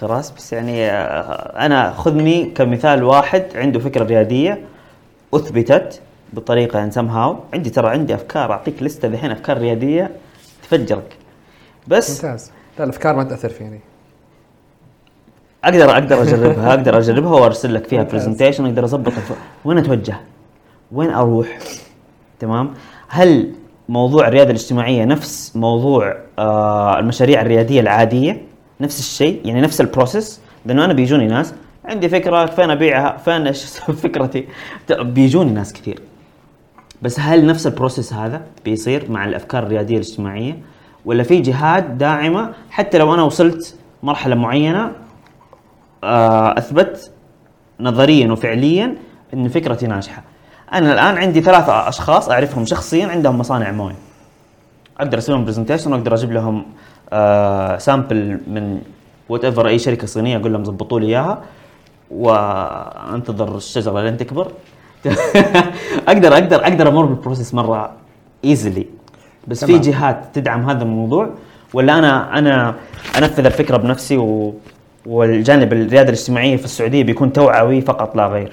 فراس 0.00 0.30
بس 0.30 0.52
يعني 0.52 0.90
آه، 0.90 1.66
أنا 1.66 1.90
خذني 1.92 2.44
كمثال 2.44 3.02
واحد 3.04 3.44
عنده 3.54 3.80
فكرة 3.80 4.04
ريادية 4.04 4.60
أثبتت 5.34 6.00
بطريقة 6.32 6.78
يعني 6.78 6.92
somehow. 6.92 7.54
عندي 7.54 7.70
ترى 7.70 7.88
عندي 7.88 8.14
أفكار 8.14 8.52
أعطيك 8.52 8.82
لستة 8.82 9.06
الحين 9.08 9.30
أفكار 9.30 9.58
ريادية. 9.58 10.10
تفجرك 10.72 11.16
بس 11.88 12.24
ممتاز 12.24 12.50
لا 12.78 12.84
الأفكار 12.84 13.16
ما 13.16 13.24
تأثر 13.24 13.48
فيني 13.48 13.80
أقدر 15.64 15.90
أقدر 15.90 16.22
أجربها 16.22 16.70
أقدر 16.70 16.98
أجربها 16.98 17.32
وأرسل 17.32 17.74
لك 17.74 17.86
فيها. 17.86 18.02
presentation 18.02 18.64
أقدر 18.66 18.84
اضبط 18.84 19.12
الف... 19.12 19.32
وين 19.64 19.78
أتوجه؟ 19.78 20.16
وين 20.92 21.10
أروح؟ 21.10 21.58
تمام؟ 22.40 22.74
هل 23.08 23.52
موضوع 23.88 24.28
الرياده 24.28 24.50
الاجتماعية 24.50 25.04
نفس 25.04 25.56
موضوع 25.56 26.16
آه 26.38 26.98
المشاريع 26.98 27.40
الرياديه 27.40 27.80
العادية؟ 27.80 28.42
نفس 28.80 28.98
الشيء 29.00 29.40
يعني 29.44 29.60
نفس 29.60 29.80
ال 29.80 29.87
process؟ 29.87 30.40
لأنه 30.66 30.84
أنا 30.84 30.92
بيجوني 30.92 31.26
ناس 31.26 31.54
عندي 31.84 32.08
فكرة 32.08 32.46
فين 32.46 32.70
أبيعها؟ 32.70 33.16
فين 33.16 33.46
إيش 33.46 33.64
فكرتي؟ 33.78 34.48
بيجوني 34.90 35.50
ناس 35.50 35.72
كثير 35.72 36.11
بس 37.02 37.20
هل 37.20 37.46
نفس 37.46 37.66
ال 37.66 37.72
process 37.72 38.12
هذا 38.12 38.42
بيصير 38.64 39.10
مع 39.10 39.24
الأفكار 39.24 39.62
الريادية 39.62 39.94
الاجتماعية؟ 39.94 40.58
ولا 41.04 41.22
في 41.22 41.40
جهات 41.40 41.84
داعمة 41.84 42.52
حتى 42.70 42.98
لو 42.98 43.14
أنا 43.14 43.22
وصلت 43.22 43.76
مرحلة 44.02 44.34
معينة 44.34 44.92
آه، 46.04 46.58
أثبت 46.58 47.10
نظريا 47.80 48.32
وفعليا 48.32 48.96
إن 49.34 49.48
فكرتي 49.48 49.86
ناجحة. 49.86 50.22
أنا 50.72 50.92
الآن 50.92 51.16
عندي 51.18 51.40
ثلاثة 51.40 51.88
أشخاص 51.88 52.28
أعرفهم 52.28 52.64
شخصيا 52.64 53.06
عندهم 53.06 53.38
مصانع 53.38 53.70
مويه. 53.70 53.94
أقدر 54.98 55.18
أسوي 55.18 55.34
لهم 55.34 55.44
presentation 55.44 55.92
واقدر 55.92 56.14
أجيب 56.14 56.32
لهم 56.32 56.66
آه 57.12 57.78
sample 57.78 58.40
من 58.46 58.80
whatever 59.28 59.68
أي 59.68 59.78
شركة 59.78 60.06
صينية 60.06 60.36
أقول 60.36 60.52
لهم 60.52 60.64
ظبطوا 60.64 61.00
لي 61.00 61.06
إياها 61.06 61.42
وأنتظر 62.10 63.56
الشجرة 63.56 64.00
لين 64.00 64.16
تكبر. 64.16 64.52
أقدر 66.08 66.32
أقدر 66.32 66.62
أقدر 66.64 66.88
أمر 66.88 67.04
بال 67.04 67.15
process 67.15 67.54
مرة 67.54 67.92
ايزلي 68.44 68.86
بس 69.48 69.64
في 69.64 69.66
تمام. 69.72 69.80
جهات 69.80 70.24
تدعم 70.34 70.70
هذا 70.70 70.82
الموضوع. 70.82 71.30
ولا 71.74 71.98
أنا 71.98 72.38
أنا 72.38 72.74
أنفذ 73.18 73.46
الفكرة 73.46 73.76
بنفسي 73.76 74.16
و 74.16 74.54
والجانب 75.06 75.72
الرياده 75.72 76.08
الاجتماعية 76.08 76.56
في 76.56 76.64
السعودية 76.64 77.04
بيكون 77.04 77.32
توعوي 77.32 77.80
فقط 77.80 78.16
لا 78.16 78.26
غير. 78.26 78.52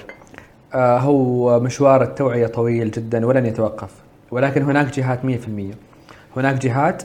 آه 0.74 0.98
هو 0.98 1.60
مشوار 1.60 2.02
التوعية 2.02 2.46
طويل 2.46 2.90
جدا 2.90 3.26
ولن 3.26 3.46
يتوقف. 3.46 3.90
ولكن 4.30 4.62
هناك 4.62 4.94
جهات 4.94 5.20
100% 5.24 6.36
هناك 6.36 6.54
جهات 6.54 7.02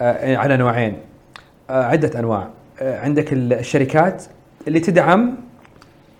آه 0.00 0.36
على 0.36 0.56
نوعين. 0.56 0.96
آه 1.70 1.84
عدة 1.84 2.18
أنواع. 2.18 2.48
آه 2.80 3.00
عندك 3.00 3.32
الشركات 3.32 4.24
اللي 4.68 4.80
تدعم 4.80 5.34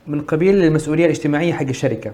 من 0.06 0.20
قبيل 0.20 0.64
المسؤولية 0.64 1.04
الاجتماعية 1.04 1.52
حق 1.52 1.66
الشركة. 1.68 2.10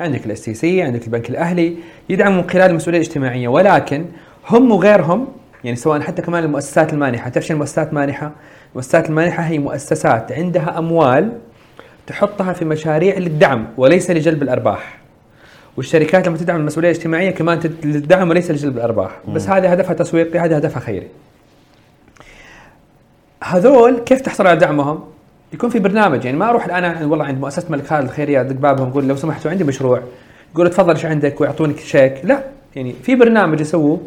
عندك 0.00 0.26
ال 0.26 0.38
STC 0.50 0.82
عندك 0.82 1.04
البنك 1.04 1.30
الأهلي 1.30 1.76
يدعم 2.08 2.36
من 2.36 2.50
خلال 2.50 2.70
المسؤولية 2.70 3.00
الاجتماعية. 3.00 3.48
ولكن 3.48 4.04
هم 4.48 4.72
وغيرهم 4.72 5.26
يعني 5.64 5.76
سواء 5.76 6.00
حتى 6.00 6.22
كمان 6.22 6.44
المؤسسات 6.44 6.92
المانحة 6.92 7.30
تعرف 7.30 7.50
المؤسسات 7.50 7.88
المانحة؟ 7.88 8.32
المؤسسات 8.72 9.08
المانحة 9.08 9.42
هي 9.42 9.58
مؤسسات 9.58 10.32
عندها 10.32 10.78
أموال 10.78 11.32
تحطها 12.06 12.52
في 12.52 12.64
مشاريع 12.64 13.18
للدعم 13.18 13.66
وليس 13.76 14.10
لجلب 14.10 14.42
الأرباح. 14.42 14.98
والشركات 15.76 16.28
لما 16.28 16.36
تدعم 16.36 16.60
المسؤولية 16.60 16.90
الاجتماعية 16.90 17.30
كمان 17.30 17.60
للدعم 17.84 18.30
وليس 18.30 18.50
لجلب 18.50 18.76
الأرباح. 18.76 19.10
بس 19.28 19.48
هذا 19.48 19.72
هدفها 19.72 19.94
تسويقي 19.94 20.38
هذا 20.38 20.58
هدفها 20.58 20.80
خيري. 20.80 21.08
هذول 23.44 23.98
كيف 23.98 24.20
تحصل 24.20 24.46
على 24.46 24.58
دعمهم؟ 24.58 25.04
يكون 25.52 25.70
في 25.70 25.78
برنامج 25.78 26.24
يعني 26.24 26.36
ما 26.36 26.50
أروح 26.50 26.64
الآن 26.64 27.04
والله 27.04 27.24
عند 27.24 27.40
مؤسسة 27.40 27.66
الملك 27.66 27.86
خالد 27.86 28.04
الخيريه 28.04 28.40
أدق 28.40 28.54
بابهم 28.56 28.88
أقول 28.88 29.08
لو 29.08 29.16
سمحتوا 29.16 29.50
عندي 29.50 29.64
مشروع 29.64 30.00
يقولوا 30.54 30.70
تفضل 30.70 30.90
إيش 30.94 31.04
عندك؟ 31.04 31.40
ويعطونك 31.40 31.78
شيك. 31.78 32.14
لا 32.24 32.40
يعني 32.76 32.94
في 33.02 33.14
برنامج 33.14 33.60
يسووه. 33.60 34.00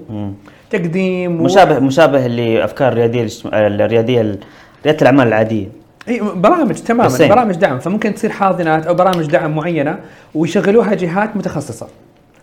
تقديم 0.69 1.41
و- 1.41 1.43
مشابه 1.43 1.79
مشابه 1.79 2.27
لأفكار 2.27 2.91
الريادية 2.91 3.27
الريادية 3.53 4.21
ال- 4.21 4.39
ريادة 4.85 5.01
الأعمال 5.01 5.27
العادية. 5.27 5.67
إي 6.07 6.21
برامج 6.35 6.75
تماما 6.75 7.05
بس 7.05 7.19
يعني. 7.19 7.33
برامج 7.33 7.55
دعم. 7.55 7.79
فممكن 7.79 8.13
تصير 8.13 8.29
حاضنات 8.29 8.85
أو 8.87 8.93
برامج 8.93 9.25
دعم 9.25 9.55
معينة 9.55 9.99
ويشغلوها 10.35 10.93
جهات 10.93 11.35
متخصصة 11.37 11.87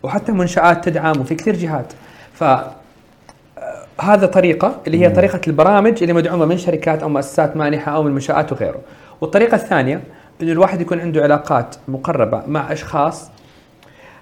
وحتى 0.03 0.33
منشآت 0.33 0.85
تدعم 0.85 1.21
وفي 1.21 1.35
كثير 1.35 1.57
جهات. 1.57 1.93
ف 2.35 2.45
هذا 4.01 4.27
طريقة 4.27 4.81
اللي 4.87 5.01
هي 5.01 5.11
طريقة 5.11 5.41
البرامج 5.47 5.99
اللي 6.03 6.13
مدعومة 6.13 6.45
من 6.45 6.59
شركات 6.59 7.03
أو 7.03 7.09
مؤسسات 7.09 7.57
مانحة 7.57 7.93
أو 7.93 8.03
من 8.03 8.13
منشآت 8.13 8.53
وغيره. 8.53 8.81
والطريقة 9.21 9.55
الثانية 9.55 10.01
إنه 10.43 10.53
الواحد 10.53 10.81
يكون 10.81 11.01
عنده 11.01 11.23
علاقات 11.23 11.77
مقربة 11.89 12.43
مع 12.47 12.73
أشخاص 12.73 13.31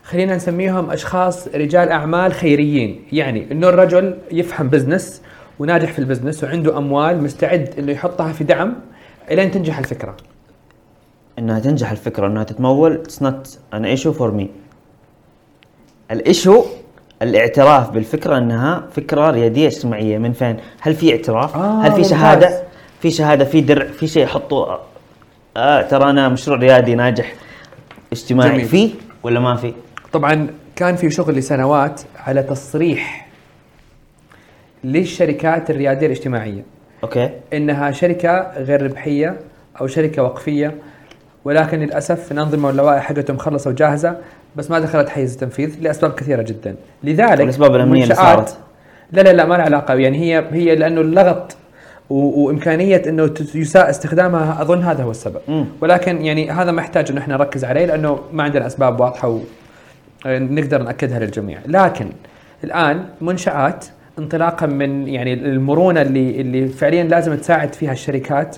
خلينا 0.02 0.36
نسميهم 0.36 0.90
أشخاص 0.90 1.48
رجال 1.48 1.88
أعمال 1.88 2.32
خيريين. 2.32 3.02
يعني 3.12 3.52
إنه 3.52 3.68
الرجل 3.68 4.18
يفهم 4.32 4.68
business 4.68 5.22
وناجح 5.58 5.92
في 5.92 5.98
ال 5.98 6.03
business 6.03 6.44
وعنده 6.44 6.78
أموال 6.78 7.22
مستعد 7.22 7.74
إنه 7.78 7.92
يحطها 7.92 8.32
في 8.32 8.44
دعم 8.44 8.74
إلين 9.30 9.50
تنجح 9.50 9.78
الفكرة. 9.78 10.16
إنها 11.38 11.58
تنجح 11.58 11.90
الفكرة 11.90 12.26
إنها 12.26 12.44
تتمول. 12.44 12.92
it's 12.92 13.22
not 13.22 13.58
an 13.74 13.84
issue 13.84 14.12
for 14.12 14.30
me. 14.30 14.50
ال 16.10 16.19
issue 16.19 16.64
الاعتراف 17.22 17.90
بالفكرة 17.90 18.38
أنها 18.38 18.84
فكرة 18.92 19.30
ريادية 19.30 19.66
اجتماعية 19.66 20.18
من 20.18 20.32
فين؟ 20.32 20.56
هل 20.80 20.94
في 20.94 21.12
اعتراف؟ 21.12 21.56
آه، 21.56 21.80
هل 21.82 21.90
في 21.90 21.96
ممتاز. 21.96 22.10
شهادة؟ 22.10 22.62
في 23.00 23.10
شهادة 23.10 23.44
في 23.44 23.60
درع 23.60 23.86
في 23.86 24.06
شيء 24.06 24.22
يحطوا 24.22 24.76
آه 25.56 25.82
ترى 25.82 26.10
أنا 26.10 26.28
مشروع 26.28 26.58
ريادي 26.58 26.94
ناجح 26.94 27.34
اجتماعي 28.12 28.50
جميل. 28.50 28.64
فيه 28.64 28.90
ولا 29.22 29.40
ما 29.40 29.56
في؟ 29.56 29.72
طبعا 30.12 30.46
كان 30.76 30.96
في 30.96 31.10
شغل 31.10 31.34
لسنوات 31.34 32.00
على 32.26 32.42
تصريح 32.42 33.26
للشركات 34.84 35.70
الريادية 35.70 36.06
الاجتماعية 36.06 36.64
أوكي 37.04 37.30
إنها 37.52 37.90
شركة 37.90 38.52
غير 38.56 38.82
ربحية 38.82 39.40
أو 39.80 39.86
شركة 39.86 40.22
وقفية 40.22 40.74
ولكن 41.44 41.78
للأسف 41.78 42.32
الانظمه 42.32 42.66
واللوائح 42.68 43.02
حقتهم 43.02 43.36
خلصوا 43.38 43.72
جاهزه 43.72 44.16
بس 44.56 44.70
ما 44.70 44.78
دخلت 44.78 45.08
حيز 45.08 45.32
التنفيذ 45.32 45.76
لأسباب 45.80 46.14
كثيرة 46.14 46.42
جدا. 46.42 46.76
لذلك 47.04 47.40
والأسباب 47.40 47.74
الأمنية 47.74 48.02
اللي 48.02 48.14
صارت. 48.14 48.58
لا 49.12 49.20
لا 49.20 49.32
لا 49.32 49.46
ما 49.46 49.54
لها 49.54 49.64
علاقة. 49.64 49.94
يعني 49.94 50.18
هي 50.18 50.44
هي 50.52 50.76
لأنه 50.76 51.00
اللغط 51.00 51.56
وإمكانية 52.10 53.02
إنه 53.08 53.34
يساء 53.54 53.90
استخدامها 53.90 54.62
أظن 54.62 54.82
هذا 54.82 55.02
هو 55.02 55.10
السبب. 55.10 55.40
مم. 55.48 55.64
ولكن 55.80 56.24
يعني 56.24 56.50
هذا 56.50 56.70
ما 56.70 56.82
يحتاج 56.82 57.10
إنه 57.10 57.20
إحنا 57.20 57.36
نركز 57.36 57.64
عليه 57.64 57.86
لأنه 57.86 58.18
ما 58.32 58.42
عندنا 58.42 58.66
أسباب 58.66 59.00
واضحة 59.00 59.28
و 59.28 59.38
نقدر 60.26 60.82
نأكدها 60.82 61.18
للجميع. 61.18 61.58
لكن 61.66 62.08
الآن 62.64 63.04
منشآت 63.20 63.84
انطلاقا 64.18 64.66
من 64.66 65.08
يعني 65.08 65.32
المرونة 65.34 66.02
اللي 66.02 66.40
اللي 66.40 66.68
فعليا 66.68 67.04
لازم 67.04 67.34
تساعد 67.36 67.74
فيها 67.74 67.92
الشركات 67.92 68.56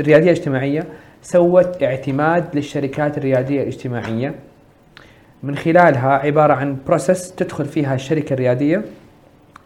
الريادية 0.00 0.30
الاجتماعية 0.30 0.84
سوت 1.22 1.82
اعتماد 1.82 2.44
للشركات 2.54 3.18
الريادية 3.18 3.62
الاجتماعية. 3.62 4.34
من 5.42 5.56
خلالها 5.56 6.08
عبارة 6.10 6.54
عن 6.54 6.76
process 6.86 7.32
تدخل 7.34 7.64
فيها 7.64 7.94
الشركة 7.94 8.34
الريادية 8.34 8.82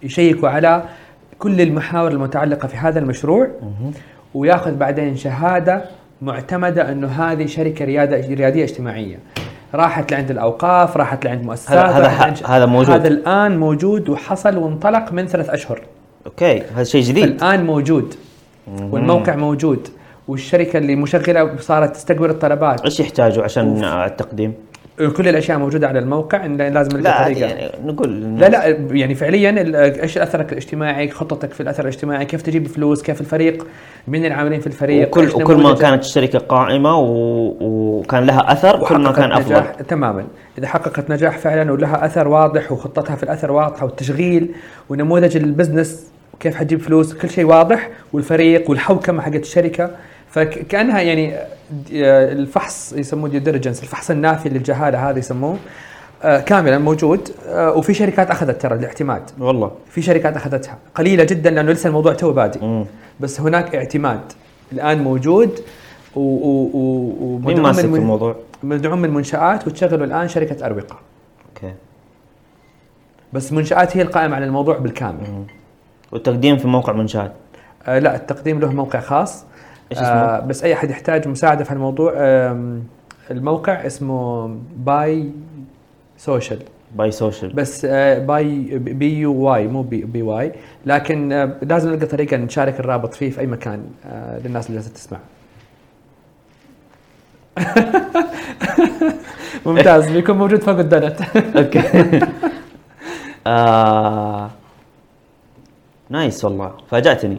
يشيكوا 0.03 0.49
على 0.49 0.83
كل 1.39 1.61
المحاور 1.61 2.11
المتعلقة 2.11 2.69
في 2.69 2.77
هذا 2.77 2.99
المشروع 2.99 3.49
وياخذ 4.35 4.75
بعدين 4.75 5.17
شهادة 5.17 5.85
معتمدة 6.23 6.93
إنه 6.93 7.07
هذه 7.09 7.47
شركة 7.47 7.85
رياده 7.85 8.17
ريادية 8.35 8.65
اجتماعية. 8.65 9.19
راحت 9.75 10.13
لعند 10.13 10.31
الأوقاف 10.31 10.97
راحت 10.97 11.25
لعند 11.25 11.45
مؤسسات 11.45 11.79
هذا- 11.79 12.07
هذا 12.07 12.19
لعند- 12.19 12.47
هذا 12.47 12.67
موجود. 12.67 12.95
هذا 12.95 13.09
الآن 13.09 13.59
موجود 13.59 14.09
وحصل 14.09 14.57
وانطلق 14.57 15.13
من 15.13 15.27
ثلاث 15.27 15.51
أشهر. 15.51 15.81
okay 16.27 16.63
هذا 16.75 16.85
شيء 16.85 17.03
جديد. 17.03 17.25
الآن 17.25 17.67
موجود. 17.67 18.15
والموقع 18.81 19.37
موجود. 19.37 19.89
والشركة 20.29 20.79
اللي 20.79 20.97
مشغلة 20.97 21.57
صارت 21.57 21.95
تستقبل 21.97 22.31
الطلبات. 22.31 22.81
إيش 22.85 23.01
يحتاجوا 23.01 23.45
عشان 23.45 23.85
التقديم؟ 23.85 24.55
كل 24.97 25.29
الأشياء 25.29 25.59
موجودة 25.59 25.89
على 25.89 25.99
الموقع 25.99 26.47
إن 26.47 26.57
لازم 26.57 26.99
نلقى 26.99 27.25
طريقة. 27.25 27.41
يعني 27.41 27.71
نقول 27.85 28.39
لا 28.39 28.49
لا 28.49 28.67
يعني 28.91 29.15
فعليا 29.15 29.51
إيش 30.03 30.19
أثرك 30.19 30.53
الاجتماعي 30.53 31.11
خطتك 31.11 31.53
في 31.53 31.61
الأثر 31.61 31.83
الاجتماعي 31.83 32.25
كيف 32.25 32.43
تجيب 32.43 32.69
فلوس 32.69 33.03
كيف 33.03 33.21
الفريق 33.21 33.67
من 34.09 34.27
العاملين 34.27 34.61
في 34.61 34.67
الفريق 34.67 35.09
وكل 35.09 35.29
وكل 35.29 35.57
ما 35.57 35.75
كانت 35.75 36.05
الشركة 36.05 36.39
قائمة 36.39 36.99
و... 36.99 37.55
وكان 37.61 38.25
لها 38.25 38.53
أثر 38.53 38.79
كل 38.89 38.99
ما 38.99 39.13
كان 39.13 39.33
أفضل. 39.33 39.53
نجاح 39.53 39.75
تماما. 39.75 40.25
إذا 40.59 40.67
حققت 40.67 41.11
نجاح 41.11 41.39
فعلا 41.39 41.73
ولها 41.73 42.07
أثر 42.07 42.29
واضح 42.29 42.73
وخطتها 42.73 43.17
في 43.17 43.23
الأثر 43.23 43.53
واضحة 43.53 43.85
والتشغيل 43.85 44.49
ونموذج 44.91 45.37
البزنس 45.37 46.07
وكيف 46.35 46.57
حتجيب 46.57 46.81
فلوس 46.81 47.15
كل 47.15 47.31
شيء 47.31 47.45
واضح 47.45 47.91
والفريق 48.13 48.71
والحوكمة 48.71 49.23
حقت 49.23 49.35
الشركة 49.37 49.91
فكأنها 50.33 51.01
يعني 51.01 51.35
آه، 51.35 52.33
الفحص 52.33 52.93
يسموه 52.93 53.29
due 53.29 53.41
diligence 53.41 53.83
الفحص 53.83 54.11
النافي 54.11 54.49
للجهاله 54.49 55.11
هذا 55.11 55.19
يسموه 55.19 55.57
آه، 56.23 56.41
كاملا 56.41 56.79
موجود 56.79 57.29
آه، 57.49 57.71
وفي 57.73 57.95
شركات 57.95 58.31
أخذت 58.31 58.63
ترى 58.63 58.75
الاعتماد 58.75 59.23
والله. 59.39 59.71
في 59.91 60.03
شركات 60.03 60.37
أخذتها. 60.37 60.79
قليلة 60.95 61.25
جدا 61.25 61.51
لأنه 61.51 61.73
لسه 61.73 61.89
الموضوع 61.89 62.13
توه 62.15 62.33
بادئ. 62.33 62.65
مم. 62.65 62.85
بس 63.21 63.41
هناك 63.41 63.75
اعتماد 63.75 64.21
الآن 64.73 65.03
موجود 65.03 65.61
و 66.17 66.21
و 66.21 66.71
و 66.75 67.39
مين 67.39 67.45
ومدعوم 67.45 67.63
ماسك 67.63 67.85
من- 67.85 67.97
الموضوع؟ 67.97 68.37
مدعوم 68.63 68.99
من 69.03 69.11
منشآت 69.11 69.67
وتشغله 69.67 70.05
الآن 70.05 70.29
شركة 70.29 70.67
أروقة 70.67 70.97
okay. 71.49 71.75
بس 73.33 73.53
منشآت 73.53 73.97
هي 73.97 74.03
القائمة 74.03 74.37
على 74.37 74.45
الموضوع 74.45 74.79
بالكامل. 74.79 75.45
والتقديم 76.13 76.57
في 76.59 76.69
موقع 76.69 76.93
منشآت؟ 76.93 77.33
آه 77.87 77.99
لا 77.99 78.15
التقديم 78.17 78.61
له 78.61 78.73
موقع 78.73 79.01
خاص؟ 79.01 79.45
آه 79.99 80.41
بس 80.41 80.65
أي 80.65 80.73
أحد 80.75 80.91
يحتاج 80.91 81.29
مساعدة 81.29 81.65
في 81.65 81.73
الموضوع 81.73 82.13
الموقع 83.31 83.87
اسمه 83.87 84.47
Buy 84.77 85.31
Social. 86.19 86.59
Buy 86.97 87.11
Social. 87.11 87.53
بس 87.53 87.85
آه 87.85 88.19
buy 88.19 88.79
B 88.79 89.19
U 89.19 89.35
Y 89.35 89.67
مو 89.69 89.83
B, 89.83 90.05
B 90.05 90.23
Y. 90.23 90.53
لكن 90.87 91.33
آه 91.33 91.57
لازم 91.63 91.91
نلقى 91.91 92.07
طريقة 92.07 92.37
نشارك 92.37 92.81
الرابط 92.81 93.15
فيه 93.15 93.31
في 93.31 93.41
أي 93.41 93.47
مكان 93.47 93.85
آه 94.07 94.39
للناس 94.39 94.67
اللي 94.71 94.81
جالسة 94.81 94.95
تسمع. 94.95 95.19
ممتاز 99.67 100.11
بيكون 100.11 100.37
موجود 100.37 100.63
فوق 100.63 100.79
الدنت 100.79 101.21
okay. 101.57 102.21
آه... 103.47 104.51
نايس 106.11 106.45
والله 106.45 106.73
فاجأتني. 106.91 107.39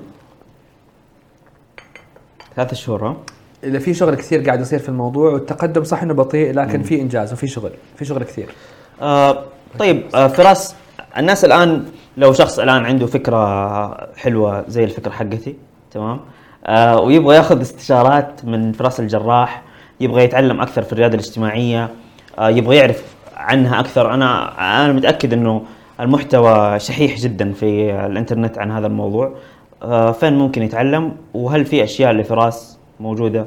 ثلاث 2.56 2.74
شهور 2.74 3.16
اذا 3.64 3.80
في 3.80 3.93
شغل 3.93 4.16
كثير 4.16 4.41
قاعد 4.41 4.62
يصير 4.62 4.80
في 4.80 4.89
الموضوع 4.89 5.32
والتقدم 5.32 5.84
صح 5.84 6.04
إنه 6.04 6.14
بطيء 6.14 6.54
لكن 6.54 6.84
في 6.84 7.01
إنجاز 7.01 7.34
وفي 7.34 7.47
شغل 7.47 7.72
في 7.95 8.06
شغل 8.06 8.24
كثير. 8.24 8.47
آه 9.01 9.43
طيب 9.80 10.04
آه 10.16 10.28
فراس 10.28 10.76
الناس 11.18 11.45
الآن 11.45 11.86
لو 12.18 12.34
شخص 12.34 12.60
الآن 12.60 12.86
عنده 12.86 13.06
فكرة 13.06 14.08
حلوة 14.18 14.66
زي 14.68 14.84
الفكرة 14.84 15.12
حقتي 15.12 15.56
تمام؟ 15.91 16.20
آه 16.66 16.99
ويبغى 16.99 17.36
ياخذ 17.36 17.62
استشارات 17.62 18.45
من 18.45 18.72
فراس 18.72 18.99
الجراح 18.99 19.62
يبغى 19.99 20.24
يتعلم 20.24 20.62
أكثر 20.62 20.82
في 20.82 20.93
الرياده 20.93 21.14
الاجتماعية 21.14 21.89
آه 22.39 22.49
يبغى 22.49 22.76
يعرف 22.76 23.04
عنها 23.38 23.80
أكثر. 23.80 24.14
أنا 24.14 24.54
أنا 24.86 24.93
متأكد 24.93 25.34
إنه 25.34 25.62
المحتوى 25.99 26.80
شحيح 26.80 27.18
جدا 27.18 27.54
في 27.54 27.91
الإنترنت 28.06 28.58
عن 28.58 28.72
هذا 28.72 28.88
الموضوع. 28.88 29.34
فين 30.19 30.34
ممكن 30.34 30.61
يتعلم 30.61 31.15
وهل 31.34 31.65
في 31.65 31.84
أشياء 31.84 32.11
لفراس 32.11 32.77
موجودة 32.99 33.45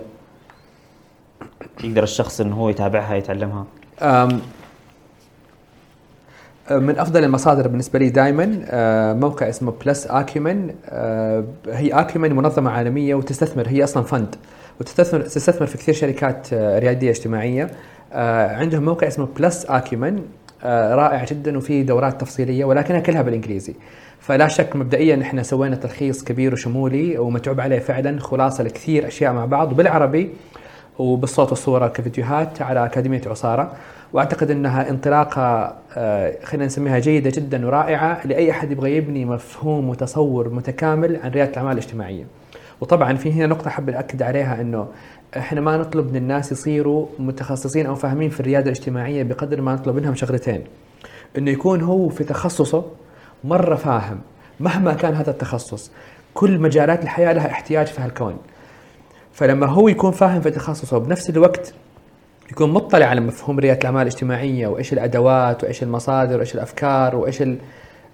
يقدر 1.84 2.02
الشخص 2.02 2.40
إنه 2.40 2.56
هو 2.56 2.68
يتابعها 2.68 3.14
يتعلمها؟ 3.14 3.66
من 6.70 6.98
أفضل 6.98 7.24
المصادر 7.24 7.68
بالنسبة 7.68 7.98
لي 7.98 8.08
دائما 8.08 8.46
موقع 9.14 9.48
اسمه 9.48 9.72
Plus 9.86 10.06
Acumen 10.06 10.74
هي 11.68 11.92
Acumen 11.92 12.32
منظمة 12.32 12.70
عالمية 12.70 13.14
وتستثمر 13.14 13.68
هي 13.68 13.84
أصلا 13.84 14.02
fund 14.02 14.36
وتستثمر 14.80 15.20
تستثمر 15.20 15.66
في 15.66 15.78
كثير 15.78 15.94
شركات 15.94 16.48
آه، 16.52 16.78
ريادية 16.78 17.10
اجتماعية. 17.10 17.70
آه، 18.12 18.56
عندهم 18.56 18.84
موقع 18.84 19.08
اسمه 19.08 19.28
Plus 19.38 19.64
Acumen 19.64 20.22
رائع 20.64 21.24
جدا 21.24 21.58
وفيه 21.58 21.82
دورات 21.82 22.20
تفصيلية 22.20 22.64
ولكنها 22.64 23.00
كلها 23.00 23.22
بالإنجليزي. 23.22 23.74
فلا 24.20 24.48
شك 24.48 24.76
مبدئيا 24.76 25.22
إحنا 25.22 25.42
سوينا 25.42 25.76
تلخيص 25.76 26.24
كبير 26.24 26.52
وشمولي 26.52 27.18
ومتعوب 27.18 27.60
عليه 27.60 27.78
فعلا 27.78 28.20
خلاصة 28.20 28.64
لكثير 28.64 29.06
أشياء 29.06 29.32
مع 29.32 29.44
بعض 29.44 29.72
وبالعربي 29.72 30.30
وبالصوت 30.98 31.50
والصورة 31.50 31.88
كفيديوهات 31.88 32.62
على 32.62 32.84
أكاديمية 32.84 33.20
عصارة 33.26 33.72
وأعتقد 34.12 34.50
إنها 34.50 34.90
انطلاقة 34.90 35.74
آه، 35.96 36.34
خلينا 36.44 36.66
نسميها 36.66 36.98
جيدة 36.98 37.30
جدا 37.30 37.66
ورائعة 37.66 38.26
لأي 38.26 38.50
أحد 38.50 38.70
يبغى 38.72 38.96
يبني 38.96 39.24
مفهوم 39.24 39.88
وتصور 39.88 40.48
متكامل 40.48 41.20
عن 41.24 41.30
ريادة 41.30 41.50
الأعمال 41.50 41.72
الاجتماعية. 41.72 42.24
وطبعا 42.80 43.14
في 43.16 43.32
هنا 43.32 43.46
نقطة 43.46 43.70
حاب 43.70 43.90
اكد 43.90 44.22
عليها 44.22 44.60
إنه 44.60 44.88
إحنا 45.36 45.60
ما 45.60 45.76
نطلب 45.76 46.10
من 46.10 46.16
الناس 46.16 46.52
يصيروا 46.52 47.06
متخصصين 47.18 47.86
أو 47.86 47.94
فاهمين 47.94 48.30
في 48.30 48.40
الريادة 48.40 48.66
الاجتماعية 48.70 49.22
بقدر 49.22 49.60
ما 49.60 49.74
نطلب 49.74 49.96
منهم 49.96 50.14
شغلتين. 50.14 50.64
إنه 51.38 51.50
يكون 51.50 51.80
هو 51.80 52.08
في 52.08 52.24
تخصصه 52.24 52.84
مرة 53.46 53.74
فاهم. 53.74 54.18
مهما 54.60 54.92
كان 54.94 55.14
هذا 55.14 55.30
التخصص 55.30 55.90
كل 56.34 56.58
مجالات 56.58 57.02
الحياة 57.02 57.32
لها 57.32 57.50
احتياج 57.50 57.86
في 57.86 58.00
هالكون. 58.02 58.36
فلما 59.32 59.66
هو 59.66 59.88
يكون 59.88 60.10
فاهم 60.12 60.40
في 60.40 60.50
تخصصه 60.50 60.96
وبنفس 60.96 61.30
الوقت 61.30 61.72
يكون 62.50 62.70
مطلع 62.72 63.06
على 63.06 63.20
مفهوم 63.20 63.58
ريادة 63.58 63.78
الأعمال 63.80 64.02
الاجتماعية 64.02 64.66
وإيش 64.66 64.92
الأدوات 64.92 65.64
وإيش 65.64 65.82
المصادر 65.82 66.36
وإيش 66.36 66.54
الأفكار 66.54 67.16
وإيش 67.16 67.42
ال- 67.42 67.56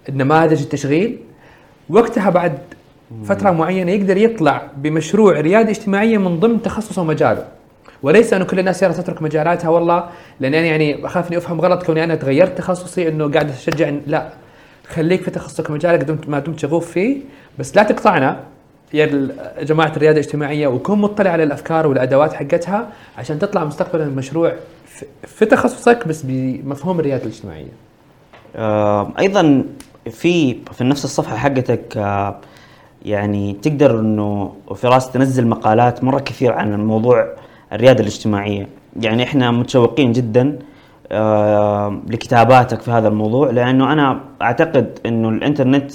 النماذج 0.09 0.61
التشغيل 0.61 1.19
وقتها 1.89 2.29
بعد 2.29 2.57
فترة 3.25 3.51
معينة 3.51 3.91
يقدر 3.91 4.17
يطلع 4.17 4.67
بمشروع 4.77 5.39
ريادة 5.39 5.69
اجتماعية 5.69 6.17
من 6.17 6.39
ضمن 6.39 6.61
تخصصه 6.61 7.01
ومجاله 7.01 7.45
وليس 8.03 8.33
انه 8.33 8.45
كل 8.45 8.59
الناس 8.59 8.83
يلا 8.83 8.93
تترك 8.93 9.21
مجالاتها 9.21 9.69
والله 9.69 10.09
لأن 10.39 10.53
يعني 10.53 11.05
أخاف 11.05 11.27
إني 11.27 11.37
أفهم 11.37 11.61
غلط 11.61 11.83
كوني 11.83 12.03
أنا 12.03 12.15
تغيرت 12.15 12.57
تخصصي 12.57 13.07
إنه 13.07 13.31
قاعد 13.31 13.49
أشجع 13.49 13.91
لا. 14.07 14.29
خليك 14.87 15.21
في 15.23 15.31
تخصصك 15.31 15.69
ومجالك 15.69 15.99
دمت 16.03 16.29
ما 16.29 16.39
دمت 16.39 16.59
شغوف 16.59 16.91
فيه 16.91 17.17
بس 17.59 17.75
لا 17.75 17.83
تقطعنا 17.83 18.39
يا 18.93 19.05
جماعة 19.61 19.91
الرياده 19.97 20.19
الاجتماعية 20.19 20.67
وكن 20.67 20.97
مطلع 20.97 21.29
على 21.31 21.43
الأفكار 21.43 21.87
والأدوات 21.87 22.33
حقتها 22.33 22.89
عشان 23.17 23.39
تطلع 23.39 23.63
مستقبلا 23.65 24.03
المشروع 24.03 24.53
في- 25.27 25.45
تخصصك 25.45 26.07
بس 26.07 26.21
بمفهوم 26.27 26.99
الرياده 26.99 27.23
الاجتماعية. 27.23 27.71
آه، 28.55 29.11
أيضا 29.19 29.63
في 30.11 30.57
في 30.71 30.83
نفس 30.83 31.05
الصفحة 31.05 31.35
حقتك 31.37 31.97
آه، 31.97 32.35
يعني 33.05 33.53
تقدر 33.61 33.99
إنه 33.99 34.53
فراس 34.75 35.11
تنزل 35.11 35.47
مقالات 35.47 36.03
مرة 36.03 36.19
كثير 36.19 36.51
عن 36.53 36.85
موضوع 36.85 37.27
الرياده 37.73 37.99
الاجتماعية 38.01 38.67
يعني 38.99 39.23
إحنا 39.23 39.51
متشوقين 39.51 40.11
جدا 40.11 40.59
لكتاباتك 42.07 42.81
في 42.81 42.91
هذا 42.91 43.07
الموضوع 43.07 43.49
لأنه 43.49 43.93
أنا 43.93 44.19
أعتقد 44.41 44.99
إنه 45.05 45.29
الإنترنت 45.29 45.91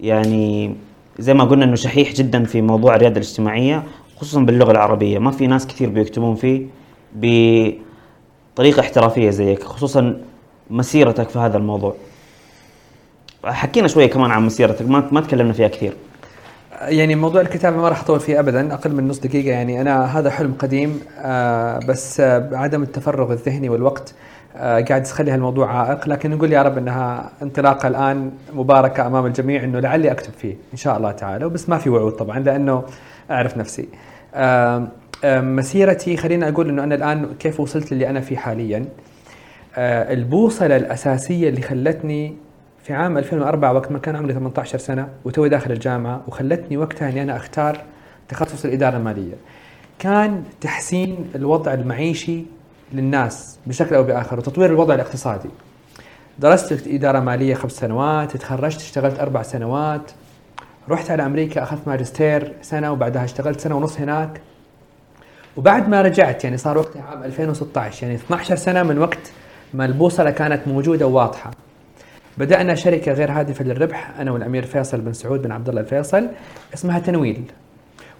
يعني 0.00 0.74
زي 1.18 1.34
ما 1.34 1.44
قلنا 1.44 1.64
إنه 1.64 1.74
شحيح 1.74 2.12
جدا 2.12 2.44
في 2.44 2.62
موضوع 2.62 2.94
الرياده 2.94 3.16
الاجتماعية 3.16 3.82
خصوصا 4.16 4.40
باللغة 4.40 4.70
العربية. 4.70 5.18
ما 5.18 5.30
في 5.30 5.46
ناس 5.46 5.66
كثير 5.66 5.88
بيكتبون 5.88 6.34
فيه 6.34 6.66
بطريقة 7.14 8.80
احترافية 8.80 9.30
زيك 9.30 9.62
خصوصا 9.62 10.20
مسيرتك 10.70 11.28
في 11.28 11.38
هذا 11.38 11.56
الموضوع. 11.56 11.94
حكينا 13.44 13.88
شوية 13.88 14.06
كمان 14.06 14.30
عن 14.30 14.46
مسيرتك 14.46 14.88
ما 14.88 15.08
ما 15.12 15.20
تكلمنا 15.20 15.52
فيها 15.52 15.68
كثير. 15.68 15.92
يعني 16.80 17.14
موضوع 17.14 17.40
الكتابة 17.40 17.76
ما 17.76 17.88
راح 17.88 18.00
أطول 18.00 18.20
فيه 18.20 18.40
أبدا 18.40 18.74
أقل 18.74 18.94
من 18.94 19.08
نص 19.08 19.18
دقيقة. 19.18 19.50
يعني 19.50 19.80
أنا 19.80 20.18
هذا 20.18 20.30
حلم 20.30 20.54
قديم 20.58 21.00
آه 21.18 21.78
بس 21.88 22.20
آه 22.20 22.50
عدم 22.52 22.82
التفرغ 22.82 23.32
الذهني 23.32 23.68
والوقت. 23.68 24.10
آه 24.10 24.35
قاعد 24.58 25.06
يخلي 25.06 25.30
هالموضوع 25.30 25.72
عائق. 25.72 26.08
لكن 26.08 26.30
نقول 26.30 26.52
يا 26.52 26.62
رب 26.62 26.78
أنها 26.78 27.30
انطلاقة 27.42 27.88
الآن 27.88 28.30
مباركة 28.54 29.06
أمام 29.06 29.26
الجميع 29.26 29.64
أنه 29.64 29.80
لعلي 29.80 30.10
أكتب 30.12 30.32
فيه 30.32 30.56
إن 30.72 30.78
شاء 30.78 30.96
الله 30.96 31.12
تعالى. 31.12 31.44
وبس 31.44 31.68
ما 31.68 31.78
في 31.78 31.90
وعود 31.90 32.12
طبعا 32.12 32.38
لأنه 32.38 32.82
أعرف 33.30 33.56
نفسي. 33.56 33.88
مسيرتي 35.24 36.16
خلينا 36.16 36.48
أقول 36.48 36.68
إنه 36.68 36.84
أنا 36.84 36.94
الآن 36.94 37.26
كيف 37.38 37.60
وصلت 37.60 37.92
للي 37.92 38.10
أنا 38.10 38.20
فيه 38.20 38.36
حاليا. 38.36 38.84
آه، 39.78 40.12
البوصلة 40.12 40.76
الأساسية 40.76 41.48
اللي 41.48 41.62
خلتني 41.62 42.34
في 42.82 42.92
عام 42.92 43.18
2004 43.18 43.72
وقت 43.72 43.92
ما 43.92 43.98
كان 43.98 44.16
عمري 44.16 44.34
18 44.34 44.78
سنة 44.78 45.08
وتوي 45.24 45.48
داخل 45.48 45.72
الجامعة 45.72 46.20
وخلتني 46.28 46.76
وقتها 46.76 47.08
إني 47.08 47.22
أنا 47.22 47.36
أختار 47.36 47.78
تخصص 48.28 48.64
الإدارة 48.64 48.96
المالية. 48.96 49.34
كان 49.98 50.42
تحسين 50.60 51.16
الوضع 51.34 51.74
المعيشي 51.74 52.44
للناس 52.92 53.58
بشكل 53.66 53.94
أو 53.94 54.02
بآخر 54.02 54.38
وتطوير 54.38 54.70
الوضع 54.70 54.94
الاقتصادي. 54.94 55.48
درست 56.38 56.86
إدارة 56.86 57.20
مالية 57.20 57.54
خمس 57.54 57.72
سنوات 57.72 58.36
تخرجت 58.36 58.80
اشتغلت 58.80 59.20
أربع 59.20 59.42
سنوات. 59.42 60.10
رحت 60.88 61.10
على 61.10 61.26
أمريكا 61.26 61.62
أخذت 61.62 61.88
ماجستير 61.88 62.52
سنة 62.62 62.92
وبعدها 62.92 63.24
اشتغلت 63.24 63.60
سنة 63.60 63.76
ونص 63.76 64.00
هناك. 64.00 64.40
وبعد 65.56 65.88
ما 65.88 66.02
رجعت 66.02 66.44
يعني 66.44 66.56
صار 66.56 66.78
وقتها 66.78 67.02
عام 67.02 67.22
2016 67.22 68.02
يعني 68.02 68.14
12 68.14 68.56
سنة 68.56 68.82
من 68.82 68.98
وقت 68.98 69.32
ما 69.74 69.84
البوصلة 69.84 70.30
كانت 70.30 70.68
موجودة 70.68 71.06
وواضحة. 71.06 71.50
بدأنا 72.38 72.74
شركة 72.74 73.12
غير 73.12 73.32
هادفة 73.32 73.64
للربح 73.64 74.20
أنا 74.20 74.30
والأمير 74.30 74.66
فيصل 74.66 75.00
بن 75.00 75.12
سعود 75.12 75.42
بن 75.42 75.52
عبد 75.52 75.68
الله 75.68 75.80
الفيصل 75.80 76.28
اسمها 76.74 76.98
تنويل. 76.98 77.44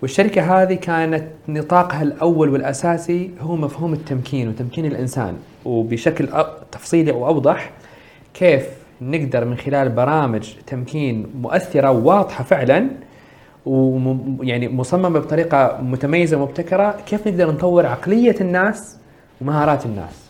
والشركة 0.03 0.63
هذه 0.63 0.75
كانت 0.75 1.25
نطاقها 1.49 2.03
الأول 2.03 2.49
والأساسي 2.49 3.31
هو 3.41 3.57
مفهوم 3.57 3.93
التمكين 3.93 4.49
وتمكين 4.49 4.87
الإنسان. 4.87 5.37
وبشكل 5.65 6.29
تفصيلي 6.73 7.13
واوضح 7.13 7.71
كيف 8.35 8.67
نقدر 9.01 9.45
من 9.45 9.57
خلال 9.57 9.89
برامج 9.89 10.55
تمكين 10.67 11.27
مؤثرة 11.41 11.91
وواضحة 11.91 12.45
فعلا 12.45 12.89
ويعني 13.67 14.69
مصممة 14.69 15.19
بطريقة 15.19 15.79
متميزة 15.83 16.37
ومبتكرة 16.37 16.97
كيف 17.07 17.27
نقدر 17.29 17.51
نطور 17.51 17.87
عقلية 17.87 18.37
الناس 18.41 18.97
ومهارات 19.41 19.87
الناس. 19.87 20.27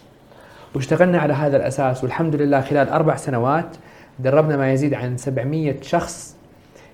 واشتغلنا 0.74 1.18
على 1.18 1.34
هذا 1.34 1.56
الأساس 1.56 2.04
والحمد 2.04 2.36
لله 2.36 2.60
خلال 2.60 2.88
أربع 2.88 3.16
سنوات 3.16 3.76
دربنا 4.18 4.56
ما 4.56 4.72
يزيد 4.72 4.94
عن 4.94 5.16
700 5.16 5.74
شخص 5.82 6.36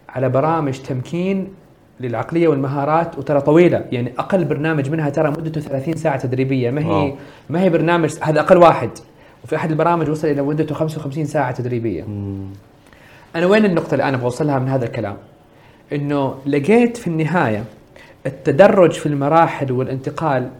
على 0.08 0.28
برامج 0.28 0.78
تمكين 0.78 1.48
للعقلية 2.03 2.48
والمهارات 2.48 3.18
وترى 3.18 3.40
طويلة. 3.40 3.84
يعني 3.92 4.12
أقل 4.18 4.44
برنامج 4.44 4.90
منها 4.90 5.11
ترى 5.11 5.30
مدته 5.30 5.61
30 5.61 5.96
ساعة 5.96 6.18
تدريبية. 6.18 6.70
ما 6.70 6.80
هي 6.80 6.90
واو. 6.90 7.16
ما 7.50 7.62
هي 7.62 7.70
برنامج 7.70 8.14
هذا 8.20 8.40
أقل 8.40 8.57
واحد. 8.57 8.90
وفي 9.44 9.57
أحد 9.57 9.70
البرامج 9.70 10.11
وصل 10.11 10.28
إلى 10.28 10.42
مدته 10.42 10.74
55 10.74 11.24
ساعة 11.24 11.53
تدريبية. 11.53 12.07
أنا 13.36 13.46
وين 13.46 13.64
النقطة 13.64 13.92
اللي 13.92 14.05
أنا 14.05 14.16
بوصلها 14.16 14.59
من 14.59 14.68
هذا 14.68 14.84
الكلام؟ 14.84 15.16
إنه 15.92 16.34
لقيت 16.46 16.96
في 16.96 17.07
النهاية 17.07 17.64
التدرج 18.26 18.92
في 18.92 19.07
المراحل 19.07 19.72
والانتقال 19.72 20.50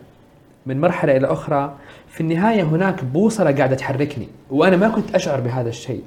من 0.67 0.81
مرحلة 0.81 1.17
إلى 1.17 1.27
أخرى. 1.27 1.75
في 2.09 2.21
النهاية 2.21 2.63
هناك 2.63 3.05
بوصلة 3.05 3.53
قاعدة 3.53 3.77
تحركني 3.77 4.29
وأنا 4.51 4.77
ما 4.77 4.89
كنت 4.89 5.15
أشعر 5.15 5.41
بهذا 5.41 5.69
الشيء. 5.69 6.03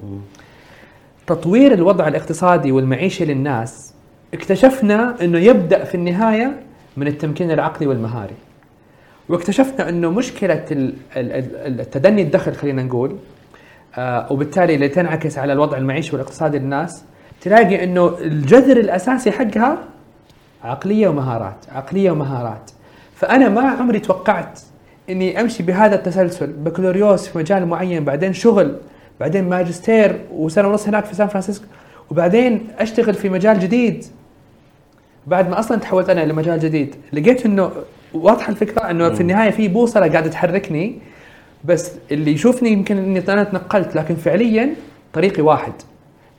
تطوير 1.28 1.74
الوضع 1.74 2.08
الاقتصادي 2.08 2.72
والمعيشي 2.72 3.26
للناس 3.26 3.94
اكتشفنا 4.40 5.16
إنه 5.22 5.40
يبدأ 5.40 5.84
في 5.84 5.96
النهاية 5.96 6.54
من 6.98 7.08
التمكين 7.08 7.52
العقلي 7.52 7.88
والمهاري. 7.88 8.34
واكتشفنا 9.30 9.90
إنه 9.90 10.12
مشكلة 10.12 10.66
ال- 10.72 10.94
ال- 11.18 11.32
ال- 11.56 11.80
التدني 11.80 12.22
الدخل 12.22 12.54
خلينا 12.54 12.84
نقول 12.84 13.16
آه 13.96 14.32
وبالتالي 14.32 14.76
اللي 14.76 14.88
تنعكس 14.90 15.38
على 15.38 15.54
الوضع 15.54 15.78
المعيشي 15.78 16.12
والاقتصادي 16.16 16.60
للناس 16.60 17.04
تلاقي 17.42 17.84
إنه 17.84 18.18
الجذر 18.22 18.78
الأساسي 18.78 19.32
حقها 19.32 19.78
عقلية 20.64 21.08
ومهارات 21.08 21.56
عقلية 21.72 22.12
ومهارات. 22.12 22.72
فأنا 23.16 23.50
ما 23.50 23.62
عمري 23.62 24.00
توقعت 24.00 24.60
إني 25.10 25.42
أمشي 25.42 25.64
بهذا 25.64 25.96
التسلسل 25.96 26.48
بكالوريوس 26.48 27.28
في 27.28 27.38
مجال 27.38 27.66
معين 27.66 28.04
بعدين 28.06 28.34
شغل 28.34 28.76
بعدين 29.20 29.50
ماجستير 29.50 30.20
وسنة 30.32 30.68
ونص 30.68 30.88
هناك 30.88 31.06
في 31.06 31.16
سان 31.16 31.28
فرانسيسكو 31.28 31.66
وبعدين 32.12 32.68
أشتغل 32.80 33.14
في 33.14 33.30
مجال 33.30 33.60
جديد. 33.60 34.06
بعد 35.28 35.50
ما 35.50 35.60
أصلا 35.60 35.78
تحولت 35.78 36.10
أنا 36.10 36.24
إلى 36.24 36.34
مجال 36.34 36.60
جديد 36.60 36.96
لقيت 37.14 37.46
إنه 37.46 37.72
واضحة 38.14 38.52
الفكرة 38.52 38.82
إنه 38.90 39.10
في 39.10 39.22
النهاية 39.22 39.52
في 39.52 39.68
بوصلة 39.68 40.08
قاعدة 40.08 40.30
تحركني 40.30 40.96
بس 41.66 41.92
اللي 42.12 42.32
يشوفني 42.32 42.70
يمكن 42.70 42.98
إني 42.98 43.24
أنا 43.30 43.44
تنقلت 43.44 43.96
لكن 43.96 44.16
فعليا 44.16 44.76
طريقي 45.14 45.42
واحد 45.42 45.74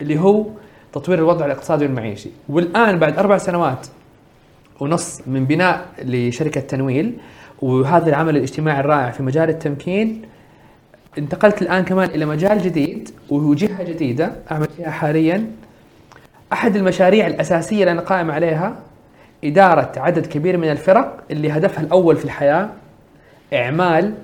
اللي 0.00 0.18
هو 0.20 0.44
تطوير 0.92 1.18
الوضع 1.18 1.46
الاقتصادي 1.46 1.84
والمعيشي. 1.84 2.30
والآن 2.48 2.98
بعد 2.98 3.18
أربع 3.18 3.38
سنوات 3.38 3.86
ونص 4.80 5.20
من 5.26 5.44
بناء 5.44 5.86
لشركة 6.04 6.60
تنويل 6.60 7.12
وهذا 7.62 8.08
العمل 8.08 8.36
الاجتماعي 8.36 8.80
الرائع 8.80 9.10
في 9.10 9.22
مجال 9.22 9.48
التمكين 9.48 10.22
انتقلت 11.18 11.62
الآن 11.62 11.84
كمان 11.84 12.08
إلى 12.08 12.24
مجال 12.26 12.62
جديد 12.62 13.10
وجهه 13.30 13.82
جديدة 13.82 14.32
أعمل 14.50 14.66
فيها 14.76 14.90
حاليا. 14.90 15.46
أحد 16.56 16.76
المشاريع 16.76 17.26
الأساسية 17.26 17.80
اللي 17.80 17.92
أنا 17.92 18.00
قائم 18.00 18.30
عليها 18.30 18.76
إدارة 19.44 19.92
عدد 19.96 20.26
كبير 20.26 20.56
من 20.56 20.70
الفرق 20.70 21.24
اللي 21.30 21.50
هدفها 21.52 21.84
الأول 21.84 22.16
في 22.16 22.24
الحياة 22.24 22.68
إعمال 23.54 24.14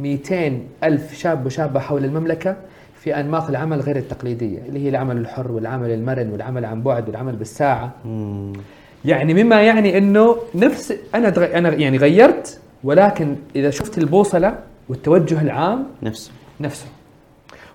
200 0.00 0.60
ألف 0.84 1.14
شاب 1.18 1.46
وشابة 1.46 1.80
حول 1.80 2.04
المملكة 2.04 2.56
في 3.00 3.20
أنماط 3.20 3.48
العمل 3.48 3.80
غير 3.80 3.96
التقليدية 3.96 4.58
اللي 4.68 4.84
هي 4.84 4.88
العمل 4.88 5.16
الحر 5.16 5.52
والعمل 5.52 5.90
المرن 5.90 6.30
والعمل 6.30 6.64
عن 6.64 6.82
بعد 6.82 7.08
والعمل 7.08 7.36
بالساعة. 7.36 7.90
يعني 9.04 9.44
مما 9.44 9.62
يعني 9.62 9.98
إنه 9.98 10.36
نفس 10.54 10.94
أنا 11.14 11.58
أنا 11.58 11.74
يعني 11.74 11.98
غيرت 11.98 12.60
ولكن 12.84 13.36
إذا 13.56 13.70
شفت 13.70 13.98
البوصلة 13.98 14.58
والتوجه 14.88 15.42
العام 15.42 15.84
نفسه. 16.02 16.30
نفسه. 16.60 16.86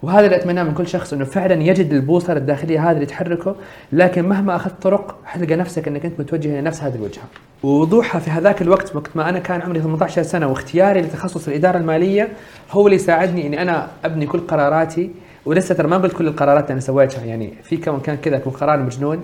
وهذا 0.03 0.25
اللي 0.25 0.35
أتمناه 0.35 0.63
من 0.63 0.73
كل 0.73 0.87
شخص 0.87 1.13
إنه 1.13 1.25
فعلا 1.25 1.63
يجد 1.63 1.93
البوصلة 1.93 2.37
الداخلية 2.37 2.89
هذه 2.89 2.95
اللي 2.95 3.05
تحركه 3.05 3.55
لكن 3.91 4.29
مهما 4.29 4.55
أخذت 4.55 4.81
طرق 4.81 5.17
حتلقى 5.25 5.55
نفسك 5.55 5.87
إنك 5.87 6.05
أنت 6.05 6.19
متوجه 6.19 6.47
إلى 6.47 6.61
نفس 6.61 6.83
هذه 6.83 6.95
الوجهة. 6.95 7.23
ووضوحها 7.63 8.21
في 8.21 8.31
هذاك 8.31 8.61
الوقت 8.61 8.95
وقت 8.95 9.17
ما 9.17 9.29
أنا 9.29 9.39
كان 9.39 9.61
عمري 9.61 9.81
18 9.81 10.23
سنة 10.23 10.47
واختياري 10.47 11.01
لتخصص 11.01 11.47
الإدارة 11.47 11.77
المالية 11.77 12.29
هو 12.71 12.87
اللي 12.87 12.97
ساعدني 12.97 13.47
إني 13.47 13.61
أنا 13.61 13.87
أبني 14.05 14.25
كل 14.25 14.39
قراراتي. 14.39 15.11
ولسه 15.45 15.75
ترى 15.75 15.87
ما 15.87 15.97
قلت 15.97 16.13
كل 16.13 16.27
القرارات 16.27 16.63
اللي 16.63 16.73
أنا 16.73 16.81
سويتها 16.81 17.25
يعني 17.25 17.53
في 17.63 17.77
كم 17.77 17.99
كان 17.99 18.17
كذا 18.17 18.37
قرار 18.37 18.79
مجنون 18.79 19.21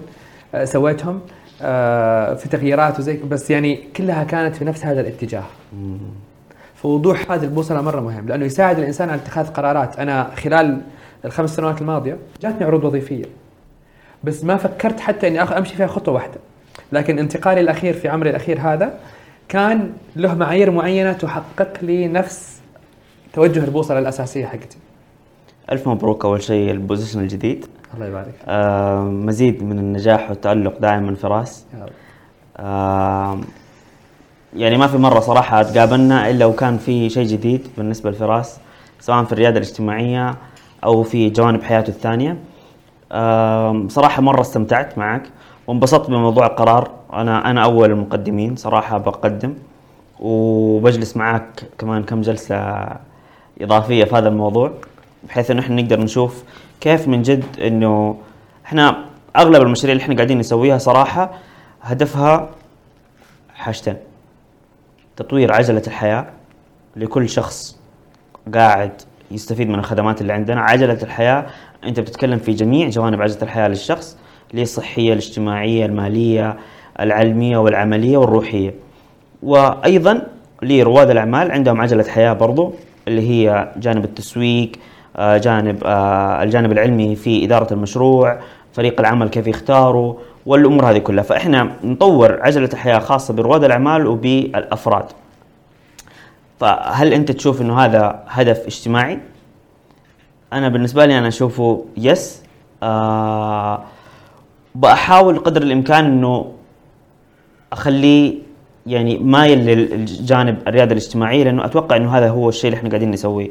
آه، 0.55 0.65
سويتهم 0.65 1.19
آه، 1.61 2.33
في 2.33 2.49
تغييرات 2.49 2.99
وزي 2.99 3.17
بس 3.17 3.51
يعني 3.51 3.79
كلها 3.95 4.23
كانت 4.23 4.55
في 4.55 4.65
نفس 4.65 4.85
هذا 4.85 5.01
الاتجاه. 5.01 5.43
فوضوح 6.81 7.31
هذه 7.31 7.43
البوصلة 7.43 7.81
مرة 7.81 8.01
مهم 8.01 8.27
لأنه 8.27 8.45
يساعد 8.45 8.79
الإنسان 8.79 9.09
على 9.09 9.21
اتخاذ 9.21 9.47
قرارات. 9.47 9.99
أنا 9.99 10.31
خلال 10.35 10.81
الخمس 11.25 11.55
سنوات 11.55 11.81
الماضية 11.81 12.17
جاتني 12.41 12.65
عروض 12.65 12.83
وظيفية 12.83 13.25
بس 14.23 14.43
ما 14.43 14.57
فكرت 14.57 14.99
حتى 14.99 15.27
إني 15.27 15.41
أمشي 15.41 15.75
فيها 15.75 15.87
خطوة 15.87 16.13
واحدة. 16.13 16.37
لكن 16.91 17.19
انتقالي 17.19 17.61
الأخير 17.61 17.93
في 17.93 18.07
عمري 18.09 18.29
الأخير 18.29 18.59
هذا 18.59 18.99
كان 19.49 19.93
له 20.15 20.33
معايير 20.33 20.71
معينة 20.71 21.13
تحقق 21.13 21.73
لي 21.81 22.07
نفس 22.07 22.61
توجه 23.33 23.63
البوصلة 23.63 23.99
الأساسية 23.99 24.45
حقتي. 24.45 24.77
ألف 25.71 25.87
مبروك 25.87 26.25
أول 26.25 26.43
شيء 26.43 26.71
البوزيشن 26.71 27.19
الجديد. 27.19 27.65
الله 27.93 28.05
يبارك. 28.05 28.33
آه 28.47 29.03
مزيد 29.03 29.63
من 29.63 29.79
النجاح 29.79 30.29
والتألق 30.29 30.79
دائما 30.79 31.15
فراس 31.15 31.65
يا 31.79 31.85
رب. 31.85 31.91
آه 32.57 33.39
يعني 34.55 34.77
ما 34.77 34.87
في 34.87 34.97
مرة 34.97 35.19
صراحة 35.19 35.63
تقابلنا 35.63 36.29
إلا 36.29 36.45
وكان 36.45 36.77
في 36.77 37.09
شيء 37.09 37.27
جديد 37.27 37.67
بالنسبة 37.77 38.11
لفراس 38.11 38.59
سواء 38.99 39.23
في 39.23 39.33
الريادة 39.33 39.57
الاجتماعية 39.57 40.35
أو 40.83 41.03
في 41.03 41.29
جوانب 41.29 41.63
حياته 41.63 41.89
الثانية. 41.89 42.37
آه 43.11 43.85
صراحة 43.87 44.21
مرة 44.21 44.41
استمتعت 44.41 44.97
معك 44.97 45.23
وانبسطت 45.67 46.09
بموضوع 46.09 46.45
القرار. 46.45 46.91
أنا 47.13 47.49
أنا 47.51 47.63
أول 47.63 47.91
المقدمين 47.91 48.55
صراحة 48.55 48.97
بقدم 48.97 49.53
وبجلس 50.19 51.17
معك 51.17 51.63
كمان 51.77 52.03
كم 52.03 52.21
جلسة 52.21 52.87
إضافية 53.61 54.03
في 54.03 54.15
هذا 54.15 54.27
الموضوع 54.29 54.71
بحيث 55.27 55.51
إنه 55.51 55.59
إحنا 55.59 55.81
نقدر 55.81 55.99
نشوف 55.99 56.43
كيف 56.81 57.07
من 57.07 57.21
جد 57.21 57.59
إنه 57.61 58.17
إحنا 58.65 59.05
أغلب 59.35 59.61
المشاريع 59.61 59.91
اللي 59.91 60.03
إحنا 60.03 60.15
قاعدين 60.15 60.39
نسويها 60.39 60.77
صراحة 60.77 61.31
هدفها 61.81 62.49
حاجتين 63.55 63.95
تطوير 65.21 65.53
عجلة 65.53 65.81
الحياة 65.87 66.25
لكل 66.95 67.29
شخص 67.29 67.79
قاعد 68.53 68.91
يستفيد 69.31 69.69
من 69.69 69.79
الخدمات 69.79 70.21
اللي 70.21 70.33
عندنا. 70.33 70.61
عجلة 70.61 70.97
الحياة 71.03 71.45
أنت 71.83 71.99
بتتكلم 71.99 72.39
في 72.39 72.51
جميع 72.51 72.89
جوانب 72.89 73.21
عجلة 73.21 73.41
الحياة 73.41 73.67
للشخص 73.67 74.17
اللي 74.51 74.61
الصحية 74.61 75.13
الاجتماعية 75.13 75.85
المالية 75.85 76.57
العلمية 76.99 77.57
والعملية 77.57 78.17
والروحية. 78.17 78.73
وأيضا 79.43 80.27
لرواد 80.61 81.09
الأعمال 81.09 81.51
عندهم 81.51 81.81
عجلة 81.81 82.03
حياة 82.03 82.33
برضو 82.33 82.73
اللي 83.07 83.29
هي 83.29 83.71
جانب 83.77 84.05
التسويق 84.05 84.71
آه، 85.15 85.37
جانب 85.37 85.83
آه، 85.85 86.43
الجانب 86.43 86.71
العلمي 86.71 87.15
في 87.15 87.45
إدارة 87.45 87.73
المشروع 87.73 88.39
فريق 88.73 88.99
العمل 88.99 89.29
كيف 89.29 89.47
يختاروا 89.47 90.15
والأمور 90.45 90.91
هذه 90.91 90.97
كلها. 90.97 91.23
فإحنا 91.23 91.71
نطور 91.83 92.41
عجلة 92.41 92.69
الحياة 92.73 92.99
خاصة 92.99 93.33
برواد 93.33 93.63
الأعمال 93.63 94.07
وبالأفراد. 94.07 95.05
فهل 96.59 97.13
أنت 97.13 97.31
تشوف 97.31 97.61
إنه 97.61 97.79
هذا 97.79 98.23
هدف 98.27 98.65
اجتماعي؟ 98.65 99.19
أنا 100.53 100.69
بالنسبة 100.69 101.05
لي 101.05 101.17
أنا 101.17 101.27
أشوفه 101.27 101.85
يس 101.97 102.43
آه 102.83 103.83
بحاول 104.75 105.39
قدر 105.39 105.61
الإمكان 105.61 106.05
إنه 106.05 106.51
أخليه 107.73 108.35
يعني 108.87 109.17
مايل 109.17 109.65
للجانب 109.65 110.57
الرياده 110.67 110.91
الاجتماعيه 110.91 111.43
لأنه 111.43 111.65
أتوقع 111.65 111.95
إنه 111.95 112.17
هذا 112.17 112.29
هو 112.29 112.49
الشيء 112.49 112.69
اللي 112.69 112.77
إحنا 112.77 112.89
قاعدين 112.89 113.11
نسويه. 113.11 113.49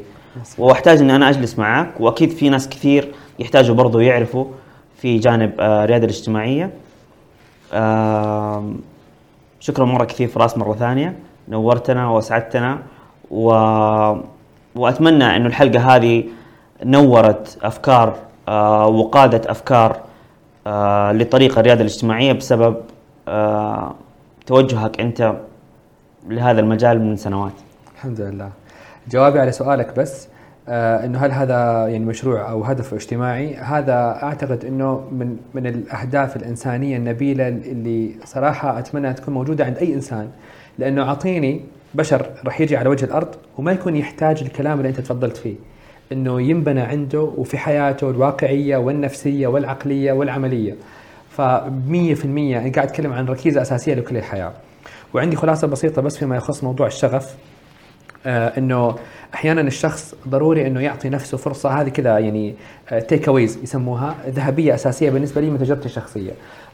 وأحتاج 0.57 0.99
إني 0.99 1.15
أنا 1.15 1.29
أجلس 1.29 1.59
معاك 1.59 2.01
وأكيد 2.01 2.29
في 2.29 2.49
ناس 2.49 2.69
كثير 2.69 3.11
يحتاجوا 3.39 3.75
برضو 3.75 3.99
يعرفوا. 3.99 4.45
في 5.01 5.17
جانب 5.17 5.61
الرياده 5.61 6.05
الاجتماعيه. 6.05 6.69
آه 7.73 8.73
شكرا 9.59 9.85
مرة 9.85 10.05
كثير 10.05 10.27
فراس 10.27 10.57
مرة 10.57 10.73
ثانية. 10.73 11.15
نورتنا 11.49 12.09
واسعدتنا 12.09 12.79
و... 13.31 13.47
وأتمنى 14.75 15.35
إنه 15.35 15.45
الحلقة 15.45 15.95
هذه 15.95 16.23
نورت 16.83 17.57
أفكار 17.63 18.15
آه 18.47 18.87
وقادت 18.87 19.47
أفكار 19.47 19.97
آه 20.67 21.11
لطريق 21.11 21.59
الرياده 21.59 21.81
الاجتماعية 21.81 22.33
بسبب 22.33 22.75
توجهك 24.45 24.99
أنت 24.99 25.33
لهذا 26.27 26.59
المجال 26.59 27.01
من 27.01 27.17
سنوات. 27.17 27.53
الحمد 27.95 28.21
لله. 28.21 28.49
جوابي 29.09 29.39
على 29.39 29.51
سؤالك 29.51 29.99
بس. 29.99 30.27
إنه 30.67 31.19
هل 31.19 31.31
هذا 31.31 31.87
يعني 31.87 32.05
مشروع 32.05 32.51
أو 32.51 32.63
هدف 32.63 32.93
اجتماعي؟ 32.93 33.55
هذا 33.55 34.19
أعتقد 34.23 34.65
إنه 34.65 35.07
من 35.11 35.37
من 35.53 35.67
الأهداف 35.67 36.35
الإنسانية 36.35 36.97
النبيلة 36.97 37.47
اللي 37.47 38.11
صراحة 38.25 38.79
أتمنى 38.79 39.13
تكون 39.13 39.33
موجودة 39.33 39.65
عند 39.65 39.77
أي 39.77 39.93
إنسان 39.93 40.29
لأنه 40.79 41.03
أعطيني 41.03 41.61
بشر 41.93 42.25
راح 42.45 42.61
يجي 42.61 42.77
على 42.77 42.89
وجه 42.89 43.05
الأرض 43.05 43.35
وما 43.57 43.71
يكون 43.71 43.95
يحتاج 43.95 44.43
الكلام 44.43 44.77
اللي 44.77 44.89
أنت 44.89 44.99
تفضلت 44.99 45.37
فيه. 45.37 45.55
إنه 46.11 46.41
ينبنى 46.41 46.81
عنده 46.81 47.21
وفي 47.21 47.57
حياته 47.57 48.09
الواقعية 48.09 48.77
والنفسية 48.77 49.47
والعقلية 49.47 50.11
والعملية. 50.11 50.75
ف 51.29 51.41
100% 51.41 51.45
أنا 51.45 52.71
قاعد 52.71 52.77
أتكلم 52.77 53.13
عن 53.13 53.25
ركيزة 53.25 53.61
أساسية 53.61 53.93
لكل 53.93 54.17
الحياة. 54.17 54.53
وعندي 55.13 55.35
خلاصة 55.35 55.67
بسيطة 55.67 56.01
بس 56.01 56.17
فيما 56.17 56.35
يخص 56.35 56.63
موضوع 56.63 56.87
الشغف. 56.87 57.35
آه 58.25 58.57
إنه 58.57 58.95
أحيانا 59.33 59.61
الشخص 59.61 60.15
ضروري 60.27 60.67
إنه 60.67 60.81
يعطي 60.81 61.09
نفسه 61.09 61.37
فرصة 61.37 61.69
هذه 61.69 61.89
كذا 61.89 62.19
يعني 62.19 62.55
تيك 63.07 63.27
آه 63.27 63.31
اويز 63.31 63.59
يسموها 63.63 64.15
ذهبية 64.29 64.75
أساسية 64.75 65.09
بالنسبة 65.09 65.41
لي 65.41 65.49
من 65.49 65.59
تجربتي 65.59 65.85
الشخصية. 65.85 66.31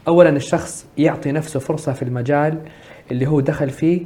اولا 0.08 0.30
الشخص 0.30 0.86
يعطي 0.98 1.32
نفسه 1.32 1.60
فرصة 1.60 1.92
في 1.92 2.02
المجال 2.02 2.58
اللي 3.10 3.26
هو 3.26 3.40
دخل 3.40 3.70
فيه 3.70 4.02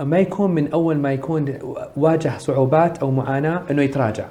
ما 0.00 0.18
يكون 0.18 0.50
من 0.50 0.72
أول 0.72 0.96
ما 0.96 1.12
يكون 1.12 1.54
واجه 1.96 2.32
صعوبات 2.38 2.98
أو 2.98 3.10
معاناة 3.10 3.62
إنه 3.70 3.82
يتراجع. 3.82 4.24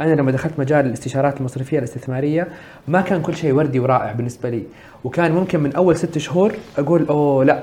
أنا 0.00 0.14
لما 0.14 0.30
دخلت 0.30 0.58
مجال 0.58 0.86
الاستشارات 0.86 1.40
المصرفية 1.40 1.78
الاستثمارية 1.78 2.48
ما 2.88 3.00
كان 3.00 3.22
كل 3.22 3.36
شيء 3.36 3.52
وردي 3.52 3.80
ورائع 3.80 4.12
بالنسبة 4.12 4.50
لي 4.50 4.62
وكان 5.04 5.32
ممكن 5.32 5.60
من 5.60 5.74
أول 5.74 5.96
ست 5.96 6.18
شهور 6.18 6.52
أقول 6.78 7.06
أوه 7.06 7.44
لا 7.44 7.62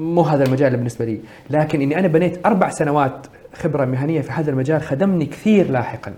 مو 0.00 0.22
هذا 0.22 0.44
المجال 0.44 0.76
بالنسبة 0.76 1.04
لي. 1.04 1.20
لكن 1.50 1.80
إني 1.80 1.98
أنا 1.98 2.08
بنيت 2.08 2.46
أربع 2.46 2.68
سنوات 2.68 3.26
خبرة 3.54 3.84
مهنية 3.84 4.20
في 4.20 4.32
هذا 4.32 4.50
المجال 4.50 4.82
خدمني 4.82 5.26
كثير 5.26 5.70
لاحقا. 5.70 6.12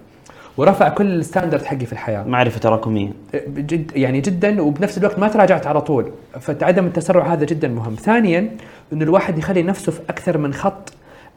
ورفع 0.57 0.89
كل 0.89 1.07
الستاندرد 1.07 1.63
حقي 1.63 1.87
في 1.87 1.93
الحياة. 1.93 2.25
معرفة 2.25 2.59
تراكمية. 2.59 3.13
جد 3.49 3.91
يعني 3.97 4.21
جدا 4.21 4.63
وبنفس 4.63 4.99
الوقت 4.99 5.19
ما 5.19 5.29
تراجعت 5.29 5.67
على 5.67 5.81
طول. 5.81 6.11
فعدم 6.41 6.87
التسرع 6.87 7.33
هذا 7.33 7.45
جدا 7.45 7.69
مهم. 7.69 7.95
ثانيا 7.95 8.51
إنه 8.93 9.05
الواحد 9.05 9.39
يخلي 9.39 9.63
نفسه 9.63 9.93
في 9.93 10.01
أكثر 10.11 10.39
من 10.39 10.55
خط. 10.55 10.93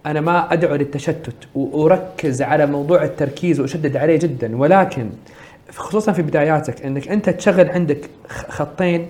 أنا 0.05 0.21
ما 0.21 0.53
أدعو 0.53 0.75
للتشتت 0.75 1.35
وأركز 1.55 2.41
على 2.41 2.65
موضوع 2.65 3.03
التركيز 3.03 3.59
وأشدد 3.59 3.97
عليه 3.97 4.19
جدا. 4.19 4.57
ولكن 4.57 5.09
خصوصا 5.75 6.11
في 6.11 6.21
بداياتك 6.21 6.85
إنك 6.85 7.07
أنت 7.07 7.29
تشغل 7.29 7.69
عندك 7.69 8.09
خطين 8.27 9.07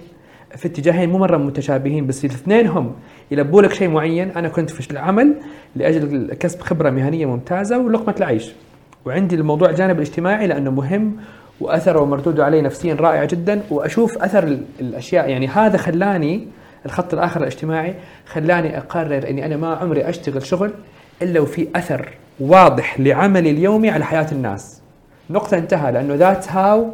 في 0.55 0.67
اتجاهين 0.67 1.09
مو 1.09 1.17
مرة 1.17 1.38
متشابهين 1.38 2.07
بس 2.07 2.25
الاثنين 2.25 2.67
هم 2.67 2.91
يلبوا 3.32 3.61
لك 3.61 3.73
شيء 3.73 3.89
معين 3.89 4.32
أنا 4.32 4.49
كنت 4.49 4.69
في 4.69 4.91
العمل 4.91 5.36
لأجل 5.76 6.34
كسب 6.34 6.61
خبرة 6.61 6.89
مهنية 6.89 7.26
ممتازة 7.26 7.78
ولقمة 7.78 8.15
العيش 8.17 8.51
وعندي 9.05 9.36
الموضوع 9.36 9.69
الجانب 9.69 9.95
الاجتماعي 9.95 10.47
لأنه 10.47 10.71
مهم 10.71 11.17
وأثره 11.61 11.99
ومردوده 11.99 12.45
علي 12.45 12.61
نفسيا 12.61 12.93
رائع 12.93 13.23
جدا 13.23 13.61
وأشوف 13.69 14.17
أثر 14.17 14.57
الأشياء 14.80 15.30
يعني 15.30 15.47
هذا 15.47 15.78
خلاني 15.78 16.47
الخط 16.86 17.13
الآخر 17.13 17.39
الاجتماعي 17.39 17.95
خلاني 18.26 18.78
أقرر 18.78 19.30
إني 19.30 19.45
أنا 19.45 19.57
ما 19.57 19.76
عمري 19.76 20.09
أشتغل 20.09 20.45
شغل 20.45 20.71
إلا 21.21 21.39
وفي 21.39 21.67
أثر 21.76 22.09
واضح 22.39 22.99
لعملي 22.99 23.49
اليومي 23.49 23.89
على 23.89 24.05
حياة 24.05 24.28
الناس. 24.32 24.82
نقطة 25.30 25.57
انتهى 25.57 25.91
لأنه 25.91 26.15
ذات 26.15 26.51
هاو 26.51 26.89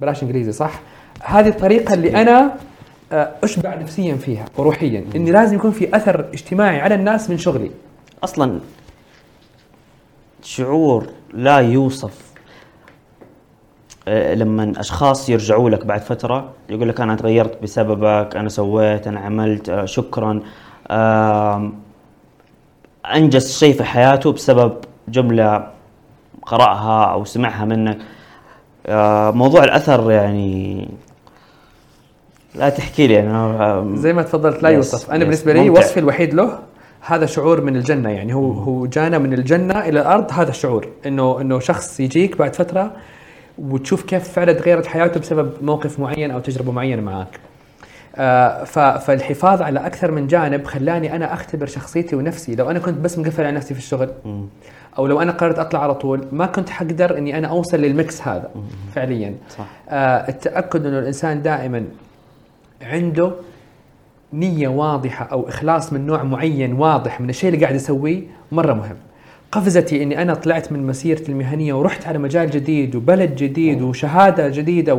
بلاش 0.00 0.22
إنجليزي 0.22 0.52
صح؟ 0.52 0.80
هذه 1.24 1.48
الطريقة 1.48 1.94
اللي 1.94 2.22
أنا 2.22 2.56
أشبع 3.44 3.74
نفسيا 3.74 4.14
فيها 4.14 4.44
وروحيا. 4.58 5.04
إني 5.16 5.30
لازم 5.30 5.56
يكون 5.56 5.70
في 5.70 5.96
أثر 5.96 6.20
اجتماعي 6.32 6.80
على 6.80 6.94
الناس 6.94 7.30
من 7.30 7.38
شغلي. 7.38 7.70
أصلا 8.24 8.60
شعور 10.42 11.06
لا 11.32 11.58
يوصف. 11.58 12.24
آه، 14.08 14.34
لما 14.34 14.72
أشخاص 14.76 15.28
يرجعوا 15.30 15.70
لك 15.70 15.86
بعد 15.86 16.00
فترة 16.00 16.52
يقول 16.68 16.88
لك 16.88 17.00
أنا 17.00 17.16
تغيرت 17.16 17.62
بسببك 17.62 18.36
أنا 18.36 18.48
سويت 18.48 19.06
أنا 19.06 19.20
عملت 19.20 19.68
آه، 19.68 19.84
شكرا. 19.84 20.40
أنجز 23.14 23.58
شيء 23.58 23.74
في 23.74 23.84
حياته 23.84 24.32
بسبب 24.32 24.72
جملة 25.08 25.70
قرأها 26.42 27.04
أو 27.04 27.24
سمعها 27.24 27.64
منك. 27.64 27.98
موضوع 29.34 29.64
الأثر 29.64 30.10
يعني 30.10 30.88
لا 32.54 32.68
تحكي 32.68 33.06
لي 33.06 33.20
أنا. 33.20 33.86
زي 33.94 34.12
ما 34.12 34.22
تفضلت 34.22 34.62
لا 34.62 34.68
يوصف. 34.68 35.10
أنا 35.10 35.24
بالنسبة 35.24 35.52
لي 35.52 35.70
وصفي 35.70 36.00
الوحيد 36.00 36.34
له 36.34 36.58
هذا 37.00 37.26
شعور 37.26 37.60
من 37.60 37.76
الجنة 37.76 38.10
يعني 38.10 38.34
هو 38.34 38.52
هو 38.52 38.86
جانا 38.86 39.18
من 39.18 39.32
الجنة 39.32 39.78
إلى 39.78 40.00
الأرض 40.00 40.32
هذا 40.32 40.50
الشعور 40.50 40.88
إنه 41.06 41.40
إنه 41.40 41.58
شخص 41.58 42.00
يجيك 42.00 42.38
بعد 42.38 42.56
فترة 42.56 42.92
وتشوف 43.58 44.02
كيف 44.02 44.28
فعلا 44.28 44.52
تغيرت 44.52 44.86
حياته 44.86 45.20
بسبب 45.20 45.52
موقف 45.62 46.00
معين 46.00 46.30
أو 46.30 46.40
تجربة 46.40 46.72
معينة 46.72 47.02
معك. 47.02 47.40
آه 48.16 48.64
فالحفاظ 48.98 49.62
على 49.62 49.86
أكثر 49.86 50.10
من 50.10 50.26
جانب 50.26 50.64
خلاني 50.64 51.16
أنا 51.16 51.34
أختبر 51.34 51.66
شخصيتي 51.66 52.16
ونفسي، 52.16 52.54
لو 52.54 52.70
أنا 52.70 52.78
كنت 52.78 52.98
بس 52.98 53.18
مقفل 53.18 53.44
على 53.44 53.56
نفسي 53.56 53.74
في 53.74 53.80
الشغل 53.80 54.08
أو 54.98 55.06
لو 55.06 55.22
أنا 55.22 55.32
قررت 55.32 55.58
أطلع 55.58 55.82
على 55.82 55.94
طول 55.94 56.24
ما 56.32 56.46
كنت 56.46 56.70
حقدر 56.70 57.18
إني 57.18 57.38
أنا 57.38 57.48
أوصل 57.48 57.78
للمكس 57.78 58.28
هذا 58.28 58.50
فعليا. 58.94 59.34
صح. 59.50 59.64
آه 59.88 60.28
التأكد 60.28 60.86
إنه 60.86 60.98
الإنسان 60.98 61.42
دائما 61.42 61.84
عنده 62.84 63.32
نية 64.32 64.68
واضحة 64.68 65.24
أو 65.32 65.48
إخلاص 65.48 65.92
من 65.92 66.06
نوع 66.06 66.22
معين 66.22 66.72
واضح 66.72 67.20
من 67.20 67.30
الشيء 67.30 67.50
اللي 67.50 67.64
قاعد 67.64 67.74
يسويه 67.74 68.22
مرة 68.52 68.72
مهم. 68.72 68.96
قفزتي 69.52 70.02
إني 70.02 70.22
أنا 70.22 70.34
طلعت 70.34 70.72
من 70.72 70.86
مسيرتي 70.86 71.32
المهنية 71.32 71.74
ورحت 71.74 72.06
على 72.06 72.18
مجال 72.18 72.50
جديد 72.50 72.96
وبلد 72.96 73.36
جديد 73.36 73.82
وشهادة 73.82 74.48
جديدة 74.48 74.98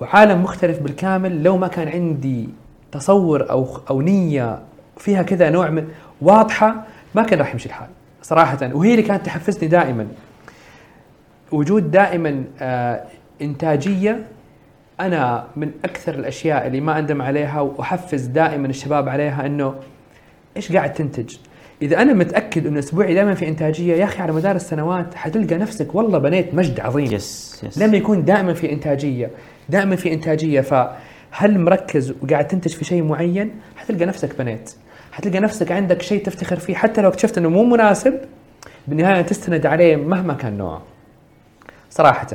وعالم 0.00 0.42
مختلف 0.42 0.78
بالكامل. 0.78 1.42
لو 1.42 1.56
ما 1.56 1.68
كان 1.68 1.88
عندي 1.88 2.48
تصور 2.92 3.50
أو 3.50 3.68
أو 3.90 4.00
نية 4.00 4.58
فيها 4.96 5.22
كذا 5.22 5.50
نوع 5.50 5.70
من 5.70 5.88
واضحة 6.22 6.84
ما 7.14 7.22
كان 7.22 7.38
راح 7.38 7.52
يمشي 7.52 7.66
الحال 7.68 7.88
صراحة. 8.22 8.70
وهي 8.74 8.90
اللي 8.90 9.02
كانت 9.02 9.26
تحفزني 9.26 9.68
دائما. 9.68 10.06
وجود 11.52 11.90
دائما 11.90 12.44
آه 12.60 13.04
إنتاجية 13.42 14.26
أنا 15.00 15.46
من 15.56 15.70
أكثر 15.84 16.14
الأشياء 16.14 16.66
اللي 16.66 16.80
ما 16.80 16.98
أندم 16.98 17.22
عليها 17.22 17.60
وأحفز 17.60 18.26
دائما 18.26 18.66
الشباب 18.66 19.08
عليها 19.08 19.46
إنه 19.46 19.74
إيش 20.56 20.72
قاعد 20.72 20.92
تنتج؟ 20.92 21.36
إذا 21.82 22.02
أنا 22.02 22.12
متأكد 22.12 22.66
إنه 22.66 22.78
أسبوعي 22.78 23.14
دائما 23.14 23.34
في 23.34 23.48
إنتاجية 23.48 23.94
يا 23.94 24.04
أخي 24.04 24.22
على 24.22 24.32
مدار 24.32 24.56
السنوات 24.56 25.14
حتلقى 25.14 25.56
نفسك 25.56 25.94
والله 25.94 26.18
بنيت 26.18 26.54
مجد 26.54 26.80
عظيم. 26.80 27.12
يس 27.12 27.60
يس 27.64 27.78
لما 27.78 27.96
يكون 27.96 28.24
دائما 28.24 28.54
في 28.54 28.72
إنتاجية. 28.72 29.30
دائما 29.68 29.96
في 29.96 30.12
إنتاجية 30.12 30.60
فهل 30.60 31.60
مركز 31.60 32.14
وقاعد 32.22 32.48
تنتج 32.48 32.70
في 32.70 32.84
شيء 32.84 33.02
معين؟ 33.02 33.50
حتلقى 33.76 34.06
نفسك 34.06 34.38
بنيت. 34.38 34.70
حتلقى 35.12 35.40
نفسك 35.40 35.72
عندك 35.72 36.02
شيء 36.02 36.24
تفتخر 36.24 36.56
فيه 36.56 36.74
حتى 36.74 37.02
لو 37.02 37.08
اكتشفت 37.08 37.38
إنه 37.38 37.48
مو 37.48 37.64
مناسب 37.64 38.20
بالنهاية 38.88 39.22
تستند 39.22 39.66
عليه 39.66 39.96
مهما 39.96 40.34
كان 40.34 40.58
نوعه. 40.58 40.82
صراحة. 41.90 42.28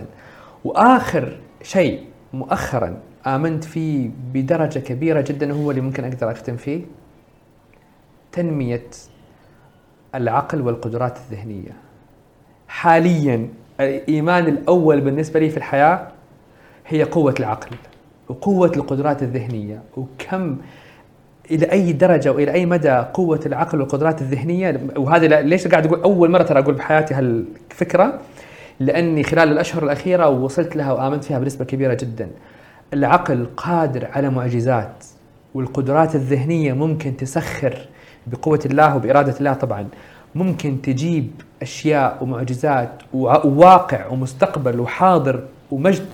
وآخر 0.64 1.38
شيء 1.64 2.11
مؤخرا 2.34 2.97
آمنت 3.27 3.63
فيه 3.63 4.09
بدرجة 4.34 4.79
كبيرة 4.79 5.21
جدا 5.21 5.53
هو 5.53 5.71
اللي 5.71 5.82
ممكن 5.82 6.03
أقدر 6.03 6.32
أختم 6.32 6.57
فيه 6.57 6.82
تنمية 8.32 8.88
العقل 10.15 10.61
والقدرات 10.61 11.17
الذهنية. 11.17 11.71
حاليا 12.67 13.49
الإيمان 13.79 14.47
الأول 14.47 15.01
بالنسبة 15.01 15.39
لي 15.39 15.49
في 15.49 15.57
الحياة 15.57 16.07
هي 16.88 17.03
قوة 17.03 17.36
العقل 17.39 17.75
وقوة 18.29 18.71
القدرات 18.75 19.23
الذهنية. 19.23 19.82
وكم 19.97 20.57
إلى 21.51 21.71
أي 21.71 21.93
درجة 21.93 22.32
وإلى 22.32 22.51
أي 22.53 22.65
مدى 22.65 22.91
قوة 22.91 23.39
العقل 23.45 23.79
والقدرات 23.82 24.21
الذهنية؟ 24.21 24.82
وهذا 24.97 25.41
ليش 25.41 25.67
قاعد 25.67 25.86
أقول 25.86 26.01
أول 26.01 26.32
مرة 26.32 26.43
ترى 26.43 26.59
أقول 26.59 26.73
بحياتي 26.75 27.13
هالفكرة؟ 27.13 28.19
لأني 28.82 29.23
خلال 29.23 29.51
الأشهر 29.51 29.84
الأخيرة 29.84 30.29
وصلت 30.29 30.75
لها 30.75 30.91
وآمنت 30.93 31.23
فيها 31.23 31.39
بنسبة 31.39 31.65
كبيرة 31.65 31.93
جدا. 31.93 32.29
العقل 32.93 33.47
قادر 33.57 34.07
على 34.11 34.29
معجزات 34.29 35.05
والقدرات 35.53 36.15
الذهنية 36.15 36.73
ممكن 36.73 37.17
تسخر 37.17 37.88
بقوة 38.27 38.59
الله 38.65 38.95
وبإرادة 38.95 39.36
الله 39.39 39.53
طبعا 39.53 39.88
ممكن 40.36 40.82
تجيب 40.82 41.32
أشياء 41.61 42.17
ومعجزات 42.23 42.91
وواقع 43.13 44.07
ومستقبل 44.07 44.79
وحاضر 44.79 45.43
ومجد 45.71 46.05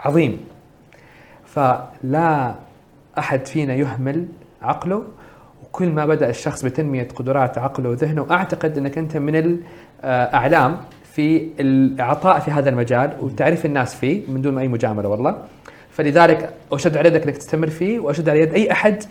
عظيم. 0.00 0.40
فلا 1.46 2.54
أحد 3.18 3.46
فينا 3.46 3.74
يهمل 3.74 4.26
عقله 4.62 5.04
وكل 5.64 5.88
ما 5.88 6.06
بدأ 6.06 6.28
الشخص 6.28 6.64
بتنمية 6.64 7.08
قدرات 7.16 7.58
عقله 7.58 7.90
وذهنه 7.90 8.26
أعتقد 8.30 8.78
إنك 8.78 8.98
أنت 8.98 9.16
من 9.16 9.60
الاعلام 10.04 10.76
في 11.20 11.48
الاعطاء 11.60 12.38
في 12.38 12.50
هذا 12.50 12.70
المجال 12.70 13.16
وتعريف 13.20 13.66
الناس 13.66 13.94
فيه 13.94 14.22
من 14.28 14.42
دون 14.42 14.58
أي 14.58 14.68
مجاملة 14.68 15.08
والله. 15.08 15.42
فلذلك 15.90 16.54
أشد 16.72 16.96
على 16.96 17.08
يدك 17.08 17.22
إنك 17.22 17.36
تستمر 17.36 17.70
فيه 17.70 18.00
وأشد 18.00 18.28
على 18.28 18.40
يد 18.40 18.54
أي 18.54 18.72
أحد. 18.72 19.02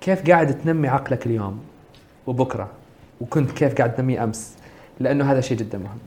كيف 0.00 0.30
قاعد 0.30 0.58
تنمي 0.58 0.88
عقلك 0.88 1.26
اليوم 1.26 1.60
وبكرة؟ 2.26 2.68
وكنت 3.20 3.50
كيف 3.50 3.74
قاعد 3.74 3.94
تنميه 3.94 4.24
أمس؟ 4.24 4.56
لأنه 5.00 5.32
هذا 5.32 5.40
شيء 5.40 5.56
جدا 5.56 5.78
مهم. 5.78 5.98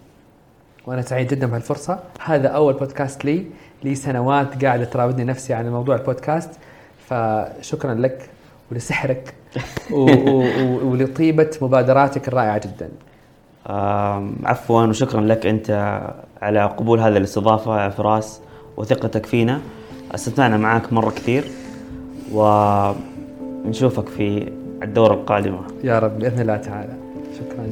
وأنا 0.85 1.01
سعيد 1.01 1.27
جدا 1.27 1.47
بهالفرصة. 1.47 1.99
هذا 2.25 2.47
أول 2.47 2.73
بودكاست 2.73 3.25
لي 3.25 3.45
لي 3.83 3.95
سنوات 3.95 4.65
قاعدة 4.65 4.85
تراودني 4.85 5.23
نفسي 5.23 5.53
عن 5.53 5.69
موضوع 5.69 5.95
البودكاست. 5.95 6.49
فشكرا 7.09 7.93
لك 7.93 8.29
ولسحرك 8.71 9.33
ولطيبة 10.83 11.57
مبادراتك 11.61 12.27
الرائعة 12.27 12.61
جدا. 12.67 12.89
عفوا 14.43 14.83
وشكرا 14.83 15.21
لك 15.21 15.45
أنت 15.45 16.01
على 16.41 16.65
قبول 16.65 16.99
هذه 16.99 17.17
الاستضافة 17.17 17.83
يا 17.83 17.89
فراس 17.89 18.41
وثقتك 18.77 19.25
فينا. 19.25 19.61
أستمتعنا 20.15 20.57
معاك 20.57 20.93
مرة 20.93 21.09
كثير 21.09 21.43
ونشوفك 22.33 24.07
في 24.07 24.51
الدورة 24.83 25.13
القادمة. 25.13 25.59
يا 25.83 25.99
رب 25.99 26.19
بإذن 26.19 26.41
الله 26.41 26.57
تعالى. 26.57 26.93
شكرا. 27.39 27.67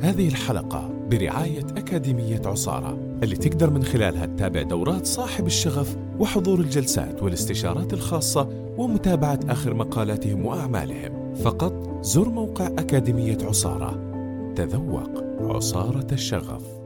هذه 0.00 0.28
الحلقة 0.28 0.90
برعاية 1.10 1.66
أكاديمية 1.76 2.40
عصارة 2.46 2.98
اللي 3.22 3.36
تقدر 3.36 3.70
من 3.70 3.82
خلالها 3.82 4.26
تتابع 4.26 4.62
دورات 4.62 5.06
صاحب 5.06 5.46
الشغف 5.46 5.96
وحضور 6.18 6.58
الجلسات 6.58 7.22
والاستشارات 7.22 7.92
الخاصة 7.92 8.48
ومتابعة 8.78 9.40
آخر 9.48 9.74
مقالاتهم 9.74 10.46
وأعمالهم. 10.46 11.34
فقط 11.34 11.98
زر 12.02 12.28
موقع 12.28 12.66
أكاديمية 12.66 13.38
عصارة. 13.44 13.98
تذوق. 14.56 15.29
عصارة 15.56 16.06
الشغف. 16.12 16.79